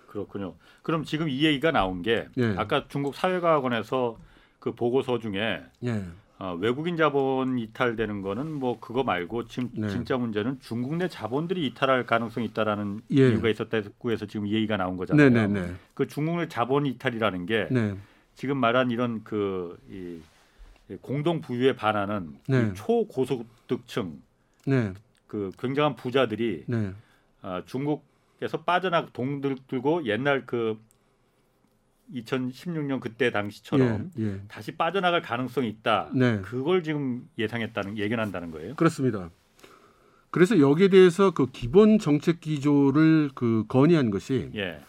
그렇군요. 0.07 0.55
그럼 0.82 1.03
지금 1.03 1.28
이 1.30 1.43
얘기가 1.43 1.72
나온 1.72 2.01
게 2.01 2.28
예. 2.38 2.55
아까 2.57 2.88
중국 2.88 3.16
사회과학원에서 3.16 4.18
그 4.60 4.74
보고서 4.74 5.20
중에 5.20 5.62
예. 5.84 6.03
어, 6.40 6.56
외국인 6.58 6.96
자본 6.96 7.60
이탈되는 7.60 8.22
거는 8.22 8.50
뭐 8.54 8.80
그거 8.80 9.04
말고 9.04 9.48
지금 9.48 9.70
네. 9.74 9.90
진짜 9.90 10.16
문제는 10.18 10.60
중국 10.62 10.96
내 10.96 11.10
자본들이 11.10 11.66
이탈할 11.68 12.06
가능성이 12.06 12.46
있다라는 12.48 13.02
예. 13.12 13.30
이유가 13.30 13.50
있었다고 13.50 14.12
해서 14.12 14.26
지금 14.26 14.48
이 14.48 14.54
얘기가 14.54 14.78
나온 14.78 14.96
거잖아요. 14.96 15.30
네, 15.30 15.48
네, 15.48 15.62
네. 15.62 15.74
그 15.94 16.08
중국 16.08 16.38
내 16.38 16.48
자본 16.48 16.86
이탈이라는 16.86 17.46
게 17.46 17.68
네. 17.70 17.94
지금 18.36 18.56
말한 18.58 18.90
이런 18.90 19.22
그 19.26 19.78
이, 19.92 20.20
이 20.90 20.96
공동 21.02 21.42
부유에 21.42 21.76
반하는 21.76 22.38
네. 22.48 22.70
이 22.70 22.74
초고소득층 22.74 24.22
네. 24.66 24.94
그 25.28 25.52
굉장한 25.60 25.98
부자들이 25.98 26.64
네. 26.68 26.94
아, 27.42 27.62
중국에서 27.66 28.62
빠져나 28.66 29.08
돈 29.12 29.42
들- 29.42 29.58
들고 29.68 30.06
옛날 30.06 30.46
그 30.46 30.80
2016년 32.14 32.99
그때 32.99 33.32
당시처럼 33.32 34.12
예. 34.20 34.24
예. 34.24 34.41
다시 34.47 34.72
빠져나갈 34.72 35.22
가능성이 35.22 35.70
있다. 35.70 36.10
네. 36.14 36.41
그걸 36.41 36.84
지금 36.84 37.28
예상했다는 37.38 37.97
예견한다는 37.97 38.51
거예요. 38.51 38.76
그렇습니다. 38.76 39.30
그래서 40.32 40.60
여기에 40.60 40.89
대해서 40.89 41.32
그 41.32 41.47
기본 41.51 41.97
정책 41.97 42.39
기조를 42.39 43.32
그 43.34 43.66
건의한 43.68 44.12
것이 44.12 44.51
예, 44.55 44.80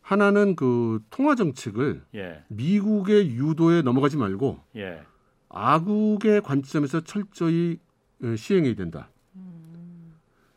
하나는 0.00 0.56
그 0.56 1.00
통화 1.10 1.34
정책을 1.34 2.02
예, 2.14 2.42
미국의 2.48 3.30
유도에 3.32 3.82
넘어가지 3.82 4.16
말고 4.16 4.60
예, 4.76 5.02
아국의 5.50 6.40
관점에서 6.42 7.00
철저히 7.02 7.78
어, 8.22 8.34
시행해야 8.36 8.74
된다. 8.74 9.10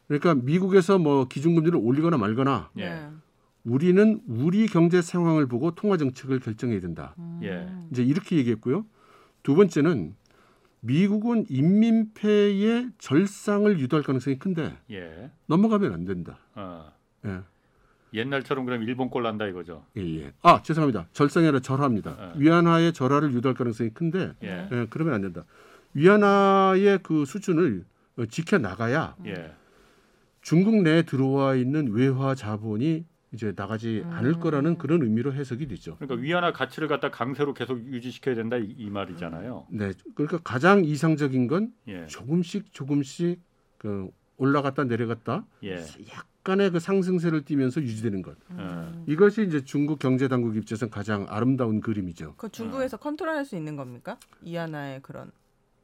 그러니까 0.08 0.36
미국에서 0.36 0.98
뭐 0.98 1.28
기준금리를 1.28 1.78
올리거나 1.82 2.18
말거나 2.18 2.70
예. 2.78 2.90
네. 2.90 3.10
우리는 3.64 4.22
우리 4.28 4.68
경제 4.68 5.02
상황을 5.02 5.48
보고 5.48 5.72
통화 5.72 5.98
정책을 5.98 6.40
결정해야 6.40 6.80
된다. 6.80 7.16
예. 7.44 7.68
이제 7.92 8.04
이렇게 8.04 8.38
얘기했고요. 8.38 8.86
두 9.44 9.56
번째는 9.56 10.16
미국은 10.82 11.46
인민폐의 11.48 12.90
절상을 12.98 13.80
유도할 13.80 14.04
가능성이 14.04 14.40
큰데 14.40 14.76
예. 14.90 15.32
넘어가면 15.46 15.94
안 15.94 16.06
된다. 16.06 16.40
어, 16.56 16.92
예. 17.26 17.40
옛날처럼 18.14 18.66
그럼 18.66 18.84
일본 18.84 19.10
꼴 19.10 19.24
난다 19.24 19.46
이거죠. 19.46 19.86
예, 19.96 20.02
예. 20.02 20.34
아, 20.42 20.62
죄송합니다. 20.62 21.08
절상이 21.14 21.46
아니라 21.48 21.62
절하입니다. 21.62 22.12
어. 22.12 22.34
위안화의 22.36 22.94
절하를 22.94 23.32
유도할 23.34 23.56
가능성이 23.56 23.92
큰데 23.92 24.34
예, 24.44 24.68
예, 24.72 24.88
그러면 24.90 25.14
안 25.14 25.22
된다. 25.22 25.46
위안화의 25.94 27.00
그 27.04 27.26
수준을 27.26 27.86
어, 28.18 28.26
지켜 28.26 28.58
나가야 28.58 29.16
예, 29.28 29.54
중국 30.42 30.82
내에 30.82 31.04
들어와 31.04 31.56
있는 31.56 31.92
외화 31.92 32.36
자본이 32.36 33.06
이제 33.34 33.54
나가지 33.56 34.04
음. 34.06 34.12
않을 34.12 34.40
거라는 34.40 34.78
그런 34.78 35.02
의미로 35.04 35.34
해석이 35.34 35.68
되죠. 35.68 35.96
그러니까 35.98 36.22
위안화 36.22 36.52
가치를 36.52 36.88
갖다 36.88 37.10
강세로 37.10 37.54
계속 37.54 37.80
유지시켜야 37.86 38.36
된다 38.36 38.58
이, 38.58 38.76
이 38.78 38.90
말이잖아요. 38.90 39.68
네, 39.70 39.94
그러니까 40.16 40.40
가장 40.44 40.84
이상적인 40.84 41.48
건 41.48 41.74
예, 41.88 42.06
조금씩 42.08 42.74
조금씩 42.74 43.42
그 43.78 44.10
올라갔다 44.36 44.84
내려갔다 44.84 45.46
예, 45.64 45.78
약간의 46.14 46.72
그 46.72 46.80
상승세를 46.80 47.46
띠면서 47.46 47.82
유지되는 47.82 48.22
것. 48.22 48.36
어, 48.50 49.04
이것이 49.08 49.44
이제 49.44 49.64
중국 49.64 50.00
경제 50.00 50.28
당국 50.28 50.58
입장에서 50.58 50.90
가장 50.90 51.26
아름다운 51.30 51.80
그림이죠. 51.80 52.36
그 52.36 52.50
중국에서 52.50 52.98
컨트롤할 52.98 53.46
수 53.46 53.56
있는 53.56 53.78
겁니까? 53.78 54.18
이하나의 54.42 55.02
그런 55.04 55.32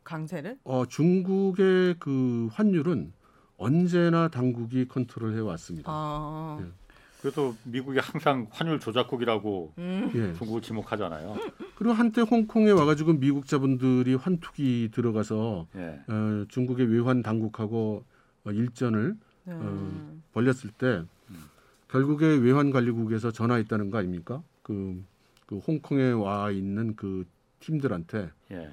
강세를? 0.04 0.58
어, 0.66 0.86
중국의 0.86 1.96
그 2.00 2.50
환율은 2.52 3.14
언제나 3.56 4.28
당국이 4.28 4.88
컨트롤해 4.88 5.40
왔습니다. 5.40 5.90
아. 5.90 6.60
예. 6.62 6.87
그래서 7.28 7.54
미국이 7.66 8.00
항상 8.00 8.48
환율 8.52 8.80
조작국이라고 8.80 9.74
음. 9.80 10.12
예. 10.16 10.34
중국을 10.38 10.62
지목하잖아요. 10.62 11.36
그리고 11.76 11.94
한때 11.94 12.22
홍콩에 12.22 12.72
와가지고 12.72 13.20
미국 13.20 13.48
자본들이 13.48 14.16
환투기 14.16 14.92
들어가서 14.94 15.68
예, 15.76 16.00
어, 16.08 16.46
중국의 16.48 16.88
외환 16.88 17.22
당국하고 17.22 18.06
어, 18.46 18.52
일전을 18.52 19.18
네. 19.44 19.54
어. 19.54 20.22
벌렸을 20.32 20.70
때 20.72 21.04
결국에 21.90 22.26
외환 22.28 22.72
관리국에서 22.72 23.32
전화했다는 23.32 23.92
거 23.92 23.98
아닙니까? 23.98 24.42
그, 24.62 25.04
그 25.46 25.58
홍콩에 25.58 26.12
와 26.12 26.50
있는 26.50 26.96
그 26.96 27.26
팀들한테 27.60 28.32
예, 28.52 28.70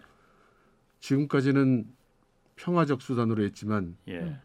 지금까지는 1.00 1.88
평화적 2.54 3.02
수단으로 3.02 3.42
했지만 3.42 3.96
예, 4.08 4.38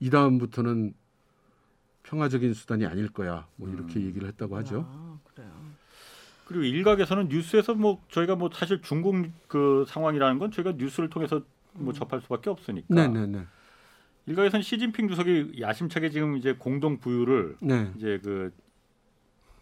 이 0.00 0.08
다음부터는 0.08 0.94
평화적인 2.04 2.54
수단이 2.54 2.86
아닐 2.86 3.08
거야. 3.08 3.46
뭐 3.56 3.68
이렇게 3.68 3.98
음. 3.98 4.06
얘기를 4.06 4.28
했다고 4.28 4.56
하죠. 4.58 4.86
아, 4.88 5.18
그래요. 5.24 5.50
그리고 6.46 6.64
일각에서는 6.64 7.28
뉴스에서 7.28 7.74
뭐 7.74 8.02
저희가 8.10 8.36
뭐 8.36 8.50
사실 8.52 8.80
중국 8.82 9.26
그 9.48 9.84
상황이라는 9.88 10.38
건 10.38 10.50
저희가 10.50 10.72
뉴스를 10.76 11.08
통해서 11.10 11.40
뭐 11.72 11.92
접할 11.92 12.20
수밖에 12.20 12.50
없으니까. 12.50 12.86
네네네. 12.94 13.46
일각에서는 14.26 14.62
시진핑 14.62 15.08
주석이 15.08 15.56
야심차게 15.60 16.10
지금 16.10 16.36
이제 16.36 16.54
공동 16.54 16.98
부유를 16.98 17.56
네. 17.60 17.90
이제 17.96 18.20
그 18.22 18.52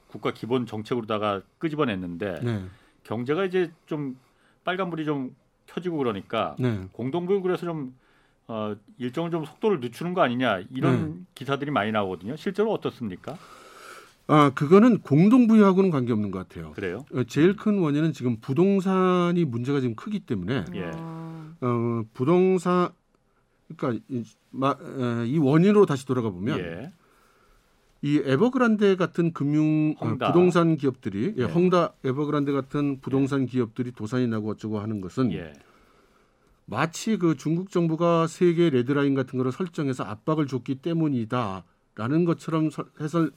국가 0.09 0.33
기본 0.33 0.67
정책으로다가 0.67 1.43
끄집어냈는데 1.59 2.41
네. 2.43 2.65
경제가 3.05 3.45
이제 3.45 3.73
좀 3.87 4.17
빨간불이 4.65 5.05
좀 5.05 5.35
켜지고 5.67 5.97
그러니까 5.99 6.57
네. 6.59 6.87
공동 6.93 7.27
부유 7.27 7.41
그래서 7.41 7.65
좀 7.65 7.97
어, 8.49 8.75
일정을 8.99 9.31
좀 9.31 9.45
속도를 9.45 9.81
늦추는 9.81 10.15
거 10.15 10.23
아니냐 10.23 10.63
이런 10.71 11.27
기사들이 11.35 11.71
많이 11.71 11.93
나오거든요. 11.93 12.37
실제로 12.37 12.73
어떻습니까? 12.73 13.37
아 14.27 14.51
그거는 14.55 14.99
공동부유하고는 15.01 15.91
관계없는 15.91 16.31
것 16.31 16.49
같아요. 16.49 16.73
그래요? 16.73 17.05
어, 17.13 17.25
제일 17.25 17.57
큰 17.57 17.79
원인은 17.79 18.13
지금 18.13 18.37
부동산이 18.41 19.45
문제가 19.45 19.81
지금 19.81 19.95
크기 19.95 20.21
때문에 20.21 20.65
예. 20.75 20.91
아, 20.95 21.55
어, 21.61 22.03
부동산 22.15 22.91
그러니까 23.77 24.05
이, 24.09 24.25
마, 24.51 24.77
에, 24.81 25.27
이 25.27 25.39
원인으로 25.39 25.87
다시 25.87 26.07
돌아가 26.07 26.31
보면 26.31 26.59
예. 26.59 26.93
이 28.03 28.21
에버그란데 28.25 28.97
같은 28.97 29.33
금융 29.33 29.95
어, 29.99 30.07
헝다. 30.07 30.33
부동산 30.33 30.77
기업들이 30.77 31.35
예, 31.37 31.47
네. 31.47 31.53
헝다 31.53 31.95
에버그란데 32.05 32.53
같은 32.53 33.01
부동산 33.01 33.47
기업들이 33.47 33.93
도산이 33.93 34.27
나고 34.27 34.51
어쩌고 34.51 34.81
하는 34.81 35.01
것은 35.01 35.33
예. 35.33 35.53
마치 36.65 37.17
그 37.17 37.37
중국 37.37 37.71
정부가 37.71 38.27
세계 38.27 38.71
레드라인 38.71 39.15
같은 39.15 39.37
거를 39.37 39.53
설정해서 39.53 40.05
압박을 40.05 40.47
줬기 40.47 40.77
때문이다라는 40.77 42.25
것처럼 42.25 42.71
설, 42.71 42.87
해설 43.01 43.31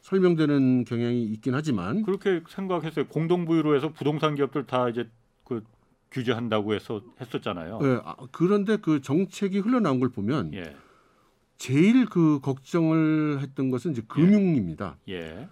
설명되는 0.00 0.84
경향이 0.84 1.22
있긴 1.24 1.54
하지만 1.54 2.02
그렇게 2.02 2.42
생각했어요. 2.48 3.06
공동부유로 3.06 3.76
해서 3.76 3.92
부동산 3.92 4.34
기업들 4.34 4.66
다 4.66 4.88
이제 4.88 5.08
그 5.44 5.62
규제한다고 6.10 6.74
해서 6.74 7.02
했었잖아요. 7.20 7.78
예, 7.82 8.00
아, 8.04 8.16
그런데 8.32 8.76
그 8.76 9.00
정책이 9.00 9.60
흘러나온 9.60 10.00
걸 10.00 10.10
보면 10.10 10.52
예. 10.54 10.76
제일 11.56 12.06
그 12.06 12.40
걱정을 12.40 13.40
했던 13.40 13.70
것은 13.70 13.92
이제 13.92 14.02
금융입니다. 14.06 14.98
예. 15.08 15.48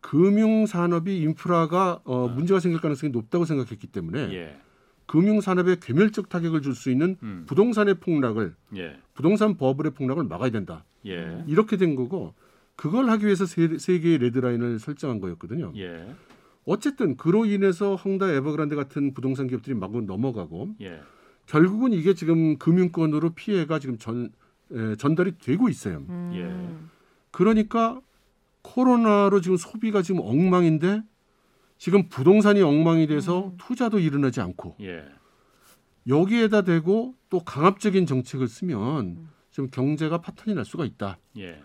금융 0.00 0.66
산업이 0.66 1.18
인프라가 1.18 2.00
어, 2.04 2.28
문제가 2.28 2.60
생길 2.60 2.80
가능성이 2.80 3.12
높다고 3.12 3.44
생각했기 3.44 3.86
때문에 3.86 4.24
아. 4.24 4.32
예. 4.32 4.60
금융 5.06 5.40
산업에 5.40 5.76
괴멸적 5.80 6.28
타격을 6.28 6.62
줄 6.62 6.74
수 6.74 6.90
있는 6.90 7.16
음. 7.22 7.44
부동산의 7.46 7.94
폭락을 7.94 8.54
예. 8.76 8.98
부동산 9.14 9.56
버블의 9.56 9.92
폭락을 9.94 10.24
막아야 10.24 10.50
된다. 10.50 10.84
예. 11.06 11.44
이렇게 11.46 11.76
된 11.76 11.94
거고 11.94 12.34
그걸 12.74 13.08
하기 13.10 13.24
위해서 13.24 13.46
세, 13.46 13.78
세 13.78 13.98
개의 14.00 14.18
레드라인을 14.18 14.78
설정한 14.78 15.20
거였거든요. 15.20 15.72
예. 15.76 16.14
어쨌든 16.64 17.16
그로 17.16 17.46
인해서 17.46 17.94
헝다 17.94 18.32
에버그란데 18.32 18.74
같은 18.74 19.14
부동산 19.14 19.46
기업들이 19.46 19.74
마구 19.74 20.00
넘어가고 20.02 20.74
예. 20.80 21.00
결국은 21.46 21.92
이게 21.92 22.12
지금 22.14 22.58
금융권으로 22.58 23.30
피해가 23.30 23.78
지금 23.78 23.98
전 23.98 24.30
에, 24.72 24.96
전달이 24.96 25.38
되고 25.38 25.68
있어요. 25.68 26.04
음. 26.08 26.32
예. 26.34 26.76
그러니까 27.30 28.00
코로나로 28.62 29.40
지금 29.40 29.56
소비가 29.56 30.02
지금 30.02 30.20
엉망인데 30.20 31.02
지금 31.78 32.08
부동산이 32.08 32.62
엉망이 32.62 33.06
돼서 33.06 33.48
음. 33.48 33.56
투자도 33.58 33.98
일어나지 33.98 34.40
않고 34.40 34.76
예. 34.80 35.04
여기에다 36.08 36.62
대고 36.62 37.14
또 37.28 37.40
강압적인 37.40 38.06
정책을 38.06 38.48
쓰면 38.48 39.06
음. 39.06 39.28
지금 39.50 39.70
경제가 39.70 40.20
파탄이 40.20 40.54
날 40.54 40.64
수가 40.64 40.84
있다. 40.84 41.18
예. 41.38 41.62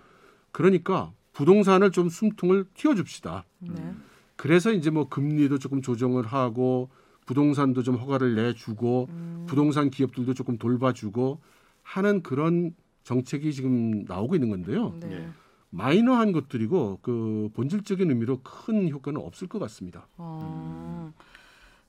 그러니까 0.51 1.13
부동산을 1.33 1.91
좀 1.91 2.09
숨통을 2.09 2.65
틔워줍시다. 2.73 3.45
네. 3.59 3.93
그래서 4.35 4.71
이제 4.71 4.89
뭐 4.89 5.07
금리도 5.07 5.59
조금 5.59 5.81
조정을 5.81 6.25
하고 6.25 6.89
부동산도 7.25 7.83
좀 7.83 7.95
허가를 7.95 8.35
내주고 8.35 9.07
음. 9.09 9.45
부동산 9.47 9.89
기업들도 9.89 10.33
조금 10.33 10.57
돌봐주고 10.57 11.39
하는 11.83 12.23
그런 12.23 12.73
정책이 13.03 13.53
지금 13.53 14.03
나오고 14.05 14.35
있는 14.35 14.49
건데요. 14.49 14.97
네. 14.99 15.29
예. 15.73 15.77
마이너한 15.77 16.31
것들이고 16.31 16.99
그 17.01 17.49
본질적인 17.53 18.09
의미로 18.09 18.41
큰 18.43 18.89
효과는 18.89 19.21
없을 19.21 19.47
것 19.47 19.59
같습니다. 19.59 20.07
어, 20.17 21.13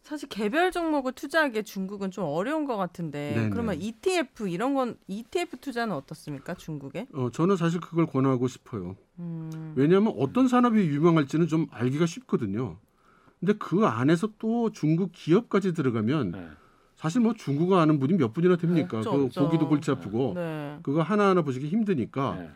사실 0.02 0.28
개별 0.28 0.72
종목을 0.72 1.12
투자하기에 1.12 1.62
중국은 1.62 2.10
좀 2.10 2.24
어려운 2.24 2.64
것 2.64 2.76
같은데 2.76 3.34
네네. 3.36 3.50
그러면 3.50 3.80
ETF 3.80 4.48
이런 4.48 4.74
건 4.74 4.96
ETF 5.06 5.58
투자는 5.58 5.94
어떻습니까 5.94 6.54
중국에? 6.54 7.06
어, 7.12 7.30
저는 7.30 7.56
사실 7.56 7.80
그걸 7.80 8.06
권하고 8.06 8.48
싶어요. 8.48 8.96
음. 9.18 9.72
왜냐하면 9.76 10.14
어떤 10.18 10.48
산업이 10.48 10.78
유명할지는 10.78 11.46
좀 11.46 11.66
알기가 11.70 12.06
쉽거든요. 12.06 12.78
근데 13.38 13.54
그 13.54 13.86
안에서 13.86 14.30
또 14.38 14.70
중국 14.70 15.10
기업까지 15.12 15.72
들어가면 15.72 16.32
예. 16.36 16.48
사실 16.94 17.20
뭐 17.20 17.34
중국어 17.34 17.78
아는 17.78 17.98
분이 17.98 18.14
몇 18.14 18.32
분이나 18.32 18.56
됩니까? 18.56 18.98
없죠, 18.98 19.10
그 19.10 19.24
없죠. 19.24 19.44
보기도 19.44 19.68
골치 19.68 19.90
아프고 19.90 20.34
네. 20.36 20.78
그거 20.82 21.02
하나하나 21.02 21.42
보시기 21.42 21.66
힘드니까 21.66 22.36
예. 22.38 22.50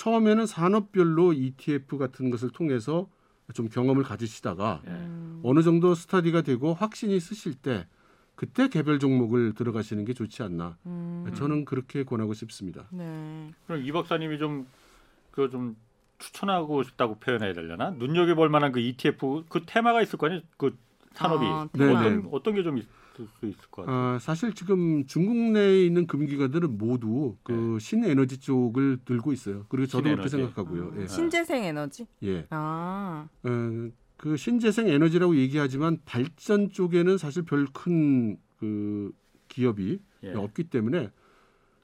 처음에는 0.00 0.46
산업별로 0.46 1.34
ETF 1.34 1.98
같은 1.98 2.30
것을 2.30 2.48
통해서 2.48 3.06
좀 3.52 3.68
경험을 3.68 4.02
가지시다가 4.02 4.80
예. 4.86 4.90
음. 4.90 5.40
어느 5.44 5.62
정도 5.62 5.94
스타디가 5.94 6.40
되고 6.40 6.72
확신이 6.72 7.20
쓰실 7.20 7.54
때 7.54 7.86
그때 8.34 8.68
개별 8.68 8.98
종목을 8.98 9.52
들어가시는 9.52 10.06
게 10.06 10.14
좋지 10.14 10.42
않나. 10.42 10.78
음. 10.86 11.30
저는 11.34 11.66
그렇게 11.66 12.04
권하고 12.04 12.32
싶습니다. 12.32 12.86
네. 12.90 13.52
그럼 13.66 13.84
이 13.84 13.92
박사님이 13.92 14.38
좀 14.38 14.66
그좀 15.32 15.76
추천하고 16.18 16.82
싶다고 16.82 17.16
표현해야 17.16 17.52
되려나? 17.52 17.90
눈여겨 17.90 18.36
볼 18.36 18.48
만한 18.48 18.72
그 18.72 18.80
ETF 18.80 19.44
그 19.50 19.64
테마가 19.66 20.00
있을 20.00 20.18
거 20.18 20.28
아니에요? 20.28 20.40
그 20.56 20.78
산업이 21.12 21.44
아, 21.44 21.68
네, 21.74 21.92
어떤 21.92 22.22
네. 22.22 22.28
어떤 22.32 22.54
게 22.54 22.62
좀 22.62 22.80
있을 23.22 23.28
수 23.38 23.46
있을 23.46 23.60
것 23.70 23.84
같아요. 23.86 23.96
아, 24.14 24.18
사실 24.18 24.52
지금 24.54 25.06
중국 25.06 25.36
내에 25.52 25.84
있는 25.84 26.06
금기관들은 26.06 26.78
모두 26.78 27.36
그 27.42 27.78
신에너지 27.80 28.38
쪽을 28.40 28.98
들고 29.04 29.32
있어요. 29.32 29.66
그리고 29.68 29.86
저도 29.86 30.04
그렇게 30.04 30.28
신에너지. 30.28 30.52
생각하고요. 30.54 30.92
예. 30.98 31.04
아, 31.04 31.06
신재생 31.06 31.64
에너지. 31.64 32.06
예. 32.24 32.46
아. 32.50 33.28
어, 33.44 33.90
그 34.16 34.36
신재생 34.36 34.88
에너지라고 34.88 35.36
얘기하지만 35.36 35.98
발전 36.04 36.70
쪽에는 36.70 37.18
사실 37.18 37.42
별 37.44 37.66
큰 37.72 38.36
그 38.58 39.10
기업이 39.48 39.98
예. 40.22 40.34
없기 40.34 40.64
때문에 40.64 41.10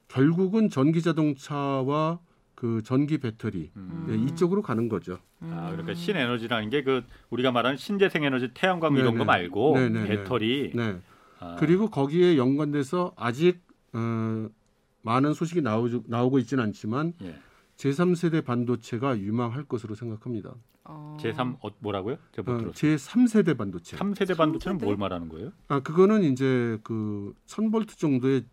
결국은 0.07 0.69
전기 0.69 1.01
자동차와 1.01 2.19
그 2.55 2.81
전기 2.83 3.17
배터리 3.17 3.71
음. 3.75 4.05
예, 4.09 4.15
이쪽으로 4.15 4.61
가는 4.61 4.87
거죠. 4.89 5.17
아, 5.41 5.69
음. 5.69 5.71
그러니까 5.71 5.93
신에너지라는 5.95 6.69
게 6.69 6.83
그 6.83 7.03
우리가 7.31 7.51
말하는 7.51 7.77
신재생 7.77 8.23
에너지 8.23 8.49
태양광 8.53 8.93
이런 8.93 9.05
네네. 9.07 9.17
거 9.17 9.25
말고 9.25 9.73
네네네. 9.75 10.07
배터리 10.07 10.71
네. 10.75 10.99
아, 11.39 11.55
그리고 11.59 11.89
거기에 11.89 12.37
연관돼서 12.37 13.13
아직 13.15 13.61
어, 13.93 14.47
많은 15.01 15.33
소식이 15.33 15.61
나오, 15.61 15.87
나오고 16.05 16.39
있지는 16.39 16.63
않지만 16.65 17.13
예. 17.21 17.35
제3세대 17.77 18.43
반도체가 18.43 19.19
유망할 19.19 19.63
것으로 19.63 19.95
생각합니다. 19.95 20.55
어. 20.83 21.17
제3 21.19 21.57
어, 21.61 21.69
뭐라고요? 21.79 22.17
제가 22.31 22.51
못 22.51 22.57
어, 22.57 22.59
들었어요. 22.61 22.95
제3세대 22.95 23.57
반도체. 23.57 23.97
3세대 23.97 24.37
반도체는 24.37 24.75
삼세대? 24.75 24.85
뭘 24.85 24.97
말하는 24.97 25.29
거예요? 25.29 25.51
아 25.67 25.79
그거는 25.81 26.23
이제 26.23 26.79
그 26.83 27.33
1000볼트 27.45 27.97
정도의 27.97 28.45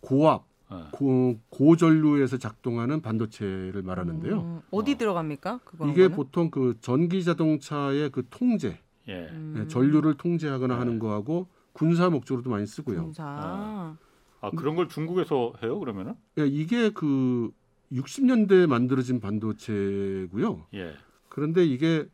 고압 0.00 0.44
어. 0.70 0.88
고, 0.92 1.40
고전류에서 1.48 2.36
작동하는 2.36 3.00
반도체를 3.00 3.82
말하는데요. 3.82 4.40
음, 4.40 4.60
어디 4.70 4.92
어. 4.92 4.98
들어갑니까? 4.98 5.60
그거는? 5.64 5.92
이게 5.92 6.08
보통 6.08 6.50
그 6.50 6.76
전기 6.82 7.24
자동차의 7.24 8.10
그 8.10 8.26
통제, 8.28 8.78
예. 9.08 9.28
음. 9.30 9.54
예, 9.58 9.68
전류를 9.68 10.18
통제하거나 10.18 10.74
네. 10.74 10.78
하는 10.78 10.98
거하고 10.98 11.48
군사 11.78 12.10
목적으로도 12.10 12.50
많이 12.50 12.66
쓰고요. 12.66 13.04
군사. 13.04 13.24
아. 13.24 13.96
아 14.40 14.50
그런 14.50 14.74
걸 14.74 14.88
중국에서 14.88 15.52
해요? 15.62 15.78
그러면은? 15.78 16.14
예, 16.38 16.46
이게 16.46 16.90
그 16.90 17.52
60년대에 17.92 18.66
만들어진 18.66 19.20
반도체고요. 19.20 20.66
예. 20.74 20.94
그런데 21.28 21.64
이게 21.64 22.06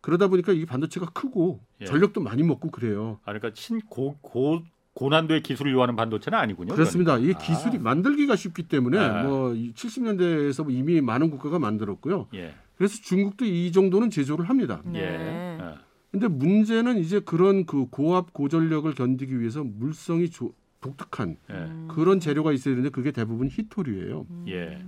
그러다 0.00 0.28
보니까 0.28 0.52
이 0.52 0.64
반도체가 0.64 1.06
크고 1.06 1.60
예. 1.80 1.84
전력도 1.84 2.20
많이 2.20 2.44
먹고 2.44 2.70
그래요. 2.70 3.18
아 3.24 3.32
그러니까 3.32 3.50
신고 3.54 4.16
고 4.18 4.62
고난도의 4.94 5.42
기술을 5.42 5.72
요하는 5.72 5.96
반도체는 5.96 6.38
아니군요. 6.38 6.72
그렇습니다. 6.72 7.18
이 7.18 7.22
그러니까. 7.22 7.40
기술이 7.40 7.78
만들기가 7.78 8.36
쉽기 8.36 8.68
때문에 8.68 8.98
아. 8.98 9.24
뭐 9.24 9.50
70년대에서 9.50 10.70
이미 10.70 11.00
많은 11.00 11.30
국가가 11.30 11.58
만들었고요. 11.58 12.28
아, 12.32 12.36
예. 12.36 12.54
그래서 12.76 13.02
중국도 13.02 13.44
이 13.46 13.72
정도는 13.72 14.10
제조를 14.10 14.48
합니다. 14.48 14.80
네. 14.84 15.00
예. 15.00 15.86
예. 16.14 16.18
근데 16.18 16.28
문제는 16.28 16.98
이제 16.98 17.20
그런 17.20 17.66
그 17.66 17.86
고압 17.86 18.32
고전력을 18.32 18.92
견디기 18.94 19.38
위해서 19.40 19.64
물성이 19.64 20.30
조- 20.30 20.54
독특한 20.80 21.36
예. 21.50 21.54
음. 21.54 21.88
그런 21.90 22.20
재료가 22.20 22.52
있어야 22.52 22.74
되는데 22.74 22.90
그게 22.90 23.10
대부분 23.12 23.48
히토류예요. 23.48 24.26
음. 24.30 24.44
예. 24.48 24.82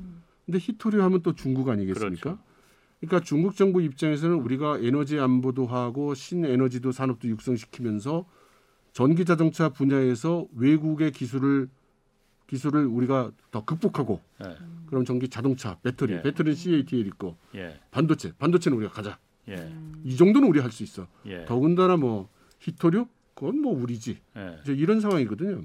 근데 0.46 0.58
히토류 0.58 1.02
하면 1.02 1.22
또 1.22 1.34
중국 1.34 1.68
아니겠습니까? 1.68 2.20
그렇죠. 2.22 2.38
그러니까 3.00 3.24
중국 3.24 3.54
정부 3.56 3.80
입장에서는 3.82 4.36
우리가 4.36 4.78
에너지 4.78 5.18
안보도 5.18 5.66
하고 5.66 6.14
신에너지도 6.14 6.90
산업도 6.92 7.28
육성시키면서 7.28 8.26
전기 8.92 9.24
자동차 9.24 9.68
분야에서 9.68 10.46
외국의 10.56 11.12
기술을 11.12 11.68
기술을 12.48 12.86
우리가 12.86 13.30
더 13.50 13.64
극복하고 13.64 14.20
예. 14.44 14.56
그럼 14.86 15.04
전기 15.04 15.28
자동차 15.28 15.76
배터리 15.82 16.14
예. 16.14 16.22
배터리는 16.22 16.56
CATL 16.56 17.06
있고 17.08 17.36
예. 17.54 17.78
반도체 17.90 18.32
반도체는 18.38 18.78
우리가 18.78 18.92
가자 18.92 19.18
예. 19.48 19.54
음. 19.56 20.00
이 20.04 20.16
정도는 20.16 20.48
우리 20.48 20.60
할 20.60 20.70
수 20.70 20.82
있어 20.82 21.06
예. 21.26 21.44
더군다나 21.44 21.96
뭐 21.96 22.28
히토류 22.60 23.06
그건 23.34 23.60
뭐 23.60 23.72
우리지 23.80 24.18
예. 24.36 24.58
이제 24.62 24.72
이런 24.74 25.00
상황이거든요 25.00 25.64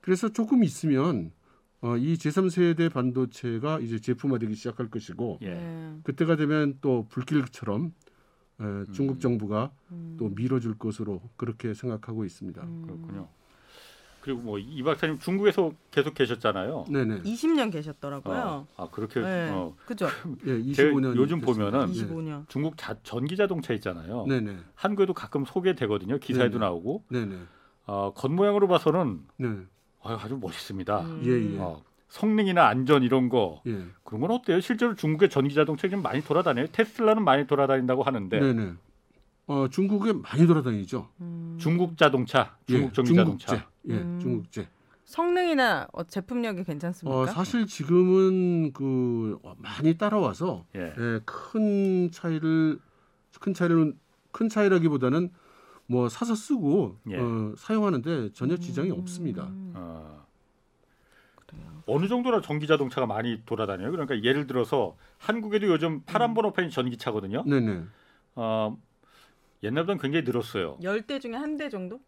그래서 0.00 0.28
조금 0.32 0.62
있으면 0.64 1.32
어, 1.80 1.96
이 1.96 2.14
제3세대 2.14 2.92
반도체가 2.92 3.78
이제 3.80 4.00
제품화되기 4.00 4.54
시작할 4.54 4.90
것이고 4.90 5.38
예. 5.42 5.48
네. 5.54 5.96
그때가 6.02 6.36
되면 6.36 6.78
또 6.80 7.06
불길처럼 7.08 7.92
에, 8.60 8.64
중국 8.92 9.20
정부가 9.20 9.70
음. 9.92 10.16
또 10.18 10.28
밀어줄 10.30 10.76
것으로 10.78 11.22
그렇게 11.36 11.74
생각하고 11.74 12.24
있습니다. 12.24 12.60
음. 12.62 12.82
그렇군요. 12.82 13.28
그리고 14.28 14.42
뭐 14.42 14.58
이 14.58 14.82
박사님 14.82 15.18
중국에서 15.18 15.72
계속 15.90 16.12
계셨잖아요. 16.12 16.84
네네. 16.90 17.22
20년 17.22 17.72
계셨더라고요. 17.72 18.36
어, 18.36 18.66
아 18.76 18.88
그렇게 18.92 19.20
네. 19.20 19.48
어, 19.50 19.74
그죠? 19.86 20.06
예, 20.46 20.72
제가 20.74 20.90
25년 20.92 21.16
요즘 21.16 21.40
보면은 21.40 21.86
25년. 21.86 22.46
중국 22.48 22.74
자, 22.76 22.94
전기 23.02 23.36
자동차 23.36 23.72
있잖아요. 23.72 24.26
네네. 24.28 24.58
한국에도 24.74 25.14
가끔 25.14 25.46
소개되거든요. 25.46 26.18
기사에도 26.18 26.58
네네. 26.58 26.64
나오고 26.66 27.04
네네. 27.08 27.36
어, 27.86 28.12
겉모양으로 28.14 28.68
봐서는 28.68 29.20
네. 29.38 29.48
아유, 30.02 30.18
아주 30.20 30.36
멋있습니다. 30.38 31.00
음. 31.00 31.22
예, 31.24 31.54
예. 31.54 31.58
어, 31.58 31.82
성능이나 32.08 32.66
안전 32.68 33.02
이런 33.02 33.30
거 33.30 33.62
예. 33.66 33.82
그런 34.04 34.20
건 34.20 34.30
어때요? 34.32 34.60
실제로 34.60 34.94
중국의 34.94 35.30
전기 35.30 35.54
자동차 35.54 35.88
좀 35.88 36.02
많이 36.02 36.22
돌아다녀요. 36.22 36.66
테슬라는 36.72 37.24
많이 37.24 37.46
돌아다닌다고 37.46 38.02
하는데 38.02 38.38
네네. 38.38 38.72
어, 39.46 39.66
중국에 39.70 40.12
많이 40.12 40.46
돌아다니죠. 40.46 41.08
음. 41.22 41.56
중국 41.58 41.96
자동차, 41.96 42.54
중국 42.66 42.88
예, 42.88 42.92
전기 42.92 43.14
중국제. 43.14 43.46
자동차. 43.46 43.68
예, 43.88 43.94
음. 43.94 44.18
중국제. 44.20 44.68
성능이나 45.04 45.88
어, 45.92 46.04
제품력이 46.04 46.64
괜찮습니까? 46.64 47.18
어, 47.20 47.26
사실 47.26 47.66
지금은 47.66 48.72
그 48.74 49.38
어, 49.42 49.54
많이 49.58 49.96
따라와서 49.96 50.66
예. 50.76 50.92
예, 50.98 51.20
큰 51.24 52.10
차이를 52.10 52.78
큰 53.40 53.54
차이를 53.54 53.94
큰 54.32 54.48
차이라기보다는 54.50 55.30
뭐 55.86 56.08
사서 56.10 56.34
쓰고 56.34 56.98
예. 57.10 57.16
어, 57.18 57.54
사용하는데 57.56 58.32
전혀 58.32 58.56
지장이 58.58 58.90
없습니다. 58.90 59.44
음. 59.44 59.72
어, 59.74 60.26
그래요. 61.46 61.82
어느 61.86 62.06
정도나 62.06 62.42
전기 62.42 62.66
자동차가 62.66 63.06
많이 63.06 63.40
돌아다녀요? 63.46 63.90
그러니까 63.90 64.22
예를 64.22 64.46
들어서 64.46 64.96
한국에도 65.16 65.68
요즘 65.68 66.02
파란 66.04 66.34
번호판이 66.34 66.68
전기차거든요. 66.70 67.44
네네. 67.46 67.84
어, 68.34 68.76
옛날보다는 69.62 70.02
굉장히 70.02 70.24
늘었어요. 70.26 70.76
열 70.82 71.06
대 71.06 71.18
중에 71.18 71.32
한 71.32 71.56
대 71.56 71.70
정도? 71.70 72.00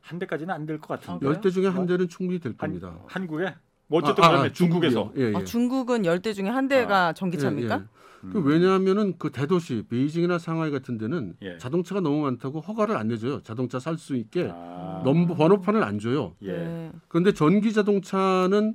한 0.00 0.18
대까지는 0.18 0.54
안 0.54 0.66
될것 0.66 0.90
아, 0.90 0.96
같은데. 0.96 1.18
그래요? 1.20 1.34
열대 1.34 1.50
중에 1.50 1.66
한 1.66 1.86
대는 1.86 2.08
충분히 2.08 2.38
될 2.38 2.52
한, 2.58 2.70
겁니다. 2.70 2.98
한 3.06 3.26
국에? 3.26 3.54
뭐 3.86 4.00
어쨌든 4.00 4.24
아, 4.24 4.28
아, 4.42 4.52
중국에서. 4.52 5.12
예, 5.16 5.32
예. 5.32 5.36
아, 5.36 5.44
중국은 5.44 6.04
열대 6.04 6.32
중에 6.32 6.48
한 6.48 6.68
대가 6.68 7.12
전기차입니까? 7.12 7.74
예, 7.76 7.80
예. 7.80 7.84
음. 8.24 8.30
그 8.32 8.40
왜냐하면은 8.40 9.14
그 9.18 9.30
대도시 9.30 9.84
베이징이나 9.88 10.38
상하이 10.38 10.70
같은 10.70 10.98
데는 10.98 11.34
예. 11.42 11.56
자동차가 11.58 12.00
너무 12.00 12.22
많다고 12.22 12.60
허가를 12.60 12.96
안 12.96 13.08
내줘요. 13.08 13.42
자동차 13.42 13.78
살 13.78 13.96
수 13.96 14.16
있게 14.16 14.50
아, 14.52 15.02
넘버 15.04 15.34
번호판을 15.36 15.82
안 15.82 15.98
줘요. 15.98 16.34
예. 16.42 16.52
네. 16.52 16.92
그런데 17.08 17.32
전기 17.32 17.72
자동차는 17.72 18.74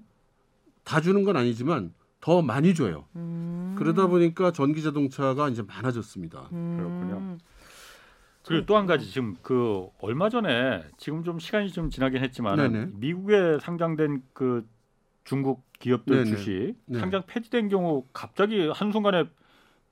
다 0.83 1.01
주는 1.01 1.23
건 1.23 1.35
아니지만 1.37 1.93
더 2.21 2.41
많이 2.41 2.73
줘요. 2.73 3.05
음. 3.17 3.75
그러다 3.77 4.07
보니까 4.07 4.51
전기 4.51 4.81
자동차가 4.81 5.49
이제 5.49 5.61
많아졌습니다. 5.61 6.49
음. 6.53 6.77
그렇군요. 6.77 7.37
그리고 8.45 8.65
또 8.65 8.75
한 8.77 8.85
가지 8.85 9.09
지금 9.09 9.35
그 9.41 9.87
얼마 9.99 10.29
전에 10.29 10.83
지금 10.97 11.23
좀 11.23 11.39
시간이 11.39 11.71
좀 11.71 11.89
지나긴 11.89 12.23
했지만 12.23 12.57
네네. 12.57 12.89
미국에 12.93 13.59
상장된 13.59 14.23
그 14.33 14.67
중국 15.23 15.63
기업들 15.79 16.23
네네. 16.23 16.29
주식 16.29 16.75
네. 16.85 16.99
상장 16.99 17.23
폐지된 17.25 17.69
경우 17.69 18.05
갑자기 18.13 18.67
한 18.67 18.91
순간에 18.91 19.25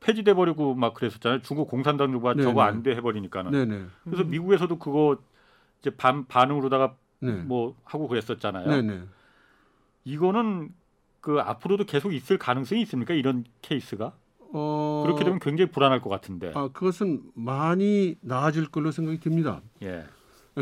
폐지돼 0.02 0.34
버리고 0.34 0.74
막 0.74 0.94
그랬었잖아요. 0.94 1.42
중국 1.44 1.70
공산당주가 1.70 2.34
네네. 2.34 2.44
저거 2.44 2.62
안 2.64 2.84
돼 2.84 2.96
해버리니까는. 2.96 3.52
네네. 3.52 3.86
그래서 4.04 4.24
음. 4.24 4.30
미국에서도 4.32 4.78
그거 4.80 5.18
이제 5.80 5.90
반 5.92 6.26
반응으로다가 6.28 6.96
네. 7.20 7.32
뭐 7.34 7.76
하고 7.86 8.08
그랬었잖아요. 8.08 8.68
네네. 8.68 9.04
이거는 10.04 10.70
그 11.22 11.40
앞으로도 11.40 11.86
계속 11.86 12.14
있을 12.14 12.38
가능성이 12.38 12.82
있습니까? 12.82 13.14
이런 13.14 13.46
케이스가 13.62 14.14
어, 14.54 15.04
그렇게 15.06 15.24
되면 15.24 15.40
굉장히 15.40 15.72
불안할 15.72 16.02
것 16.02 16.10
같은데. 16.10 16.52
아, 16.56 16.70
그것은 16.70 17.22
많이 17.34 18.16
나아질 18.22 18.68
걸로 18.68 18.92
생각이 18.92 19.20
듭니다. 19.20 19.62
예, 19.82 20.04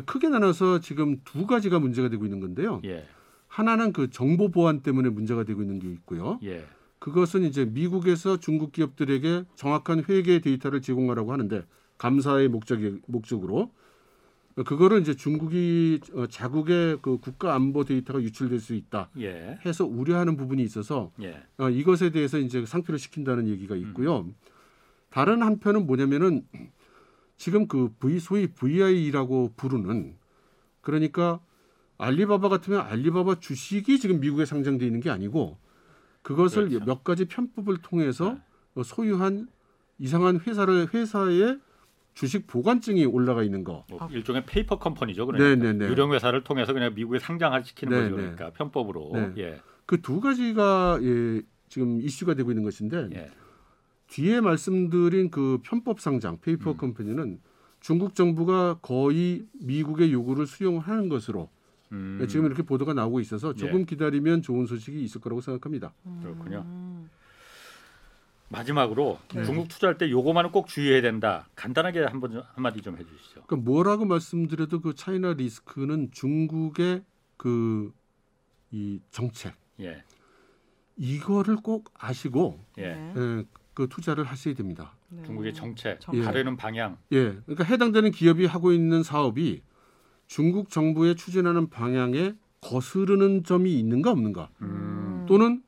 크게 0.05 0.29
나눠서 0.29 0.79
지금 0.79 1.21
두 1.25 1.47
가지가 1.47 1.79
문제가 1.79 2.09
되고 2.09 2.25
있는 2.25 2.39
건데요. 2.39 2.81
예, 2.85 3.05
하나는 3.47 3.93
그 3.93 4.09
정보 4.09 4.49
보안 4.49 4.81
때문에 4.81 5.09
문제가 5.09 5.43
되고 5.43 5.61
있는 5.61 5.79
게 5.79 5.89
있고요. 5.89 6.39
예, 6.43 6.63
그것은 6.99 7.43
이제 7.43 7.65
미국에서 7.65 8.37
중국 8.37 8.71
기업들에게 8.71 9.45
정확한 9.55 10.03
회계 10.09 10.39
데이터를 10.39 10.81
제공하라고 10.81 11.31
하는데 11.31 11.63
감사의 11.97 12.49
목적이 12.49 12.99
목적으로 13.07 13.71
그거를 14.63 15.01
이제 15.01 15.15
중국이 15.15 16.01
어, 16.13 16.27
자국의 16.27 16.99
그 17.01 17.17
국가 17.17 17.55
안보 17.55 17.83
데이터가 17.83 18.21
유출될 18.21 18.59
수 18.59 18.73
있다 18.73 19.09
예, 19.19 19.59
해서 19.65 19.85
우려하는 19.85 20.35
부분이 20.35 20.61
있어서 20.63 21.11
예, 21.21 21.41
어, 21.57 21.69
이것에 21.69 22.09
대해서 22.09 22.37
이제 22.37 22.65
상표를 22.65 22.99
시킨다는 22.99 23.47
얘기가 23.47 23.75
있고요. 23.75 24.27
다른 25.09 25.41
한편은 25.41 25.87
뭐냐면은 25.87 26.45
지금 27.37 27.67
그 27.67 27.93
V 27.99 28.19
소위 28.19 28.47
VIE라고 28.47 29.53
부르는 29.55 30.15
그러니까 30.81 31.39
알리바바 31.97 32.49
같으면 32.49 32.81
알리바바 32.81 33.39
주식이 33.39 33.99
지금 33.99 34.19
미국에 34.19 34.45
상장돼 34.45 34.85
있는 34.85 34.99
게 34.99 35.09
아니고 35.09 35.57
그것을 36.21 36.69
그렇죠. 36.69 36.85
몇 36.85 37.03
가지 37.03 37.25
편법을 37.25 37.77
통해서 37.77 38.33
네. 38.33 38.41
어, 38.75 38.83
소유한 38.83 39.47
이상한 39.99 40.39
회사를 40.39 40.93
회사에 40.93 41.57
주식 42.19 42.47
보관증이 42.47 43.05
올라가 43.05 43.43
있는 43.43 43.63
거. 43.63 43.85
뭐 43.89 44.09
일종의 44.11 44.43
페이퍼 44.45 44.77
컴퍼니죠. 44.77 45.25
그러니까 45.25 45.55
네네네. 45.55 45.89
유령 45.89 46.11
회사를 46.11 46.43
통해서 46.43 46.73
그냥 46.73 46.93
미국에 46.93 47.17
상장시키는 47.17 47.97
네, 47.97 48.03
거죠. 48.03 48.15
네. 48.17 48.21
그러니까 48.23 48.49
편법으로. 48.57 49.11
네. 49.13 49.33
예, 49.37 49.61
그 49.85 50.01
두 50.01 50.19
가지가 50.19 50.99
예, 51.01 51.41
지금 51.69 52.01
이슈가 52.01 52.33
되고 52.33 52.51
있는 52.51 52.65
것인데 52.65 53.07
예, 53.13 53.31
뒤에 54.07 54.41
말씀드린 54.41 55.31
그 55.31 55.59
편법 55.63 56.01
상장 56.01 56.41
페이퍼 56.41 56.71
음. 56.71 56.77
컴퍼니는 56.77 57.39
중국 57.79 58.15
정부가 58.15 58.79
거의 58.81 59.45
미국의 59.53 60.11
요구를 60.11 60.45
수용하는 60.45 61.07
것으로 61.07 61.47
음, 61.93 62.19
예, 62.21 62.27
지금 62.27 62.45
이렇게 62.47 62.63
보도가 62.63 62.93
나오고 62.93 63.21
있어서 63.21 63.53
조금 63.53 63.79
예. 63.79 63.85
기다리면 63.85 64.41
좋은 64.41 64.65
소식이 64.65 65.01
있을 65.01 65.21
거라고 65.21 65.39
생각합니다. 65.39 65.93
그렇군요. 66.21 66.65
음. 68.49 68.51
마지막으로 68.51 69.19
네. 69.33 69.43
중국 69.43 69.67
투자할 69.67 69.97
때 69.97 70.09
요거만은 70.09 70.51
꼭 70.51 70.67
주의해야 70.67 71.01
된다. 71.01 71.47
간단하게 71.55 72.01
한번 72.05 72.31
좀- 72.31 72.43
한마디 72.55 72.81
좀 72.81 72.97
해주시죠. 72.97 73.43
그러니까 73.45 73.55
뭐라고 73.57 74.05
말씀드려도 74.05 74.81
그 74.81 74.95
China 74.95 75.33
risk는 75.33 76.09
중국의 76.11 77.03
그 77.37 77.91
이 78.71 78.99
정책 79.09 79.55
예, 79.79 80.03
이거를 80.95 81.55
꼭 81.55 81.91
아시고 81.97 82.63
예. 82.77 82.93
네. 82.93 83.13
예, 83.17 83.43
그 83.73 83.87
투자를 83.89 84.23
하셔야 84.25 84.53
됩니다. 84.53 84.93
네. 85.09 85.23
중국의 85.23 85.55
정책, 85.55 85.99
정책. 85.99 86.23
가려는 86.23 86.55
방향. 86.55 86.97
예, 87.11 87.31
그러니까 87.47 87.63
해당되는 87.63 88.11
기업이 88.11 88.45
하고 88.45 88.71
있는 88.71 89.01
사업이 89.01 89.63
중국 90.27 90.69
정부의 90.69 91.15
추진하는 91.15 91.71
방향에 91.71 92.35
거스르는 92.61 93.43
점이 93.43 93.73
있는가 93.79 94.11
없는가 94.11 94.49
음, 94.61 95.25
또는 95.27 95.63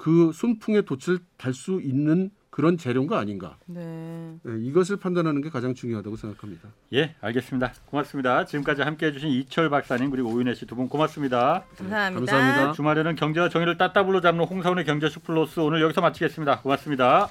그 0.00 0.30
순풍에 0.32 0.82
돛을 0.82 1.18
달 1.36 1.52
수 1.52 1.80
있는 1.82 2.30
그런 2.50 2.76
재료가 2.76 3.18
아닌가 3.20 3.56
네. 3.66 4.34
예, 4.48 4.52
이것을 4.60 4.96
판단하는 4.96 5.42
게 5.42 5.48
가장 5.48 5.74
중요하다고 5.74 6.16
생각합니다. 6.16 6.68
예, 6.92 7.14
알겠습니다. 7.20 7.72
고맙습니다. 7.86 8.44
지금까지 8.46 8.82
함께해 8.82 9.12
주신 9.12 9.28
이철 9.30 9.70
박사님 9.70 10.10
그리고 10.10 10.30
오윤혜 10.32 10.54
씨 10.54 10.66
두 10.66 10.74
분 10.74 10.88
고맙습니다. 10.88 11.64
감사합니다. 11.76 12.18
감사합니다. 12.32 12.72
주말에는 12.72 13.14
경제와 13.16 13.48
정의를 13.48 13.76
따따블로 13.76 14.20
잡는 14.20 14.44
홍사원의 14.44 14.84
경제쇼 14.86 15.20
플러스 15.20 15.60
오늘 15.60 15.80
여기서 15.82 16.00
마치겠습니다. 16.00 16.60
고맙습니다. 16.62 17.28